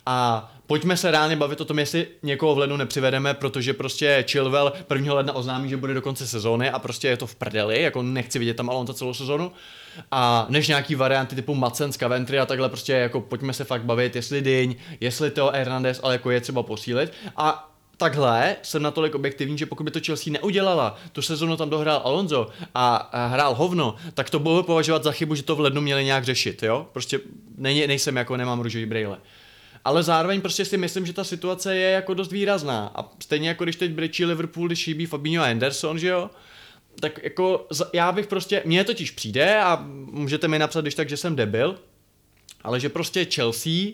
[0.06, 4.72] A pojďme se reálně bavit o tom, jestli někoho v lednu nepřivedeme, protože prostě Chilwell
[4.94, 5.14] 1.
[5.14, 8.38] ledna oznámí, že bude do konce sezóny a prostě je to v prdeli, jako nechci
[8.38, 9.52] vidět tam Alonso celou sezonu.
[10.10, 14.16] A než nějaký varianty typu Macen, Coventry a takhle prostě jako pojďme se fakt bavit,
[14.16, 17.12] jestli Dyň, jestli Teo Hernandez, ale jako je třeba posílit.
[17.36, 22.02] A takhle jsem natolik objektivní, že pokud by to Chelsea neudělala, tu sezonu tam dohrál
[22.04, 26.04] Alonso a, hrál hovno, tak to bylo považovat za chybu, že to v lednu měli
[26.04, 26.86] nějak řešit, jo?
[26.92, 27.20] Prostě
[27.56, 29.18] nej, nejsem jako, nemám růžový brýle.
[29.84, 32.92] Ale zároveň prostě si myslím, že ta situace je jako dost výrazná.
[32.94, 36.30] A stejně jako když teď brečí Liverpool, když chybí Fabinho a Anderson, že jo?
[37.00, 41.16] Tak jako já bych prostě, mně totiž přijde a můžete mi napsat, když tak, že
[41.16, 41.78] jsem debil,
[42.62, 43.92] ale že prostě Chelsea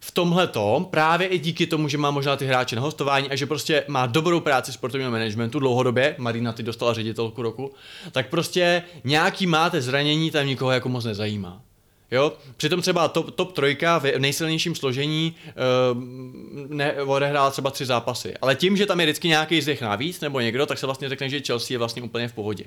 [0.00, 3.36] v tomhle tom, právě i díky tomu, že má možná ty hráče na hostování a
[3.36, 7.72] že prostě má dobrou práci sportovního managementu dlouhodobě, Marina ty dostala ředitelku roku,
[8.12, 11.62] tak prostě nějaký máte zranění, tam nikoho jako moc nezajímá.
[12.10, 12.32] Jo?
[12.56, 16.02] Přitom třeba top, top trojka v nejsilnějším složení uh,
[16.68, 18.34] ne, odehrál třeba tři zápasy.
[18.40, 21.08] Ale tím, že tam je vždycky nějaký z nich navíc nebo někdo, tak se vlastně
[21.08, 22.64] řekne, že Chelsea je vlastně úplně v pohodě.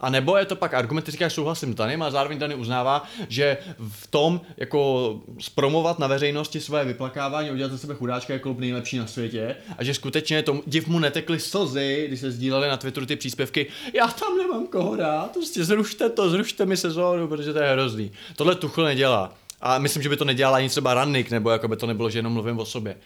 [0.00, 3.04] A nebo je to pak argument, který říkáš souhlasím s Danem a zároveň Dany uznává,
[3.28, 3.56] že
[3.90, 8.98] v tom jako spromovat na veřejnosti své vyplakávání, udělat ze sebe chudáčka je klub nejlepší
[8.98, 13.06] na světě a že skutečně to, div mu netekly slzy, když se sdíleli na Twitteru
[13.06, 17.58] ty příspěvky, já tam nemám koho dát, prostě zrušte to, zrušte mi sezónu, protože to
[17.58, 18.12] je hrozný.
[18.36, 19.32] Tohle Tuchl nedělá.
[19.60, 22.18] A myslím, že by to nedělala ani třeba Rannik, nebo jako by to nebylo, že
[22.18, 22.96] jenom mluvím o sobě.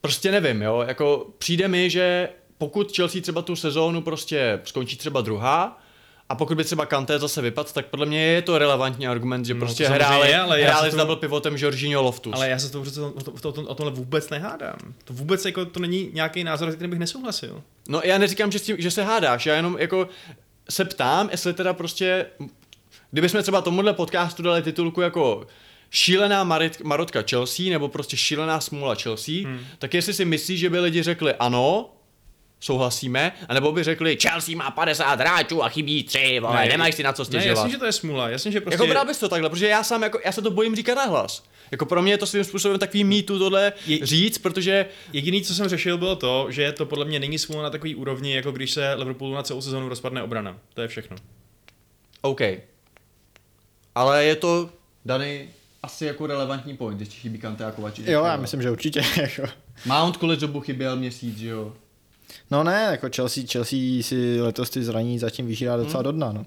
[0.00, 2.28] Prostě nevím, jo, jako přijde mi, že
[2.58, 5.78] pokud Chelsea třeba tu sezónu prostě skončí třeba druhá,
[6.28, 9.54] a pokud by třeba Kanté zase vypadl, tak podle mě je to relevantní argument, že
[9.54, 10.98] no, prostě hráli, je, ale hráli s to...
[10.98, 12.32] double pivotem Jorginho Loftus.
[12.36, 14.78] Ale já se to, to, to, to, o tomhle vůbec nehádám.
[15.04, 17.62] To vůbec jako, to není nějaký názor, s kterým bych nesouhlasil.
[17.88, 20.08] No já neříkám, že, tím, že se hádáš, já jenom jako
[20.70, 22.26] se ptám, jestli teda prostě,
[23.10, 25.46] kdybychom třeba tomuhle podcastu dali titulku jako
[25.90, 29.58] šílená marit, marotka Chelsea nebo prostě šílená smůla Chelsea, hmm.
[29.78, 31.90] tak jestli si myslíš, že by lidi řekli ano,
[32.60, 37.02] souhlasíme, anebo by řekli, Chelsea má 50 hráčů a chybí tři, vole, ne, nemáš si
[37.02, 37.54] na co stěžovat.
[37.54, 38.74] Ne, jasně, že to je smůla, jasně, že prostě...
[38.74, 41.42] Jako bral bys to takhle, protože já sám, jako, já se to bojím říkat nahlas.
[41.70, 44.86] Jako pro mě je to svým způsobem takový mýtu tohle je, říct, protože...
[45.12, 48.34] Jediný, co jsem řešil, bylo to, že to podle mě není smůla na takový úrovni,
[48.34, 50.58] jako když se Liverpoolu na celou sezonu rozpadne obrana.
[50.74, 51.16] To je všechno.
[52.22, 52.40] OK.
[53.94, 54.70] Ale je to,
[55.04, 55.48] daný
[55.82, 58.06] asi jako relevantní point, když chybí Kante a Kovačič.
[58.06, 59.02] Jo, já myslím, že určitě.
[59.16, 59.42] Jako.
[59.86, 61.72] Mount kvůli dobu chyběl měsíc, že jo?
[62.50, 66.04] No ne, jako Chelsea, Chelsea si letos ty zraní zatím vyžírá docela hmm.
[66.04, 66.46] do dna, no.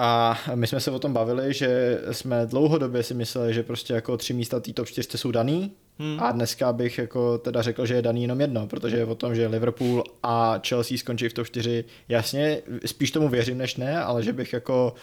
[0.00, 4.16] A my jsme se o tom bavili, že jsme dlouhodobě si mysleli, že prostě jako
[4.16, 6.20] tři místa té top 4 jsou daný hmm.
[6.20, 9.34] a dneska bych jako teda řekl, že je daný jenom jedno, protože je o tom,
[9.34, 14.22] že Liverpool a Chelsea skončí v top 4, jasně, spíš tomu věřím než ne, ale
[14.22, 14.94] že bych jako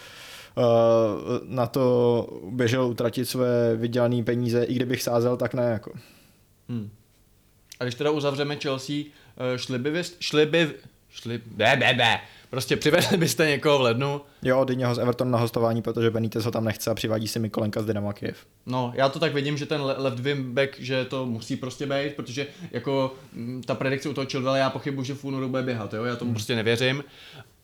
[0.56, 0.64] uh,
[1.42, 5.92] na to běžel utratit své vydělané peníze, i kdybych sázel, tak ne jako.
[6.68, 6.90] Hmm.
[7.80, 10.74] A když teda uzavřeme Chelsea, eh, šli by, šli by,
[11.10, 12.20] šli, be, be, be,
[12.50, 14.20] prostě přivedli byste někoho v lednu.
[14.42, 17.38] Jo, Dyně ho z Everton na hostování, protože Benitez ho tam nechce a přivádí si
[17.38, 18.46] Mikolenka z Dynamo Kiev.
[18.66, 22.14] No, já to tak vidím, že ten left wing back, že to musí prostě být,
[22.16, 25.94] protože jako mm, ta predikce u toho Chilwella, já pochybuji, že v únoru bude běhat,
[25.94, 26.34] jo, já tomu hmm.
[26.34, 27.04] prostě nevěřím.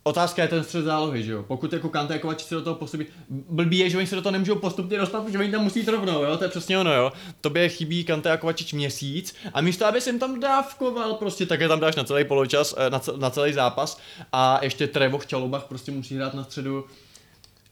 [0.05, 1.45] Otázka je ten střed zálohy, že jo?
[1.49, 4.33] Pokud jako Kante jako se do toho postupí, blbý je, že oni se do toho
[4.33, 6.37] nemůžou postupně dostat, protože oni tam musí rovnou, jo?
[6.37, 7.13] To je přesně ono, jo?
[7.41, 11.97] Tobě chybí Kante jako měsíc a místo, aby jsem tam dávkoval, prostě také tam dáš
[11.97, 14.01] na celý poločas, eh, na, na celý zápas
[14.33, 16.85] a ještě Trevo v Čalubach prostě musí hrát na středu.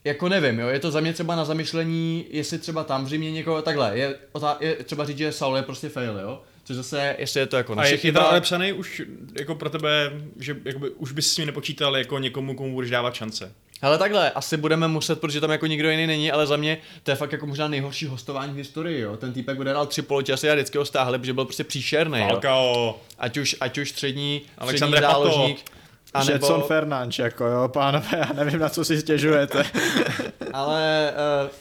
[0.03, 3.31] Jako nevím, jo, je to za mě třeba na zamyšlení, jestli třeba tam v Římě
[3.31, 4.15] někoho, takhle, je,
[4.59, 6.41] je třeba říct, že Saul je prostě fail, jo?
[6.71, 8.21] Což zase, jestli je to jako naše A je, chyba.
[8.21, 9.01] je ale psaný už
[9.39, 13.13] jako pro tebe, že jakoby, už bys s ním nepočítal jako někomu, komu budeš dávat
[13.13, 13.53] šance.
[13.81, 17.11] Ale takhle, asi budeme muset, protože tam jako nikdo jiný není, ale za mě to
[17.11, 19.17] je fakt jako možná nejhorší hostování v historii, jo.
[19.17, 22.95] Ten týpek odehrál tři poločasy a vždycky ho stáhli, protože byl prostě příšerný, jo.
[23.19, 25.71] Ať už, ať už střední, střední záložník.
[26.13, 26.31] A nebo...
[26.31, 29.63] Jetson Fernandes, jako jo, pánové, já nevím, na co si stěžujete.
[30.53, 31.13] ale
[31.45, 31.51] uh,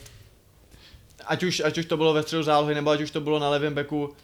[1.26, 3.48] ať, už, ať už to bylo ve středu zálohy, nebo ať už to bylo na
[3.50, 4.14] levém beku,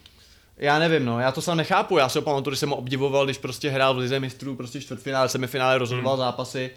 [0.59, 3.39] já nevím, no, já to sám nechápu, já se pamatuju, když jsem ho obdivoval, když
[3.39, 6.25] prostě hrál v lize mistrů, prostě čtvrtfinále, semifinále, rozhodoval hmm.
[6.25, 6.71] zápasy,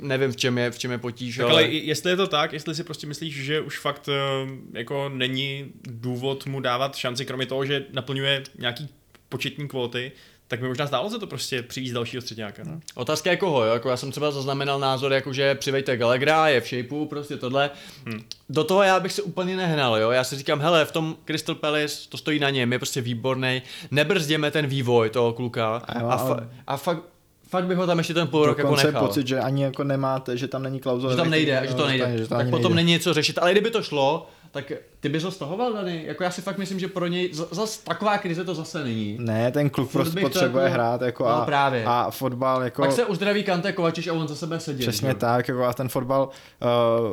[0.00, 1.52] nevím v čem je, v čem je potíž, tak ale...
[1.52, 1.64] ale...
[1.64, 6.46] jestli je to tak, jestli si prostě myslíš, že už fakt eh, jako není důvod
[6.46, 8.88] mu dávat šanci, kromě toho, že naplňuje nějaký
[9.28, 10.12] početní kvóty,
[10.48, 12.62] tak mi možná zdálo se to prostě přijít z dalšího středňáka.
[12.66, 12.80] No?
[12.94, 13.72] Otázka je koho, jo?
[13.72, 17.70] Jako já jsem třeba zaznamenal názor, jako že přivejte Galegra, je v shapeu, prostě tohle.
[18.06, 18.24] Hmm.
[18.48, 20.10] Do toho já bych se úplně nehnal, jo.
[20.10, 23.62] Já si říkám, hele, v tom Crystal Palace to stojí na něm, je prostě výborný.
[23.90, 25.76] Nebrzděme ten vývoj toho kluka.
[25.76, 27.02] A, a, fa- a fakt,
[27.48, 29.06] fakt bych ho tam ještě ten půl rok jako nechal.
[29.06, 31.12] pocit, že ani jako nemáte, že tam není klauzule.
[31.12, 32.18] Že tam nejde, že to nejde.
[32.18, 32.86] Že to tak potom není.
[32.86, 36.02] není co řešit, ale kdyby to šlo, tak ty bys ho stahoval, Dany?
[36.06, 39.16] Jako já si fakt myslím, že pro něj zas taková krize to zase není.
[39.20, 41.84] Ne, ten Furt prostě potřebuje jako- hrát jako No, a, právě.
[41.86, 42.82] a fotbal jako...
[42.82, 44.88] Pak se uzdraví Kante Kovačič a on za sebe seděl.
[44.88, 45.14] Přesně že?
[45.14, 46.28] tak, jako a ten fotbal,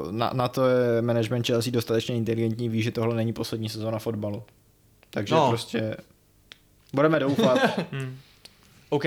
[0.05, 3.99] uh, na, na to je management Chelsea dostatečně inteligentní, ví, že tohle není poslední sezóna
[3.99, 4.43] fotbalu.
[5.09, 5.41] Takže No.
[5.41, 5.49] no.
[5.49, 5.97] prostě
[6.93, 7.59] budeme doufat.
[8.89, 9.05] OK.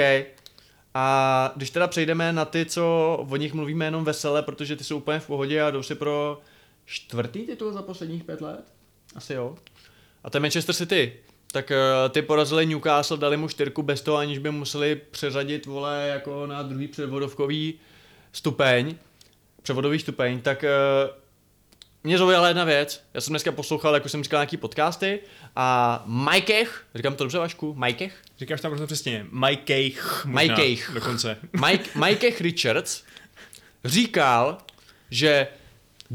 [0.95, 2.85] A když teda přejdeme na ty, co
[3.31, 6.41] o nich mluvíme jenom vesele, protože ty jsou úplně v pohodě a jdou si pro
[6.87, 8.65] čtvrtý titul za posledních pět let?
[9.15, 9.57] Asi jo.
[10.25, 11.13] A to je Manchester City.
[11.53, 16.09] Tak uh, ty porazili Newcastle, dali mu čtyřku bez toho, aniž by museli přeřadit, vole,
[16.09, 17.75] jako na druhý převodovkový
[18.33, 18.95] stupeň,
[19.63, 21.17] převodový stupeň, tak uh,
[22.05, 23.05] mě zaujala jedna věc.
[23.15, 25.21] Já jsem dneska poslouchal, jako jsem říkal, nějaký podcasty
[25.57, 27.75] a Majkech, říkám to dobře, Vašku?
[27.75, 28.23] Majkech?
[28.39, 29.97] Říkáš tam prostě přesně Mike
[30.55, 30.93] Cage.
[30.95, 31.39] Dokonce.
[31.67, 33.03] Mike, Mike Richards
[33.85, 34.59] říkal,
[35.11, 35.49] že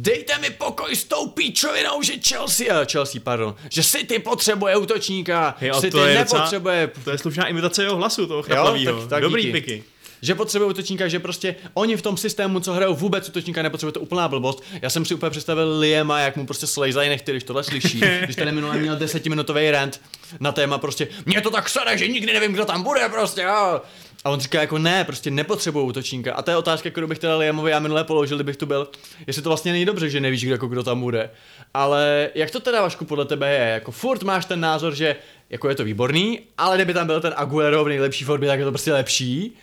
[0.02, 5.48] dejte mi pokoj s tou píčovinou, že Chelsea, uh, Chelsea, pardon, že City potřebuje útočníka,
[5.72, 9.00] a City to je docela- nepotřebuje, To je slušná imitace jeho hlasu, toho chraplavýho.
[9.00, 9.54] tak- tak Dobrý díky.
[9.54, 9.84] piky.
[10.22, 14.00] Že potřebuje útočníka, že prostě oni v tom systému, co hrajou, vůbec útočníka nepotřebuje, to
[14.00, 14.64] úplná blbost.
[14.82, 18.36] Já jsem si úplně představil Liema, jak mu prostě slejzají nechty, když tohle slyší, když
[18.36, 20.02] ten minule měl desetiminutový rant
[20.40, 23.82] na téma prostě, mě to tak sere, že nikdy nevím, kdo tam bude prostě, jo.
[24.24, 26.34] A on říká jako ne, prostě nepotřebuju útočníka.
[26.34, 28.88] A to je otázka, kterou bych teda Liamovi já minule položil, kdybych tu byl.
[29.28, 31.30] Jestli to vlastně není dobře, že nevíš, kdo, jako kdo tam bude.
[31.74, 33.70] Ale jak to teda, Vašku, podle tebe je?
[33.70, 35.16] Jako furt máš ten názor, že
[35.50, 38.66] jako je to výborný, ale kdyby tam byl ten Aguero v nejlepší formě, tak je
[38.66, 39.58] to prostě lepší.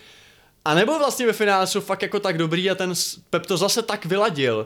[0.66, 2.93] A nebo vlastně ve finále jsou fakt jako tak dobrý a ten
[3.30, 4.64] Pep to zase tak vyladil,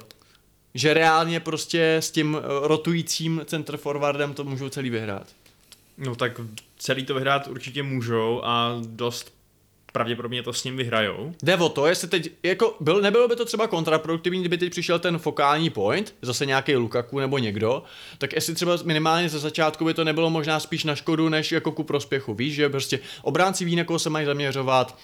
[0.74, 5.26] že reálně prostě s tím eh, rotujícím center forwardem to můžou celý vyhrát.
[5.98, 6.40] No tak
[6.78, 9.32] celý to vyhrát určitě můžou a dost
[9.92, 11.34] pravděpodobně to s ním vyhrajou.
[11.42, 14.98] Jde o to, jestli teď, jako, byl, nebylo by to třeba kontraproduktivní, kdyby teď přišel
[14.98, 17.82] ten fokální point, zase nějaký Lukaku nebo někdo,
[18.18, 21.72] tak jestli třeba minimálně ze začátku by to nebylo možná spíš na škodu, než jako
[21.72, 24.98] ku prospěchu, víš, že prostě obránci ví, na koho se mají zaměřovat,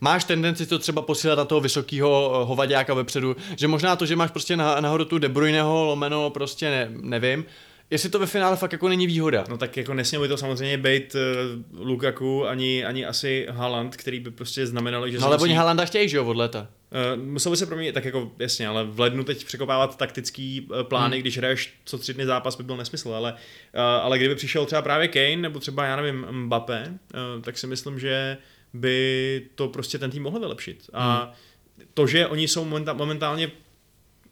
[0.00, 4.30] máš tendenci to třeba posílat na toho vysokého hovaďáka vepředu, že možná to, že máš
[4.30, 7.44] prostě na, nahoru tu De Bruyneho lomeno, prostě ne, nevím,
[7.90, 9.44] jestli to ve finále fakt jako není výhoda.
[9.48, 14.20] No tak jako nesměl by to samozřejmě být uh, Lukaku ani, ani asi Haaland, který
[14.20, 16.68] by prostě znamenali, že No ale musí, oni Haalanda chtějí, že jo, od léta.
[17.16, 20.60] Uh, musel by se pro mě, tak jako jasně, ale v lednu teď překopávat taktický
[20.60, 21.20] uh, plány, hmm.
[21.20, 24.82] když hraješ co tři dny zápas, by byl nesmysl, ale, uh, ale kdyby přišel třeba
[24.82, 28.36] právě Kane, nebo třeba, já nevím, Mbappé, uh, tak si myslím, že
[28.74, 30.90] by to prostě ten tým mohl vylepšit.
[30.92, 31.86] A Hmm.
[31.94, 33.50] to, že oni jsou momenta- momentálně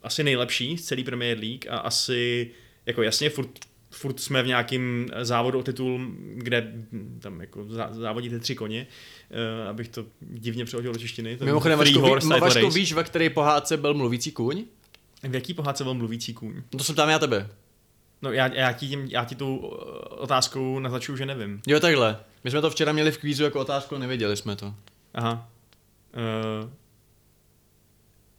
[0.03, 2.51] asi nejlepší z celý Premier League a asi,
[2.85, 3.49] jako jasně, furt,
[3.91, 6.01] furt jsme v nějakém závodu o titul,
[6.35, 6.73] kde
[7.19, 8.87] tam jako zá- závodí ty tři koně,
[9.61, 11.37] uh, abych to divně přehodil do češtiny.
[11.41, 14.65] Mimochodem, Vašku, Horse ví, Vašku víš, ve které pohádce byl mluvící kůň?
[15.23, 16.53] V jaký pohádce byl mluvící kůň?
[16.55, 17.49] No to jsem tam já tebe.
[18.21, 19.67] No já, já, ti, tím, já ti tu uh,
[20.09, 21.61] otázkou naznačuju, že nevím.
[21.67, 22.19] Jo, takhle.
[22.43, 24.73] My jsme to včera měli v kvízu jako otázku, a nevěděli jsme to.
[25.13, 25.49] Aha.
[26.63, 26.69] Uh,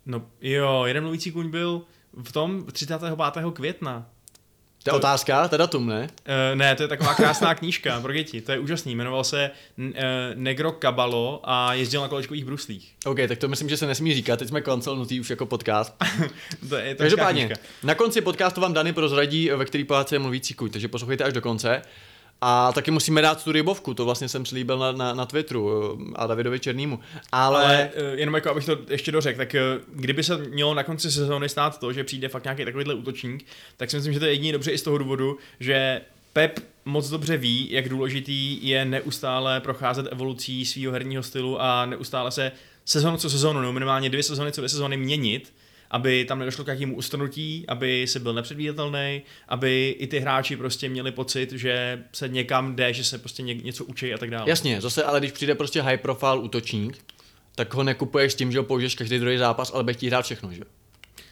[0.07, 1.83] no jo, jeden mluvící kůň byl
[2.23, 3.19] v tom 35.
[3.53, 4.07] května.
[4.83, 6.01] To je otázka, to je datum, ne?
[6.03, 9.85] Uh, ne, to je taková krásná knížka pro děti, to je úžasný, jmenoval se uh,
[10.35, 12.95] Negro Cabalo a jezdil na kolečkových bruslích.
[13.07, 15.95] OK, tak to myslím, že se nesmí říkat, teď jsme cancelnutý už jako podcast.
[16.69, 17.65] To je, Každopádně, knížka.
[17.83, 21.33] na konci podcastu vám Dany prozradí, ve který pohádce je mluvící kůň, takže poslouchejte až
[21.33, 21.83] do konce.
[22.41, 26.13] A taky musíme dát tu rybovku, to vlastně jsem slíbil na, na, na Twitteru eh,
[26.15, 27.01] a Davidovi Černýmu.
[27.33, 30.83] Ale, Ale uh, jenom jako abych to ještě dořekl, tak uh, kdyby se mělo na
[30.83, 33.47] konci sezóny stát to, že přijde fakt nějaký takovýhle útočník,
[33.77, 36.01] tak si myslím, že to je jedině dobře i z toho důvodu, že
[36.33, 42.31] Pep moc dobře ví, jak důležitý je neustále procházet evolucí svého herního stylu a neustále
[42.31, 42.53] se
[42.85, 45.53] sezónu co sezónu, no minimálně dvě sezóny co dvě sezóny měnit,
[45.91, 50.89] aby tam nedošlo k nějakému ustrnutí, aby se byl nepředvídatelný, aby i ty hráči prostě
[50.89, 54.51] měli pocit, že se někam jde, že se prostě ně, něco učí a tak dále.
[54.51, 57.05] jasně, zase ale když přijde prostě high profile útočník,
[57.55, 60.53] tak ho nekupuješ tím, že ho použiješ každý druhý zápas, ale bude chtít hrát všechno,
[60.53, 60.63] že?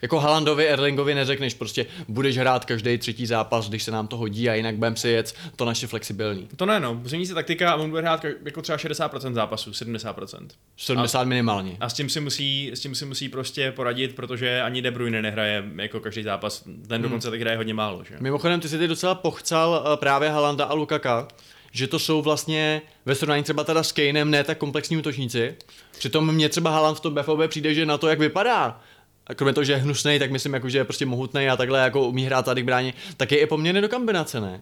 [0.02, 4.50] Jako Halandovi, Erlingovi neřekneš prostě, budeš hrát každý třetí zápas, když se nám to hodí
[4.50, 6.48] a jinak budeme si jet to naše flexibilní.
[6.56, 7.00] To ne, no.
[7.04, 10.48] Změní se taktika a on bude hrát jako třeba 60% zápasů, 70%.
[10.76, 11.76] 70 minimálně.
[11.80, 15.22] A s tím si musí, s tím si musí prostě poradit, protože ani De Bruyne
[15.22, 16.64] nehraje jako každý zápas.
[16.88, 18.16] Ten dokonce tak hraje hodně málo, že?
[18.20, 21.28] Mimochodem, ty jsi teď docela pochcal eh, právě Halanda a Lukaka,
[21.72, 25.56] že to jsou vlastně ve srovnání třeba teda s Kanem ne tak komplexní útočníci.
[25.98, 28.80] Přitom mně třeba Haaland v tom BFOB přijde, že na to, jak vypadá,
[29.28, 31.80] a kromě toho, že je hnusný, tak myslím, jako, že je prostě mohutný a takhle
[31.80, 34.60] jako umí hrát tady k bráně, tak je i poměrně do kombinace, ne?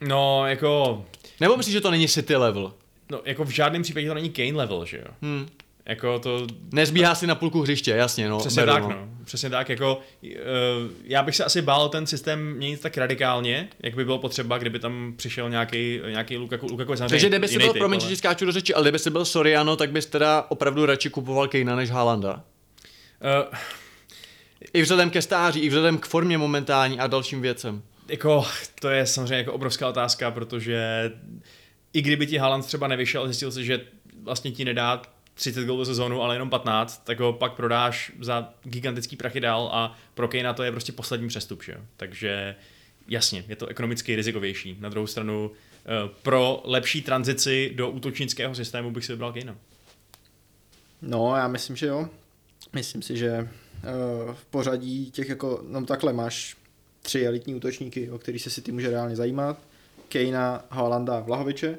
[0.00, 1.04] No, jako,
[1.40, 2.72] Nebo myslíš, že to není City level?
[3.10, 5.04] no, jako v žádném případě to není Kane level, že jo?
[5.22, 5.48] Hm.
[5.86, 6.46] Jako to...
[6.72, 8.38] Nezbíhá si na půlku hřiště, jasně, no.
[8.38, 9.08] Přesně beru, tak, no.
[9.24, 10.30] Přesně tak, jako uh,
[11.04, 14.78] já bych se asi bál ten systém měnit tak radikálně, jak by bylo potřeba, kdyby
[14.78, 18.46] tam přišel nějaký, nějaký Lukaku, Lukaku samozřejmě Takže kdyby si byl, typ, promiň, ale- skáču
[18.46, 21.90] do řeči, ale kdyby si byl Soriano, tak bys teda opravdu radši kupoval Kejna než
[21.90, 22.34] Haalanda.
[22.34, 23.58] Uh,
[24.72, 27.82] I vzhledem ke stáří, i vzhledem k formě momentální a dalším věcem.
[28.08, 28.46] Jako,
[28.80, 31.12] to je samozřejmě jako obrovská otázka, protože
[31.92, 33.80] i kdyby ti Haaland třeba nevyšel, zjistil si, že
[34.22, 35.02] vlastně ti nedá
[35.34, 39.98] 30 gólů sezónu, ale jenom 15, tak ho pak prodáš za gigantický prachy dál a
[40.14, 41.76] pro Kejna to je prostě poslední přestup, že?
[41.96, 42.56] Takže
[43.08, 44.76] jasně, je to ekonomicky rizikovější.
[44.80, 49.56] Na druhou stranu eh, pro lepší tranzici do útočnického systému bych si vybral Kejna.
[51.02, 52.08] No, já myslím, že jo.
[52.72, 53.48] Myslím si, že
[54.32, 56.56] v pořadí těch jako, no takhle máš
[57.02, 59.58] tři elitní útočníky, o který se si ty může reálně zajímat.
[60.08, 61.78] Kejna, Haalanda, Vlahoviče.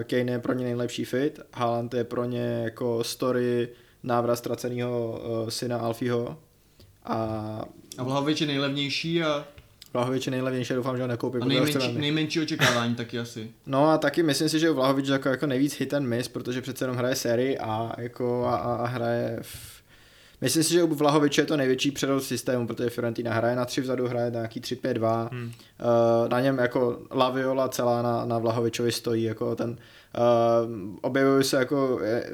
[0.00, 3.68] Eh, Kane je pro ně nejlepší fit, Haaland je pro ně jako story
[4.02, 6.38] návrat ztraceného uh, syna Alfího
[7.04, 7.14] a
[7.98, 9.44] A Vlahovič je nejlevnější a,
[9.92, 11.38] Vlahovič je nejlevnější, doufám, že ho a nekoupí.
[11.38, 13.50] protože ho nejmenší, nejmenší očekávání taky asi.
[13.66, 16.62] No a taky myslím si, že Vlahovič je jako, jako nejvíc hit and miss, protože
[16.62, 19.75] přece jenom hraje sérii A, jako a, a, a hraje v...
[20.40, 23.80] Myslím si, že u Vlahoviče je to největší přerod systému, protože Fiorentina hraje na tři
[23.80, 25.28] vzadu, hraje na nějaký 3-5-2.
[25.32, 25.44] Hmm.
[25.44, 29.76] Uh, na něm jako Laviola celá na, na Vlahovičovi stojí, jako ten uh,
[31.00, 32.30] objevují se jako je,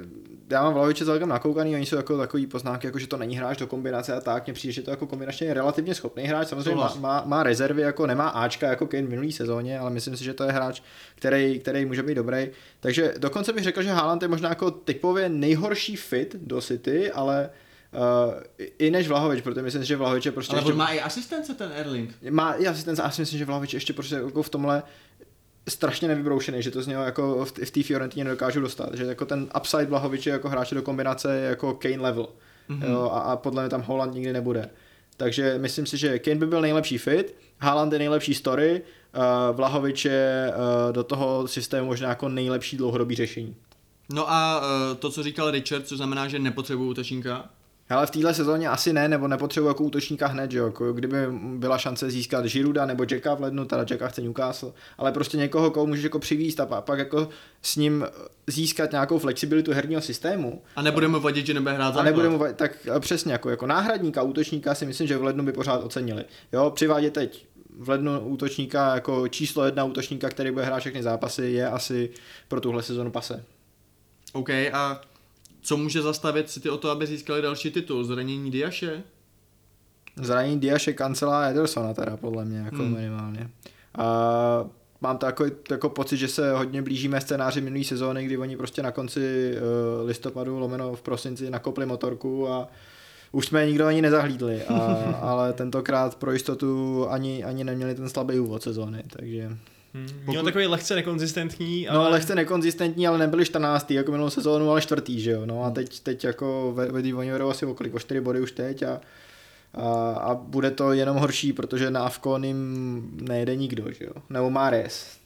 [0.53, 3.59] já mám Vlahoviče celkem nakoukaný, oni jsou jako takový poznámky, jako že to není hráč
[3.59, 6.75] do kombinace a tak, mně přijde, že to jako kombinačně je relativně schopný hráč, samozřejmě
[6.75, 10.25] má, má, má, rezervy, jako nemá Ačka jako Kane v minulý sezóně, ale myslím si,
[10.25, 10.83] že to je hráč,
[11.15, 12.51] který, který může být dobrý.
[12.81, 17.51] Takže dokonce bych řekl, že Haaland je možná jako typově nejhorší fit do City, ale
[17.93, 18.35] uh,
[18.79, 20.73] i než Vlahovič, protože myslím že Vlahovič je prostě Ale ještě...
[20.73, 22.15] on má i asistence ten Erling.
[22.31, 24.83] Má, si ten já si myslím, že Vlahovič ještě prostě jako v tomhle
[25.69, 29.49] strašně nevybroušený, že to z něho jako v, té Fiorentině nedokážu dostat, že jako ten
[29.57, 32.29] upside Vlahoviče jako hráče do kombinace je jako Kane level
[32.71, 32.91] mm-hmm.
[32.91, 34.71] jo, a, a, podle mě tam Holland nikdy nebude.
[35.17, 38.83] Takže myslím si, že Kane by byl nejlepší fit, Haaland je nejlepší story,
[39.17, 43.57] uh, Vlahovič je uh, do toho systému možná jako nejlepší dlouhodobý řešení.
[44.13, 47.51] No a uh, to, co říkal Richard, co znamená, že nepotřebují útočníka,
[47.93, 50.67] Ale v téhle sezóně asi ne, nebo nepotřebuji jako útočníka hned, že jo?
[50.67, 51.17] Jako kdyby
[51.57, 55.71] byla šance získat Žiruda nebo Jacka v lednu, teda Jacka chce Newcastle, ale prostě někoho,
[55.71, 57.29] koho můžeš jako přivízt a pa- pak jako
[57.63, 58.07] s ním
[58.47, 60.63] získat nějakou flexibilitu herního systému.
[60.77, 62.05] a nebude mu vadit, že nebude hrát A základ.
[62.05, 65.45] nebude mu, va- tak eh, přesně jako, jako náhradníka, útočníka si myslím, že v lednu
[65.45, 66.25] by pořád ocenili.
[66.53, 67.47] Jo, přivádět teď
[67.79, 72.11] v lednu útočníka jako číslo jedna útočníka, který bude hrát všechny zápasy, je asi
[72.49, 73.45] pro tuhle sezonu pase.
[74.33, 75.01] OK, a
[75.63, 78.05] co může zastavit City o to, aby získali další titul?
[78.05, 79.03] Zranění Diaše?
[80.23, 82.95] Zranění Diaše, Kancela a Edersona teda podle mě jako Hmm.
[82.95, 83.51] minimálně.
[83.99, 84.65] A
[85.01, 88.91] mám takový jako pocit, že se hodně blížíme scénáři minulé sezóny, kdy oni prostě na
[88.93, 92.69] konci uh, listopadu, lomeno v prosinci nakopli motorku a
[93.33, 94.75] už jsme je nikdo ani nezahlídli, a,
[95.21, 99.57] ale tentokrát pro jistotu ani, ani neměli ten slabý úvod sezóny, takže...
[99.95, 100.07] Hmm.
[100.09, 102.05] Pokud- Měl takový lehce nekonzistentní, ale...
[102.05, 103.91] No lehce nekonzistentní, ale nebyli 14.
[103.91, 105.47] jako minulou sezónu, ale čtvrtý, že jo.
[105.47, 108.41] No a teď, teď jako ve- vedí oni vedou asi o kolik, o 4 body
[108.41, 109.01] už teď a,
[109.75, 114.13] a, a, bude to jenom horší, protože na Avkon jim nejede nikdo, že jo.
[114.31, 115.17] Nebo Mares.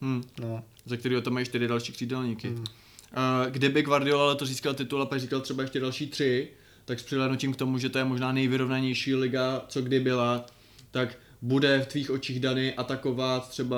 [0.00, 0.62] Hm, No.
[0.86, 2.48] ze kterého to mají čtyři další křídelníky.
[2.48, 2.58] Hmm.
[2.58, 6.48] Uh, kdyby Guardiola letos získal titul a pak získal třeba ještě další tři,
[6.84, 10.46] tak s přihlédnutím k tomu, že to je možná nejvyrovnanější liga, co kdy byla,
[10.90, 11.08] tak
[11.46, 13.76] bude v tvých očích Dany atakovat třeba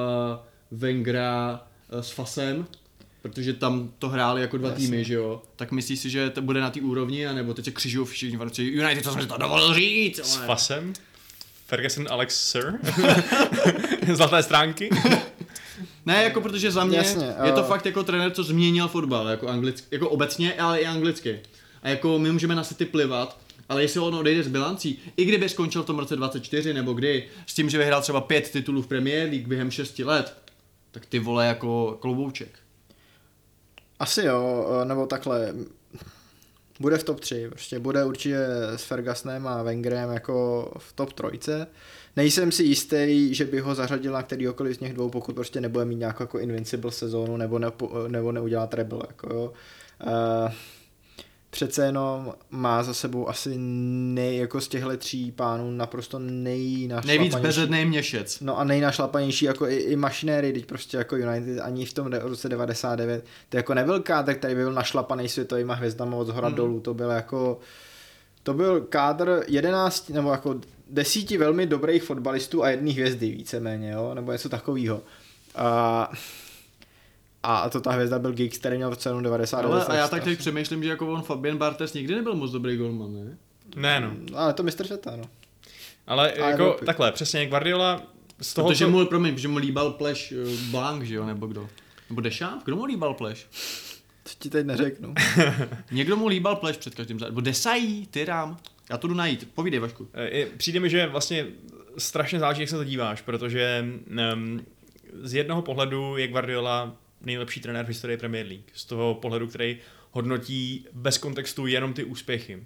[0.70, 2.66] Vengra eh, s Fasem,
[3.22, 4.84] protože tam to hráli jako dva Jasně.
[4.86, 5.42] týmy, že jo?
[5.56, 8.62] Tak myslíš si, že to bude na té úrovni, anebo teď se křižují všichni fanoušci
[8.62, 10.18] United, co jsem si to dovolil říct?
[10.24, 10.92] S ale- Fasem?
[11.66, 12.72] Ferguson Alex Sir?
[14.14, 14.90] Zlaté stránky?
[16.06, 17.68] Ne, jako protože za mě Jasně, je to eh.
[17.68, 21.40] fakt jako trenér, co změnil fotbal, jako, anglicky, jako obecně, ale i anglicky.
[21.82, 23.38] A jako my můžeme na City plivat,
[23.68, 27.28] ale jestli on odejde z bilancí, i kdyby skončil v tom roce 24 nebo kdy,
[27.46, 30.34] s tím, že vyhrál třeba pět titulů v Premier League během 6 let,
[30.90, 32.58] tak ty vole jako klobouček.
[33.98, 35.54] Asi jo, nebo takhle.
[36.80, 38.38] Bude v top 3, prostě bude určitě
[38.76, 41.66] s Fergusonem a Wengerem jako v top trojce.
[42.16, 45.84] Nejsem si jistý, že by ho zařadil na kterýkoliv z těch dvou, pokud prostě nebude
[45.84, 49.02] mít nějakou jako invincible sezónu nebo, nepo, nebo neudělá treble.
[49.08, 49.52] Jako jo.
[50.06, 50.52] Uh,
[51.50, 57.18] přece jenom má za sebou asi nej, jako z těchto tří pánů naprosto nejnašlapanější.
[57.18, 58.40] Nejvíc bezedný měšec.
[58.40, 62.48] No a nejnašlapanější jako i, i mašinéry, teď prostě jako United ani v tom roce
[62.48, 66.54] 99, to jako nebyl kádr, který by byl našlapaný světovýma hvězdama od zhora mm.
[66.54, 67.60] dolů, to byl jako,
[68.42, 70.60] to byl kádr 11, nebo jako
[70.90, 75.02] desíti velmi dobrých fotbalistů a jedné hvězdy víceméně, jo, nebo něco takového.
[75.54, 76.12] A
[77.42, 79.58] A to ta hvězda byl Giggs, který měl v cenu 90.
[79.64, 82.76] Ale a já tak teď přemýšlím, že jako on Fabian Bartes nikdy nebyl moc dobrý
[82.76, 83.38] golman, ne?
[83.76, 84.38] Ne, no.
[84.38, 85.24] Ale to mistr světa, no.
[86.06, 86.86] Ale A jako Evropy.
[86.86, 88.02] takhle, přesně, Guardiola
[88.40, 88.90] z toho, Protože co...
[88.90, 91.68] mu, promiň, že mu líbal pleš uh, Blanc, že jo, nebo kdo?
[92.10, 92.64] Nebo Dešamp?
[92.64, 93.46] Kdo mu líbal pleš?
[94.22, 95.14] To ti teď neřeknu.
[95.90, 97.34] Někdo mu líbal pleš před každým zápasem.
[97.34, 98.56] Nebo Desají, Tyram.
[98.90, 99.48] Já to jdu najít.
[99.54, 100.08] Povídej, Vašku.
[100.14, 101.46] Eh, Přijde mi, že vlastně
[101.98, 103.84] strašně záleží, jak se to díváš, protože
[104.34, 104.60] um,
[105.22, 108.64] z jednoho pohledu je Guardiola nejlepší trenér v historii Premier League.
[108.74, 109.78] Z toho pohledu, který
[110.10, 112.62] hodnotí bez kontextu jenom ty úspěchy.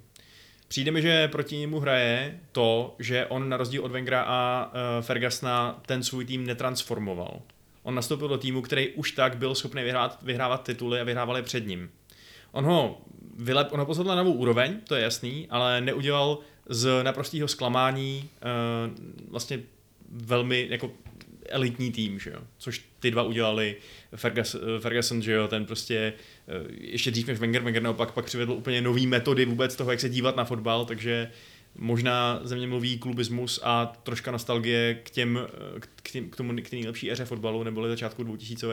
[0.67, 5.05] Přijde mi, že proti němu hraje to, že on na rozdíl od Wengera a uh,
[5.05, 7.41] Fergusona ten svůj tým netransformoval.
[7.83, 11.67] On nastoupil do týmu, který už tak byl schopný vyhrát, vyhrávat tituly a vyhrávali před
[11.67, 11.89] ním.
[12.51, 13.01] On ho,
[13.37, 16.39] vylep, on ho posadil na novou úroveň, to je jasný, ale neudělal
[16.69, 19.59] z naprostého zklamání uh, vlastně
[20.09, 20.91] velmi jako
[21.49, 22.39] elitní tým, že jo?
[22.57, 23.75] což ty dva udělali,
[24.15, 26.13] Fergus, Ferguson, že jo, ten prostě
[26.47, 29.99] uh, ještě dřív než Wenger, Wenger naopak pak přivedl úplně nový metody vůbec toho, jak
[29.99, 31.31] se dívat na fotbal, takže
[31.75, 36.55] možná ze mě mluví klubismus a troška nostalgie k těm, eh, k, těm, k tomu
[36.55, 38.67] k té nejlepší éře fotbalu, neboli začátku 2000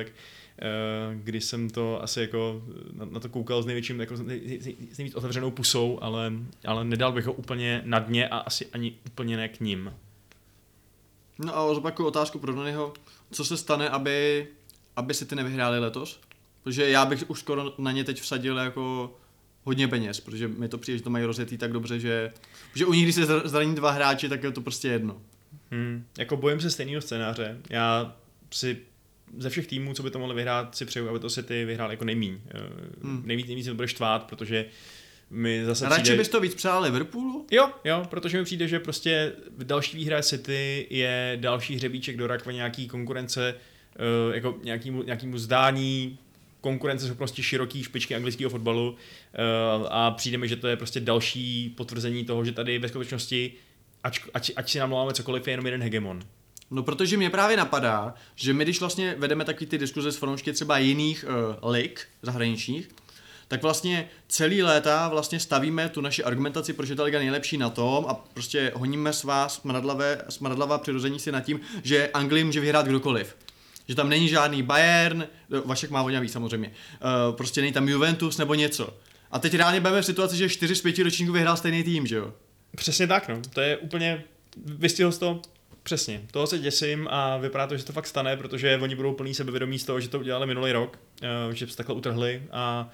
[1.15, 4.21] kdy jsem to asi jako na, na to koukal s největším, jako s
[4.99, 6.33] nejvíc otevřenou pusou, ale,
[6.65, 9.93] ale nedal bych ho úplně na dně a asi ani úplně ne k ním.
[11.45, 12.93] No a zopakuju otázku pro Donyho.
[13.31, 14.47] Co se stane, aby,
[14.97, 16.21] aby si ty nevyhráli letos?
[16.63, 19.15] Protože já bych už skoro na ně teď vsadil jako
[19.65, 22.33] hodně peněz, protože mi to přijde, že to mají rozjetý tak dobře, že,
[22.75, 25.23] že u nich, když se zra- zraní dva hráči, tak je to prostě jedno.
[25.71, 26.07] Hmm.
[26.19, 27.59] Jako bojím se stejného scénáře.
[27.71, 28.17] Já
[28.51, 28.79] si
[29.39, 32.05] ze všech týmů, co by to mohli vyhrát, si přeju, aby to City vyhrál jako
[32.05, 32.41] nejmíň.
[33.03, 33.23] Hmm.
[33.27, 34.65] Nejvíc, nejvíc to bude štvát, protože
[35.31, 36.19] mi zase Radši přijde...
[36.19, 37.47] bys to víc přál Liverpoolu?
[37.51, 42.53] Jo, jo, protože mi přijde, že prostě další výhra City je další hřebíček do rakve
[42.53, 43.55] nějaký konkurence,
[44.29, 46.19] uh, jako nějakýmu, nějakýmu zdání
[46.61, 51.75] konkurence schopnosti široký špičky anglického fotbalu uh, a přijde mi, že to je prostě další
[51.77, 53.53] potvrzení toho, že tady ve skutečnosti
[54.05, 56.21] ať, ať, ať si namlouváme cokoliv, je jenom jeden hegemon.
[56.71, 60.53] No protože mě právě napadá, že my když vlastně vedeme taky ty diskuze s fanoušky
[60.53, 61.25] třeba jiných
[61.63, 62.89] uh, lig zahraničních,
[63.51, 67.71] tak vlastně celý léta vlastně stavíme tu naši argumentaci, proč je ta liga nejlepší na
[67.71, 72.87] tom a prostě honíme svá smradlavé, smradlavá přirození si nad tím, že Anglii může vyhrát
[72.87, 73.37] kdokoliv.
[73.89, 78.39] Že tam není žádný Bayern, no, Vašek má voňavý samozřejmě, uh, prostě není tam Juventus
[78.39, 78.97] nebo něco.
[79.31, 82.17] A teď reálně budeme v situaci, že 4 z 5 ročníků vyhrál stejný tým, že
[82.17, 82.35] jo?
[82.77, 83.43] Přesně tak, no.
[83.55, 84.25] To je úplně,
[84.65, 85.43] vystihl to
[85.83, 89.35] Přesně, toho se děsím a vypadá to, že to fakt stane, protože oni budou plný
[89.35, 90.99] sebevědomí z toho, že to udělali minulý rok,
[91.47, 92.91] uh, že se takhle utrhli a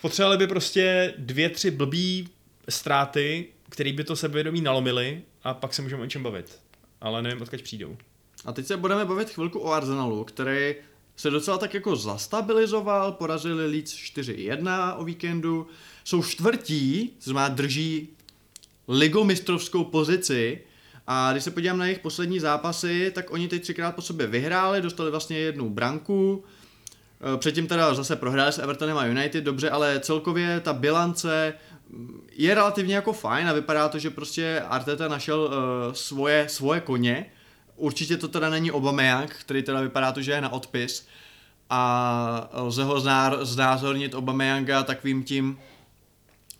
[0.00, 2.28] potřebovali by prostě dvě, tři blbý
[2.68, 6.58] ztráty, které by to sebevědomí nalomily a pak se můžeme o něčem bavit.
[7.00, 7.96] Ale nevím, odkud přijdou.
[8.44, 10.74] A teď se budeme bavit chvilku o Arsenalu, který
[11.16, 15.66] se docela tak jako zastabilizoval, porazili Leeds 4-1 o víkendu,
[16.04, 18.08] jsou čtvrtí, to znamená drží
[18.88, 20.60] ligomistrovskou pozici
[21.06, 24.82] a když se podívám na jejich poslední zápasy, tak oni teď třikrát po sobě vyhráli,
[24.82, 26.44] dostali vlastně jednu branku,
[27.36, 31.54] předtím teda zase prohráli s Evertonem a United, dobře, ale celkově ta bilance
[31.90, 36.80] mm, je relativně jako fajn a vypadá to, že prostě Arteta našel uh, svoje, svoje
[36.80, 37.26] koně.
[37.76, 41.06] Určitě to teda není Aubameyang, který teda vypadá to, že je na odpis
[41.70, 45.58] a lze ho zná, znázornit Aubameyanga takovým tím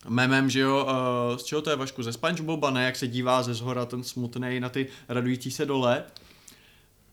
[0.07, 3.43] memem, že jo, uh, z čeho to je Vašku, ze Spongeboba, ne, jak se dívá
[3.43, 6.03] ze zhora ten smutný na ty radující se dole.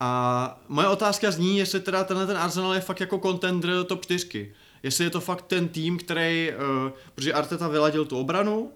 [0.00, 4.52] A moje otázka zní, jestli teda tenhle ten Arsenal je fakt jako contender top 4.
[4.82, 8.72] Jestli je to fakt ten tým, který, uh, protože Arteta vyladil tu obranu,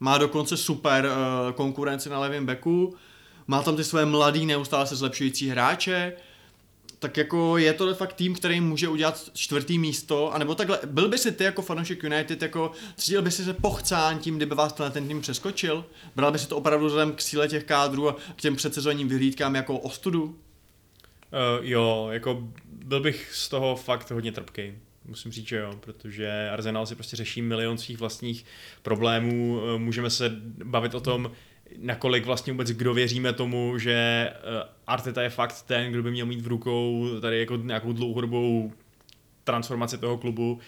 [0.00, 2.94] má dokonce super uh, konkurenci na levém beku,
[3.46, 6.12] má tam ty své mladý, neustále se zlepšující hráče,
[6.98, 11.18] tak jako je to fakt tým, který může udělat čtvrtý místo, anebo takhle, byl by
[11.18, 14.90] si ty jako fanoušek United, jako cítil by si se pochcán tím, kdyby vás tenhle
[14.90, 15.84] ten tým přeskočil?
[16.16, 19.54] Bral by si to opravdu vzhledem k síle těch kádrů a k těm předsezonním vyhlídkám
[19.54, 20.36] jako ostudu?
[21.32, 24.72] Uh, jo, jako byl bych z toho fakt hodně trpký.
[25.04, 28.44] Musím říct, že jo, protože Arsenal si prostě řeší milion svých vlastních
[28.82, 29.60] problémů.
[29.60, 30.30] Uh, můžeme se
[30.64, 31.30] bavit o tom,
[31.78, 36.26] nakolik vlastně vůbec kdo věříme tomu, že uh, Arteta je fakt ten, kdo by měl
[36.26, 38.72] mít v rukou tady jako nějakou dlouhodobou
[39.44, 40.58] transformaci toho klubu,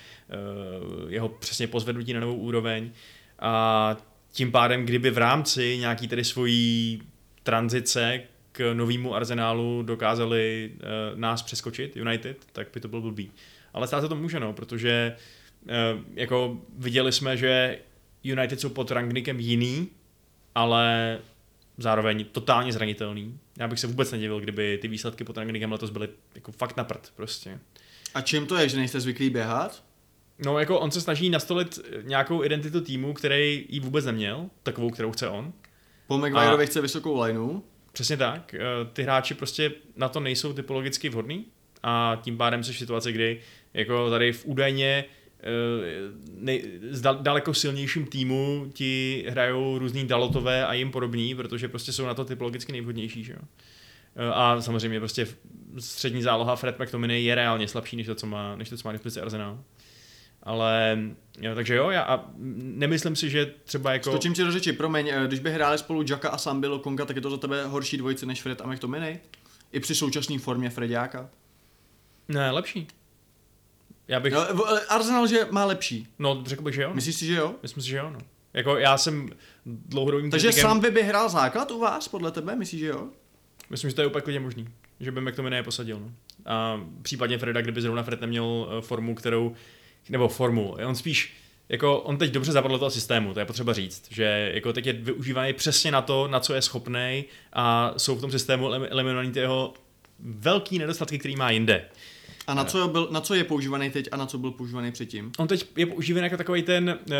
[1.08, 2.90] jeho přesně pozvednutí na novou úroveň
[3.38, 3.96] a
[4.32, 7.02] tím pádem, kdyby v rámci nějaký tedy svojí
[7.42, 8.22] tranzice
[8.60, 13.30] k novému arzenálu dokázali uh, nás přeskočit, United, tak by to byl blbý.
[13.74, 15.16] Ale stát se to může, no, protože
[15.62, 15.70] uh,
[16.14, 17.78] jako viděli jsme, že
[18.24, 19.88] United jsou pod Rangnickem jiný,
[20.54, 21.18] ale
[21.78, 23.38] zároveň totálně zranitelný.
[23.58, 26.84] Já bych se vůbec nedivil, kdyby ty výsledky pod Rangnickem letos byly jako fakt na
[26.84, 27.58] prd prostě.
[28.14, 29.84] A čím to je, že nejste zvyklí běhat?
[30.44, 35.12] No jako on se snaží nastolit nějakou identitu týmu, který ji vůbec neměl, takovou, kterou
[35.12, 35.52] chce on.
[36.06, 37.60] Po McGuireovi chce vysokou lineu.
[37.92, 38.54] Přesně tak.
[38.54, 38.60] Eh,
[38.92, 41.44] Ty hráči prostě na to nejsou typologicky vhodný
[41.82, 43.40] a tím pádem jsi v situaci, kdy
[43.74, 45.04] jako tady v údajně
[45.40, 45.44] eh,
[46.34, 51.92] nej, s dal- daleko silnějším týmu ti hrajou různý dalotové a jim podobní, protože prostě
[51.92, 53.38] jsou na to typologicky nejvhodnější, že jo.
[54.16, 55.26] Eh, A samozřejmě prostě
[55.78, 58.92] střední záloha Fred McTominay je reálně slabší, než to, co má, než to, co má
[58.92, 59.58] dispozici Arsenal.
[60.42, 60.98] Ale,
[61.40, 62.24] jo, takže jo, já a
[62.58, 64.10] nemyslím si, že třeba jako...
[64.10, 67.16] Skočím ti do řeči, promiň, eh, když by hráli spolu Jacka a Sambi Lokonga, tak
[67.16, 69.18] je to za tebe horší dvojice než Fred a McTominay?
[69.72, 71.30] I při současné formě Frediáka?
[72.28, 72.86] Ne, lepší.
[74.08, 76.06] Já bych, No, v- Arsenal, že má lepší.
[76.18, 76.90] no řekl bych, že jo.
[76.94, 77.54] Myslíš si, že jo?
[77.62, 78.18] Myslím si, že jo, no.
[78.54, 79.28] Jako já jsem
[79.66, 82.56] dlouhodobým Takže kritikem- Sambi by hrál základ u vás, podle tebe?
[82.56, 83.08] Myslíš, že jo?
[83.70, 84.68] Myslím, že to je úplně klidně možný,
[85.00, 85.98] že by McTominay posadil.
[86.00, 86.10] No.
[86.46, 89.54] A případně Freda, kdyby zrovna Fred neměl eh, formu, kterou,
[90.08, 91.34] nebo formu, on spíš,
[91.68, 94.86] jako on teď dobře zapadl do toho systému, to je potřeba říct, že jako teď
[94.86, 98.88] je využívaný přesně na to, na co je schopný a jsou v tom systému elim-
[98.90, 99.74] eliminovaný ty jeho
[100.18, 101.84] velký nedostatky, který má jinde.
[102.46, 105.32] A na co, byl, na co je používaný teď a na co byl používaný předtím?
[105.38, 107.14] On teď je používaný jako takový ten uh,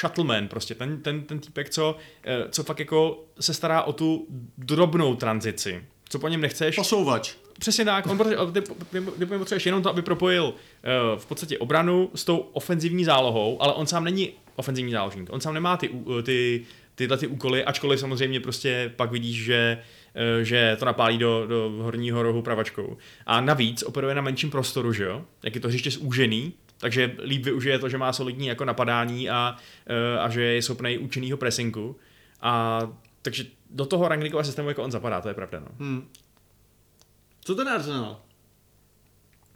[0.00, 1.96] shuttleman, prostě ten, ten, ten týpek, co,
[2.26, 4.26] uh, co fakt jako se stará o tu
[4.58, 5.84] drobnou tranzici.
[6.08, 7.34] Co po něm nechceš, Posouvač.
[7.58, 8.60] Přesně tak, on protože, ty,
[8.90, 13.62] ty, ty potřebuješ jenom to, aby propojil uh, v podstatě obranu s tou ofenzivní zálohou,
[13.62, 15.32] ale on sám není ofenzivní záložník.
[15.32, 19.78] On sám nemá ty, uh, ty, tyhle ty úkoly, ačkoliv samozřejmě prostě pak vidíš, že,
[20.38, 22.96] uh, že to napálí do, do horního rohu pravačkou.
[23.26, 25.24] A navíc operuje na menším prostoru, že jo?
[25.42, 29.56] Jak je to hřiště zúžený, takže líp využije to, že má solidní jako napadání a,
[30.20, 31.96] a že je schopný účinnýho pressingu.
[32.40, 32.80] A
[33.22, 35.60] takže do toho rangnikového systému jako on zapadá, to je pravda.
[35.60, 35.68] No.
[35.78, 36.08] Hm.
[37.44, 38.20] Co ten Arsenal?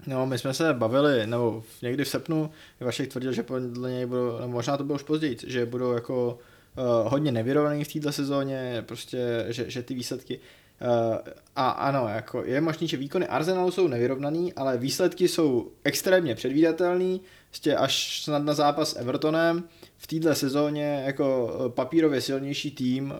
[0.07, 2.51] No, my jsme se bavili, nebo někdy v srpnu,
[2.81, 6.39] Vašek tvrdil, že podle něj budou, nebo možná to bylo už později, že budou jako
[6.77, 10.41] uh, hodně nevyrovnaný v této sezóně, prostě, že, že ty výsledky
[10.81, 11.17] Uh,
[11.57, 17.21] a ano, jako je možný, že výkony Arsenalu jsou nevyrovnaný, ale výsledky jsou extrémně předvídatelný,
[17.49, 19.65] prostě až snad na zápas s Evertonem
[19.97, 23.15] v této sezóně jako eh, papírově silnější tým,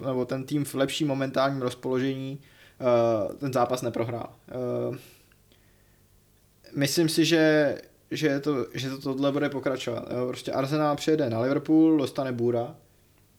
[0.00, 2.38] uh, nebo ten tým v lepším momentálním rozpoložení
[3.38, 4.28] ten zápas neprohrál.
[4.88, 4.96] Uh,
[6.76, 7.76] myslím si, že,
[8.10, 10.08] že, to, že to tohle bude pokračovat.
[10.10, 10.26] Jo.
[10.28, 12.74] Prostě Arsenal přijede na Liverpool, dostane bůra,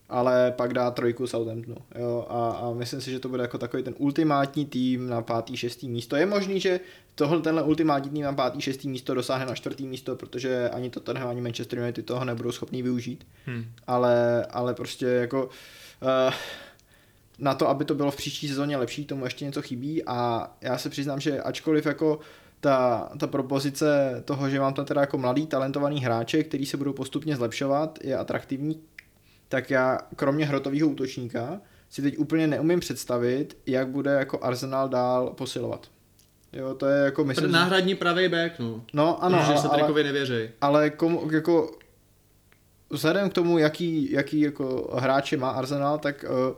[0.09, 1.77] ale pak dá trojku Southamptonu.
[1.99, 2.26] Jo.
[2.30, 5.89] A, a myslím si, že to bude jako takový ten ultimátní tým na pátý, šestý
[5.89, 6.15] místo.
[6.15, 6.80] Je možný, že
[7.15, 11.30] tohle, tenhle ultimátní tým na pátý, šestý místo dosáhne na čtvrtý místo, protože ani Tottenham,
[11.30, 13.27] ani Manchester United toho nebudou schopní využít.
[13.45, 13.65] Hmm.
[13.88, 16.34] Ale, ale prostě jako uh,
[17.39, 20.77] na to, aby to bylo v příští sezóně lepší, tomu ještě něco chybí a já
[20.77, 22.19] se přiznám, že ačkoliv jako
[22.59, 26.93] ta, ta propozice toho, že mám tam teda jako mladý talentovaný hráče, který se budou
[26.93, 28.81] postupně zlepšovat, je atraktivní,
[29.49, 35.34] tak já kromě hrotového útočníka si teď úplně neumím představit, jak bude jako Arsenal dál
[35.38, 35.88] posilovat.
[36.53, 38.84] Jo, to je jako myslím, Náhradní pravý back, no.
[38.93, 40.49] No ano, Protože ale, se Trikovi nevěří.
[40.61, 41.72] ale komu, jako
[42.89, 46.55] vzhledem k tomu, jaký, jaký jako hráče má Arsenal, tak uh,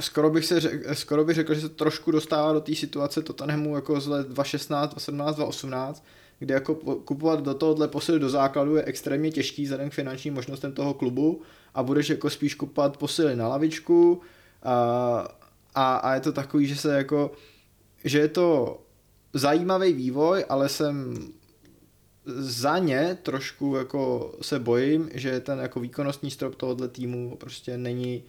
[0.00, 3.74] skoro bych, se řek, skoro bych řekl, že se trošku dostává do té situace Tottenhamu
[3.74, 6.04] jako z let 2016, 2017, 2018,
[6.38, 10.34] kde jako po- kupovat do tohohle posily do základu je extrémně těžký vzhledem k finančním
[10.34, 11.42] možnostem toho klubu
[11.74, 14.20] a budeš jako spíš kupovat posily na lavičku
[14.62, 15.28] a,
[15.74, 17.32] a, a je to takový, že se jako
[18.04, 18.78] že je to
[19.34, 21.14] zajímavý vývoj, ale jsem
[22.36, 28.24] za ně trošku jako se bojím, že ten jako výkonnostní strop tohohle týmu prostě není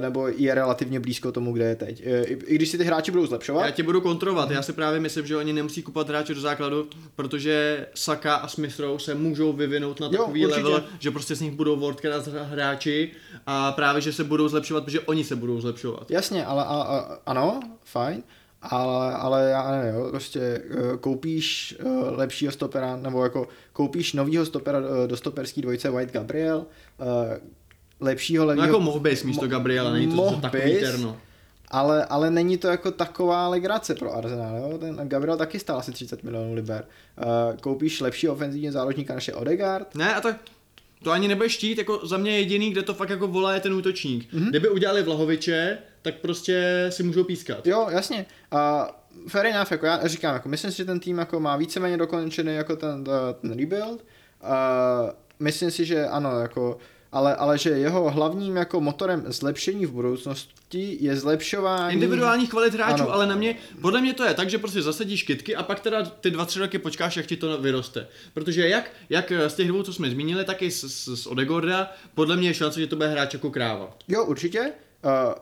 [0.00, 2.02] nebo je relativně blízko tomu, kde je teď.
[2.06, 5.00] Eh, I, když si ty hráči budou zlepšovat, Já tě budu kontrolovat, já si právě
[5.00, 9.52] myslím, že oni nemusí kupovat hráče do základu, protože Saka a Smith Rowe se můžou
[9.52, 10.62] vyvinout na Jo, takový určitě.
[10.64, 13.10] level, že prostě z nich budou world class hráči
[13.46, 16.10] a právě, že se budou zlepšovat, protože oni se budou zlepšovat.
[16.10, 18.22] Jasně, ale a, a, ano, fajn,
[18.62, 24.46] ale, ale já nevím, jo, prostě eh, koupíš eh, lepšího stopera, nebo jako koupíš novýho
[24.46, 26.66] stopera eh, do stoperský dvojce White Gabriel,
[28.00, 28.66] eh, lepšího No levýho...
[28.66, 31.16] jako mohl bys místo Gabriela, není to mohl takový bys, terno.
[31.70, 34.78] Ale, ale není to jako taková legrace pro Arsenal, jo?
[34.78, 36.84] Ten Gabriel taky stál asi 30 milionů liber.
[37.16, 40.36] Uh, koupíš lepší ofenzivní záložníka než je Odegaard, Ne, a tak
[41.02, 43.72] to ani nebudeš štít, jako za mě jediný, kde to fakt jako volá je ten
[43.74, 44.32] útočník.
[44.32, 44.42] Mhm.
[44.42, 44.50] Mm-hmm.
[44.50, 47.66] Kdyby udělali Vlahoviče, tak prostě si můžou pískat.
[47.66, 48.26] Jo, jasně.
[48.50, 48.90] A
[49.28, 52.54] fair enough, jako já říkám, jako myslím si, že ten tým jako má víceméně dokončený
[52.54, 53.04] jako ten,
[53.40, 54.04] ten rebuild.
[54.42, 54.56] A
[55.40, 56.78] myslím si, že ano, jako
[57.12, 61.94] ale, ale že jeho hlavním jako motorem zlepšení v budoucnosti je zlepšování...
[61.94, 63.12] Individuálních kvalit hráčů, Ano.
[63.12, 66.04] ale na mě, podle mě to je tak, že prostě zasadíš kytky a pak teda
[66.04, 68.06] ty dva, tři roky počkáš, jak ti to vyroste.
[68.34, 71.92] Protože jak, jak z těch dvou, co jsme zmínili, tak i z, z, z Odegorda,
[72.14, 73.96] podle mě je šance, že to bude hráč jako kráva.
[74.08, 75.34] Jo, určitě, uh,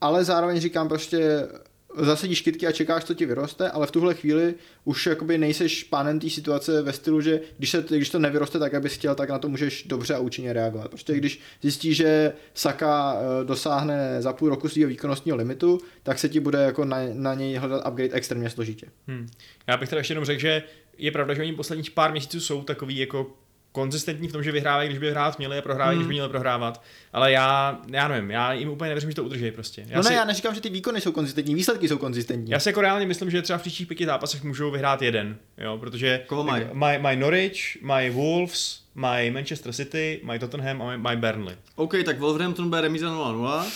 [0.00, 1.48] ale zároveň říkám prostě
[1.96, 4.54] zasadíš kytky a čekáš, co ti vyroste, ale v tuhle chvíli
[4.84, 8.74] už jakoby nejseš pánem té situace ve stylu, že když, se, když to nevyroste tak,
[8.74, 10.88] abys chtěl, tak na to můžeš dobře a účinně reagovat.
[10.88, 16.28] Prostě když zjistíš, že Saka eh, dosáhne za půl roku svého výkonnostního limitu, tak se
[16.28, 18.86] ti bude jako na, na něj hledat upgrade extrémně složitě.
[19.06, 19.28] Hmm.
[19.66, 20.62] Já bych teda ještě jenom řekl, že
[20.98, 23.36] je pravda, že oni posledních pár měsíců jsou takový jako
[23.72, 26.02] konzistentní v tom, že vyhrávají, když by hrát měli a prohrávají, Hmm.
[26.02, 26.82] když by měli prohrávat.
[27.12, 29.84] Ale já, já nevím, já jim úplně nevěřím, že to udrží prostě.
[29.88, 32.50] Já no si, ne, já neříkám, že ty výkony jsou konzistentní, výsledky jsou konzistentní.
[32.50, 35.78] já si jako reálně myslím, že třeba v příštích pěti zápasech můžou vyhrát jeden, jo,
[35.78, 36.64] protože Koho mají?
[36.72, 41.56] mají mají Norwich, mají Wolves, mají Manchester City, mají Tottenham a mají- Burnley.
[41.76, 43.66] OK, tak Wolverhampton bude remíza 0-0,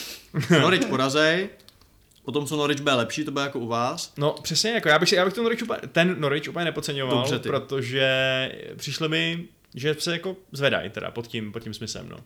[0.61, 1.49] Norwich porazej,
[2.25, 4.13] potom co Norwich bude lepší, to bude jako u vás.
[4.19, 7.17] No přesně, jako já bych, si, já bych ten Norwich úplně, ten Norwich úplně nepodceňoval,
[7.19, 7.49] Dobře, ty.
[7.49, 8.09] protože
[8.77, 9.45] přišlo mi,
[9.77, 12.17] že se jako zvedají teda pod tím, pod tím smyslem, no.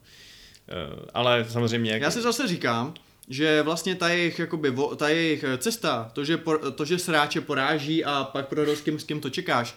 [0.68, 1.90] Eh, ale samozřejmě...
[1.92, 2.94] Jako, Já si zase říkám,
[3.28, 7.40] že vlastně ta jejich, jakoby, vo- ta jejich cesta, to že, por, to, že sráče
[7.40, 9.74] poráží a pak prohrou s kým, s kým to čekáš,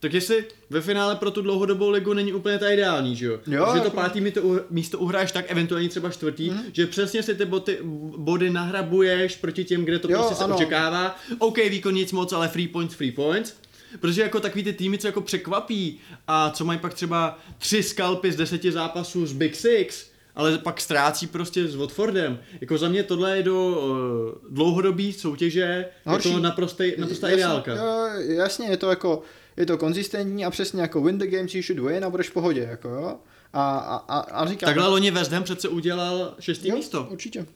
[0.00, 3.32] tak jestli ve finále pro tu dlouhodobou ligu není úplně ta ideální, že jo?
[3.46, 6.60] Jo, že to jako- pátý mi to u, místo uhráš tak, eventuálně třeba čtvrtý, mm.
[6.72, 7.78] že přesně si ty boty,
[8.16, 10.54] body nahrabuješ proti těm, kde to Jo, prostě se ano.
[10.56, 11.16] očekává.
[11.38, 13.56] OK, výkon nic moc, ale free points, free points.
[14.00, 18.32] Protože jako takový ty týmy, co jako překvapí a co mají pak třeba tři skalpy
[18.32, 22.38] z deseti zápasů z Big Six, ale pak ztrácí prostě s Watfordem.
[22.60, 26.28] Jako za mě tohle je do uh, dlouhodobý soutěže, Horší.
[26.28, 27.74] je to naprostý, naprostá Jasně, ideálka.
[27.74, 29.22] Jo, jasně, je to jako,
[29.56, 32.32] je to konzistentní a přesně jako win the games you should win a budeš v
[32.32, 33.16] pohodě, jako jo.
[33.52, 34.66] A, a, a, a říkám...
[34.66, 37.08] Takhle loni West Ham přece udělal šestý jo, místo.
[37.10, 37.46] určitě.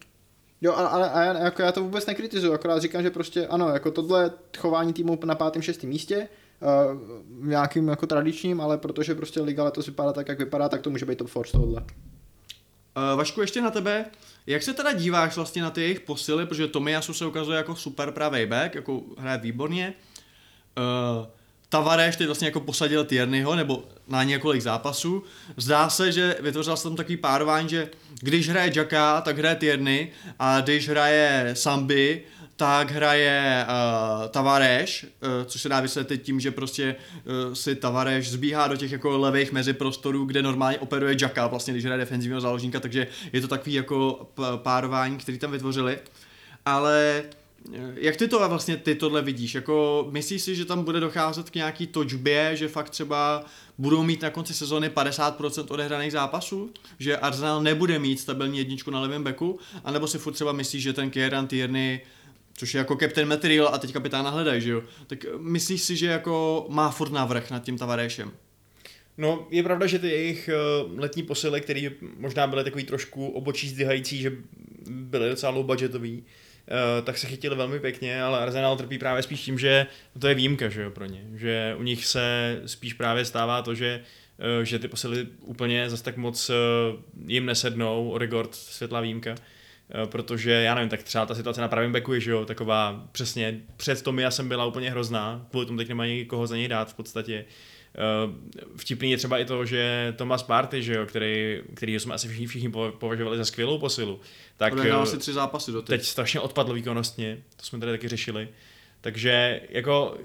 [0.60, 3.68] Jo, a, a, a já, jako já to vůbec nekritizuju, akorát říkám, že prostě ano,
[3.68, 6.28] jako tohle chování týmu na pátém, šestém místě,
[6.60, 10.90] uh, nějakým jako tradičním, ale protože prostě liga letos vypadá tak, jak vypadá, tak to
[10.90, 11.80] může být top 4 z tohohle.
[11.80, 14.05] Uh, Vašku, ještě na tebe.
[14.47, 18.10] Jak se teda díváš vlastně na ty jejich posily, protože Tomiyasu se ukazuje jako super
[18.10, 19.94] pravý back, jako hraje výborně.
[20.78, 21.26] Uh,
[21.69, 25.24] Tavareš teď vlastně jako posadil Tierneyho, nebo na několik zápasů.
[25.57, 27.89] Zdá se, že vytvořil se tam takový párování, že
[28.20, 30.09] když hraje Jacka, tak hraje Tierney
[30.39, 32.23] a když hraje Sambi,
[32.57, 36.97] tak hraje uh, Tavareš, uh, což se dá vysvětlit tím, že prostě
[37.49, 41.85] uh, si Tavareš zbíhá do těch jako levých meziprostorů, kde normálně operuje Jacka, vlastně když
[41.85, 45.99] hraje defenzivního záložníka, takže je to takový jako párování, který tam vytvořili.
[46.66, 47.39] Ale eh,
[47.94, 49.55] jak ty to vlastně ty tohle vidíš?
[49.55, 53.44] Jako myslíš si, že tam bude docházet k nějaký točbě, že fakt třeba
[53.78, 56.70] budou mít na konci sezóny 50% odehraných zápasů?
[56.98, 59.59] Že Arsenal nebude mít stabilní jedničku na levém beku?
[59.85, 62.01] A nebo si furt třeba myslíš, že ten Kieran Tierney
[62.59, 64.82] což je jako captain material a teď kapitána hledají, že jo?
[65.06, 68.32] Tak eh, myslíš si, že jako má furt navrh nad tím Tavarešem?
[69.18, 70.51] No, je pravda, že ty jejich
[70.86, 74.32] uh, letní posily, které možná byly takový trošku obočí zdyhající, že
[74.90, 76.24] byly docela low budgetový,
[77.03, 79.86] tak se chytili velmi pěkně, ale Arsenal trpí právě spíš tím, že
[80.19, 81.24] to je výjimka, že jo, pro ně.
[81.35, 84.01] Že u nich se spíš právě stává to, že
[84.59, 86.57] uh, že ty posily úplně zase tak moc uh,
[87.27, 89.35] jim nesednou, Oregord světlá výjimka.
[89.90, 93.09] Eh, protože já nevím, tak třeba ta situace na pravém beku je, že jo, taková
[93.12, 96.69] přesně před Tomi já jsem byla úplně hrozná, kvůli tomu teď nemají koho za něj
[96.69, 97.45] dát v podstatě.
[97.94, 98.32] Eh,
[98.77, 102.47] Vtipný je třeba i to, že Thomas Party, že jo, který, který jsme asi všichni,
[102.47, 104.20] všichni po- považovali za skvělou posilu,
[104.56, 108.09] tak Odehrál eh, si tři zápasy do teď strašně odpadl výkonnostně, to jsme tady taky
[108.09, 108.48] řešili.
[109.01, 110.19] Takže jako,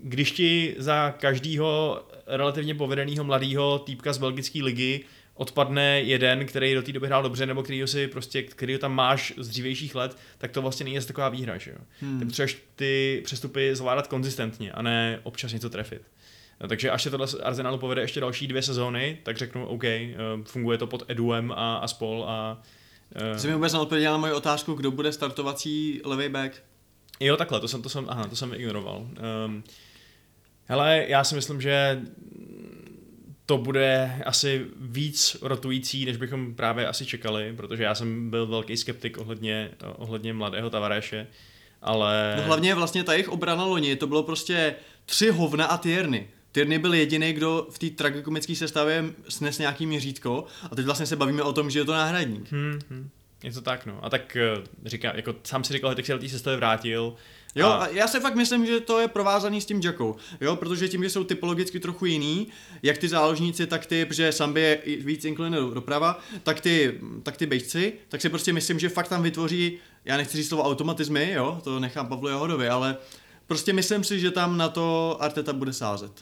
[0.00, 5.04] když ti za každýho relativně povedeného mladého týpka z belgické ligy
[5.38, 9.32] odpadne jeden, který do té doby hrál dobře, nebo který si prostě, který tam máš
[9.36, 11.76] z dřívějších let, tak to vlastně není taková výhra, že jo.
[12.00, 12.18] Hmm.
[12.18, 16.02] Ty potřebuješ ty přestupy zvládat konzistentně a ne občas něco trefit.
[16.60, 20.16] No, takže až se tohle Arsenalu povede ještě další dvě sezóny, tak řeknu, OK, eh,
[20.44, 22.62] funguje to pod Eduem a, a spol a
[23.14, 26.62] eh, Jsi mi vůbec neodpověděl na moji otázku, kdo bude startovací levý back?
[27.20, 29.06] Jo, takhle, to jsem, to jsem, aha, to jsem ignoroval.
[29.46, 29.64] Um,
[30.64, 32.02] hele, já si myslím, že
[33.46, 38.76] to bude asi víc rotující, než bychom právě asi čekali, protože já jsem byl velký
[38.76, 41.26] skeptik ohledně, ohledně mladého Tavareše,
[41.82, 42.34] ale...
[42.36, 44.74] No hlavně vlastně ta jejich obrana loni, to bylo prostě
[45.06, 46.26] tři hovna a Tierney.
[46.52, 51.16] Tierney byl jediný, kdo v té tragikomické sestavě snes nějaký měřítko a teď vlastně se
[51.16, 52.52] bavíme o tom, že je to náhradník.
[52.52, 53.10] Hmm, hmm.
[53.44, 53.98] Je to tak, no.
[54.04, 57.14] A tak eh, říká, jako sám si říkal, že tak se do té sestavy vrátil
[57.54, 60.56] Jo, A- a já si fakt myslím, že to je provázaný s tím Jackou, jo,
[60.56, 62.46] protože tím, že jsou typologicky trochu jiný,
[62.82, 67.46] jak ty záložníci, tak ty, protože Sambi je víc inklinuje doprava, tak ty, tak ty
[67.46, 71.60] bejčci, tak si prostě myslím, že fakt tam vytvoří, já nechci říct slovo automatizmy, jo,
[71.64, 72.96] to nechám Pavlu Jahodovi, ale
[73.46, 76.12] prostě myslím si, že tam na to Arteta bude sázet.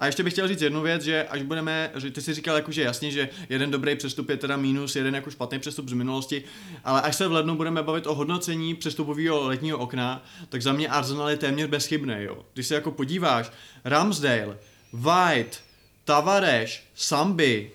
[0.00, 2.72] A ještě bych chtěl říct jednu věc, že až budeme, že ty si říkal jako,
[2.72, 6.44] že jasně, že jeden dobrý přestup je teda mínus, jeden jako špatný přestup z minulosti,
[6.84, 10.88] ale až se v lednu budeme bavit o hodnocení přestupového letního okna, tak za mě
[10.88, 12.44] Arsenal je téměř bezchybný, jo.
[12.54, 13.50] Když se jako podíváš,
[13.84, 14.58] Ramsdale,
[14.92, 15.60] White,
[16.04, 17.70] Tavares, Sambi,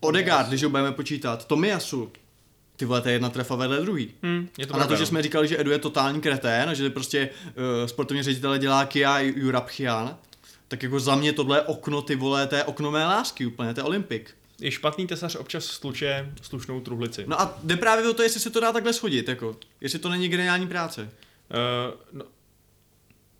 [0.00, 2.12] Odegaard, když ho budeme počítat, Tomiasu,
[2.76, 4.10] ty vole, to je jedna trefa vedle druhý.
[4.22, 5.06] Hm, je to A na to, že no.
[5.06, 9.18] jsme říkali, že Edu je totální kretén a že prostě uh, sportovní ředitel dělá Kia
[9.18, 10.16] Jurapchian,
[10.74, 13.74] tak jako za mě tohle je okno, ty vole, to je okno mé lásky úplně,
[13.74, 14.34] to je Olympik.
[14.60, 17.24] I špatný tesař občas stluče slušnou truhlici.
[17.26, 20.08] No a jde právě o to, jestli se to dá takhle schodit, jako, jestli to
[20.08, 21.02] není geniální práce.
[21.02, 21.08] Uh,
[22.12, 22.24] no,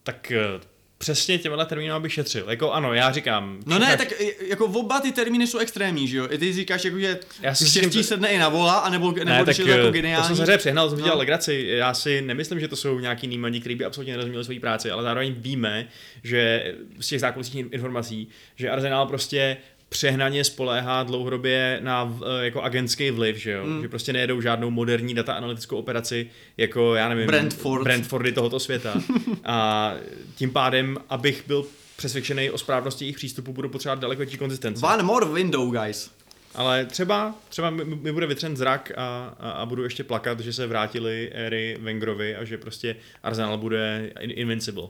[0.02, 0.62] tak uh,
[0.98, 2.44] přesně těmhle termínama bych šetřil.
[2.50, 3.60] Jako ano, já říkám.
[3.66, 6.26] No ne, tak i- jako oba ty termíny jsou extrémní, že jo?
[6.30, 9.24] I ty říkáš, jako, že Já si štěstí tím- sedne i na vola, anebo, nebo
[9.30, 10.28] ne, když tak je to jako eh, geniální.
[10.28, 11.04] to jsem se přehnal, jsem No.
[11.04, 11.66] dělal legraci.
[11.68, 15.02] Já si nemyslím, že to jsou nějaký nýmaní, kteří by absolutně nerozuměli svoji práci, ale
[15.02, 15.88] zároveň víme,
[16.24, 19.56] že z těch zákulisních informací, že Arsenal prostě
[19.94, 23.64] přehnaně spoléhá dlouhodobě na eh, jako agentský vliv, že jo?
[23.64, 23.82] Hmm.
[23.82, 27.84] Že prostě nejedou žádnou moderní data analytickou operaci, jako já nevím, Brentford.
[27.84, 28.94] Brentfordy tohoto světa.
[29.44, 29.94] A
[30.34, 31.66] tím pádem, abych byl
[31.96, 34.84] přesvědčený o správnosti jejich přístupu, budu potřebovat daleko větší konzistenci.
[34.84, 36.10] One more window, guys.
[36.54, 40.52] Ale třeba, třeba mi, mi bude vytřen zrak a, a, a budu ještě plakat, že
[40.52, 44.88] se vrátili éry Wengerovi a že prostě Arsenal bude in, invincible.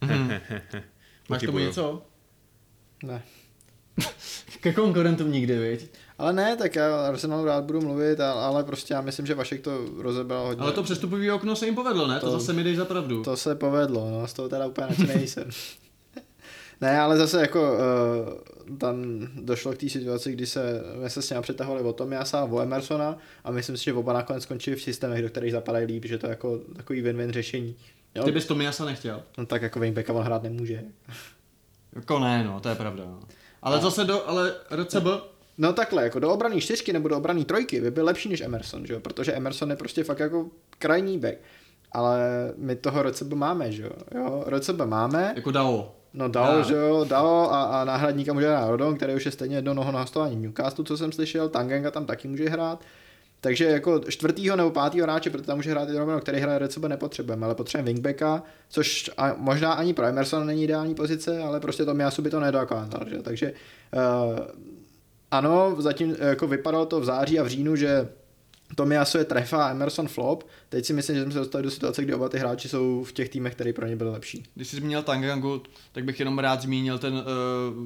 [0.00, 0.40] Mhm.
[1.28, 2.02] Máš tomu něco?
[3.02, 3.22] Ne.
[4.60, 5.90] Ke konkurentům nikdy, viď?
[6.18, 9.84] Ale ne, tak já Arsenalu rád budu mluvit, ale prostě já myslím, že Vašek to
[9.98, 10.62] rozebral hodně.
[10.62, 12.20] Ale to přestupové okno se jim povedlo, ne?
[12.20, 13.22] To, To- zase mi dej za pravdu.
[13.22, 15.50] To se povedlo, no, z toho teda úplně nadšený nejsem.
[16.80, 18.96] ne, ale zase jako uh, tam
[19.34, 22.60] došlo k té situaci, kdy se, my se s ním přetahovali o Tomiasa a o
[22.60, 26.18] Emersona a myslím si, že oba nakonec skončili v systémech, do kterých zapadají líp, že
[26.18, 27.76] to je jako takový win-win řešení.
[28.14, 28.24] Jo?
[28.24, 29.22] Ty bys Tomiasa nechtěl.
[29.38, 30.82] No tak jako wingbacka on hrát nemůže.
[31.96, 33.04] Jako ne, no, to je pravda.
[33.04, 33.20] No.
[33.66, 35.06] Ale A- zase do, ale RCB,
[35.58, 38.86] No takhle, jako do obraný čtyřky nebo do obraný trojky by byl lepší než Emerson,
[38.86, 39.00] že jo?
[39.00, 40.46] protože Emerson je prostě fakt jako
[40.78, 41.34] krajní back.
[41.92, 42.18] Ale
[42.56, 43.90] my toho RCB máme, že jo?
[44.14, 45.92] jo RCB máme, jako Dao.
[46.14, 46.62] no Dao, Já.
[46.62, 49.92] že jo, Dao a, a náhradníka může hrát Rodon, který už je stejně jednou noho
[49.92, 52.80] na hostování v Newcastle, co jsem slyšel, Tangenga tam taky může hrát.
[53.40, 56.84] Takže jako čtvrtýho nebo pátýho hráče, protože tam může hrát i Romero, který hraje RCB
[56.84, 61.84] nepotřebujeme, ale potřebujeme wingbacka, což a možná ani pro Emerson není ideální pozice, ale prostě
[61.84, 63.22] to Miasu by to nedokázal, že?
[63.22, 63.52] takže
[63.92, 64.38] uh,
[65.30, 68.08] ano, zatím jako vypadalo to v září a v říjnu, že
[68.74, 70.44] Tomiasu je trefa a Emerson flop.
[70.68, 73.12] Teď si myslím, že jsme se dostali do situace, kdy oba ty hráči jsou v
[73.12, 74.44] těch týmech, které pro ně byly lepší.
[74.54, 75.62] Když jsi zmínil Tangangu,
[75.92, 77.22] tak bych jenom rád zmínil ten uh,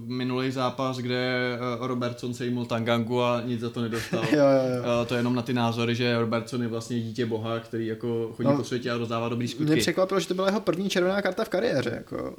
[0.06, 4.24] minulý zápas, kde uh, Robertson sejmul Tangangu a nic za to nedostal.
[4.32, 5.00] Jo, jo, jo.
[5.00, 8.32] Uh, to je jenom na ty názory, že Robertson je vlastně dítě boha, který jako
[8.36, 9.76] chodí No, po světě a rozdává dobrý Mě skutky.
[9.76, 11.90] překvapilo, že to byla jeho první červená karta v kariéře.
[11.96, 12.34] Jako.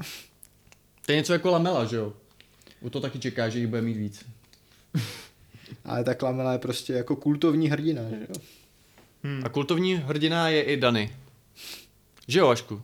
[1.06, 2.14] To je něco jako Lamela, že jo?
[2.82, 4.26] U to taky čeká, že jich bude mít víc.
[5.86, 8.02] Ale ta Lamela je prostě jako kultovní hrdina.
[8.10, 8.36] Že jo?
[9.24, 9.42] Hmm.
[9.46, 11.16] A kultovní hrdina je i Dany.
[12.28, 12.76] Že jo, Ašku?
[12.76, 12.82] Uh,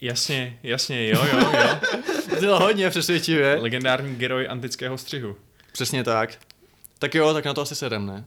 [0.00, 1.78] jasně, jasně, jo, jo, jo.
[2.30, 3.58] To bylo hodně přesvědčivě.
[3.60, 5.36] Legendární geroj antického střihu.
[5.72, 6.38] Přesně tak.
[6.98, 8.24] Tak jo, tak na to asi sedem, ne?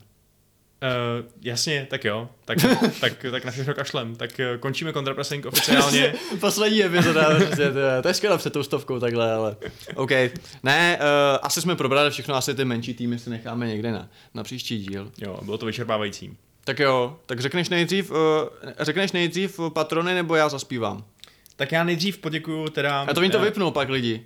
[0.82, 2.58] Uh, jasně, tak jo, tak,
[3.02, 4.16] tak, tak na všechno kašlem.
[4.16, 6.14] Tak uh, končíme kontrapressing oficiálně.
[6.40, 9.56] Poslední epizoda, prostě, to, je- to je skvěle před tou stovkou takhle, ale
[9.96, 10.12] OK.
[10.64, 11.06] Ne, uh,
[11.42, 15.12] asi jsme probrali všechno, asi ty menší týmy si necháme někde na, na příští díl.
[15.18, 16.38] Jo, bylo to vyčerpávající.
[16.64, 18.18] Tak jo, tak řekneš nejdřív, uh,
[18.80, 21.04] řekneš nejdřív patrony, nebo já zaspívám?
[21.56, 23.06] Tak já nejdřív poděkuju teda...
[23.08, 24.26] Já to oni to eh, vypnou pak lidi.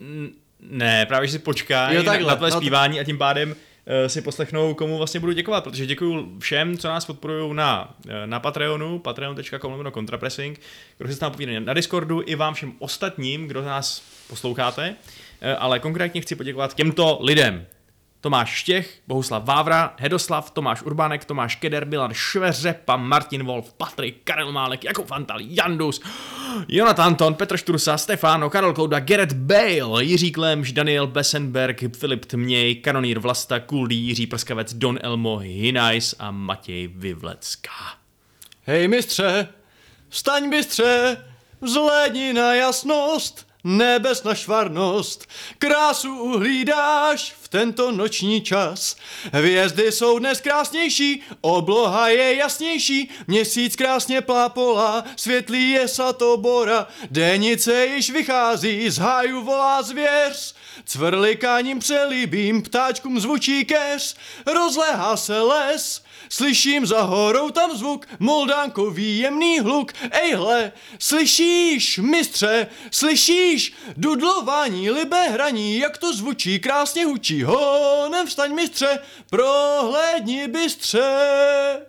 [0.00, 0.30] N-
[0.62, 3.50] Ne, právě že si počkají Jo, na, takhle, na tvé no zpívání a tím pádem
[3.50, 3.56] uh,
[4.06, 8.40] si poslechnou, komu vlastně budu děkovat, protože děkuju všem, co nás podporují na, eh, na
[8.40, 10.60] Patreonu, patreon.com kontrapressing,
[10.98, 14.96] kdo se tam povídají na Discordu, i vám všem ostatním, kdo nás posloucháte,
[15.40, 17.66] Eh, ale konkrétně chci poděkovat těmto lidem.
[18.20, 24.52] Tomáš Štěch, Bohuslav Vávra, Hedoslav, Tomáš Urbánek, Tomáš Keder, Milan Šveřepa, Martin Wolf, Patrik, Karel
[24.52, 26.00] Málek, Jakub Fantal, Jandus,
[26.68, 32.74] Jonathan Anton, Petr Štursa, Stefano, Karol Kouda, Gerrit Bale, Jiří Klemš, Daniel Bessenberg, Filip Tměj,
[32.74, 37.94] Kanonýr Vlasta, Kuldy, Jiří Prskavec, Don Elmo, Hinajs a Matěj Vyvlecká.
[38.62, 39.48] Hej mistře,
[40.08, 41.16] vstaň bystře,
[41.60, 45.26] vzhlédni na jasnost, nebes na švarnost,
[45.58, 48.96] krásu uhlídáš v tento noční čas.
[49.32, 58.10] Hvězdy jsou dnes krásnější, obloha je jasnější, měsíc krásně plápolá, světlý je satobora, denice již
[58.10, 60.54] vychází, z háju volá zvěř.
[60.84, 64.16] Cvrlikáním přelíbím, ptáčkům zvučí keř,
[64.46, 69.92] rozlehá se les, Slyším za horou tam zvuk, moldánkový jemný hluk.
[70.10, 77.42] Ejhle, slyšíš, mistře, slyšíš dudlování, libe hraní, jak to zvučí, krásně hučí.
[77.42, 78.98] Honem vstaň, mistře,
[79.30, 81.80] prohlédni bystře.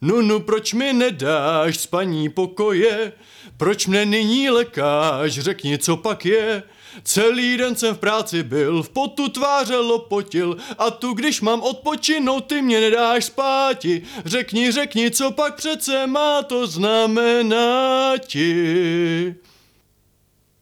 [0.00, 3.12] Nu, nu, proč mi nedáš spaní pokoje?
[3.56, 5.32] Proč mne nyní lekáš?
[5.32, 6.62] Řekni, co pak je?
[7.02, 12.40] Celý den jsem v práci byl, v potu tváře lopotil a tu, když mám odpočinout,
[12.40, 14.02] ty mě nedáš spáti.
[14.24, 19.34] Řekni, řekni, co pak přece má to znamená ti.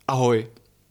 [0.09, 0.48] Ahoj.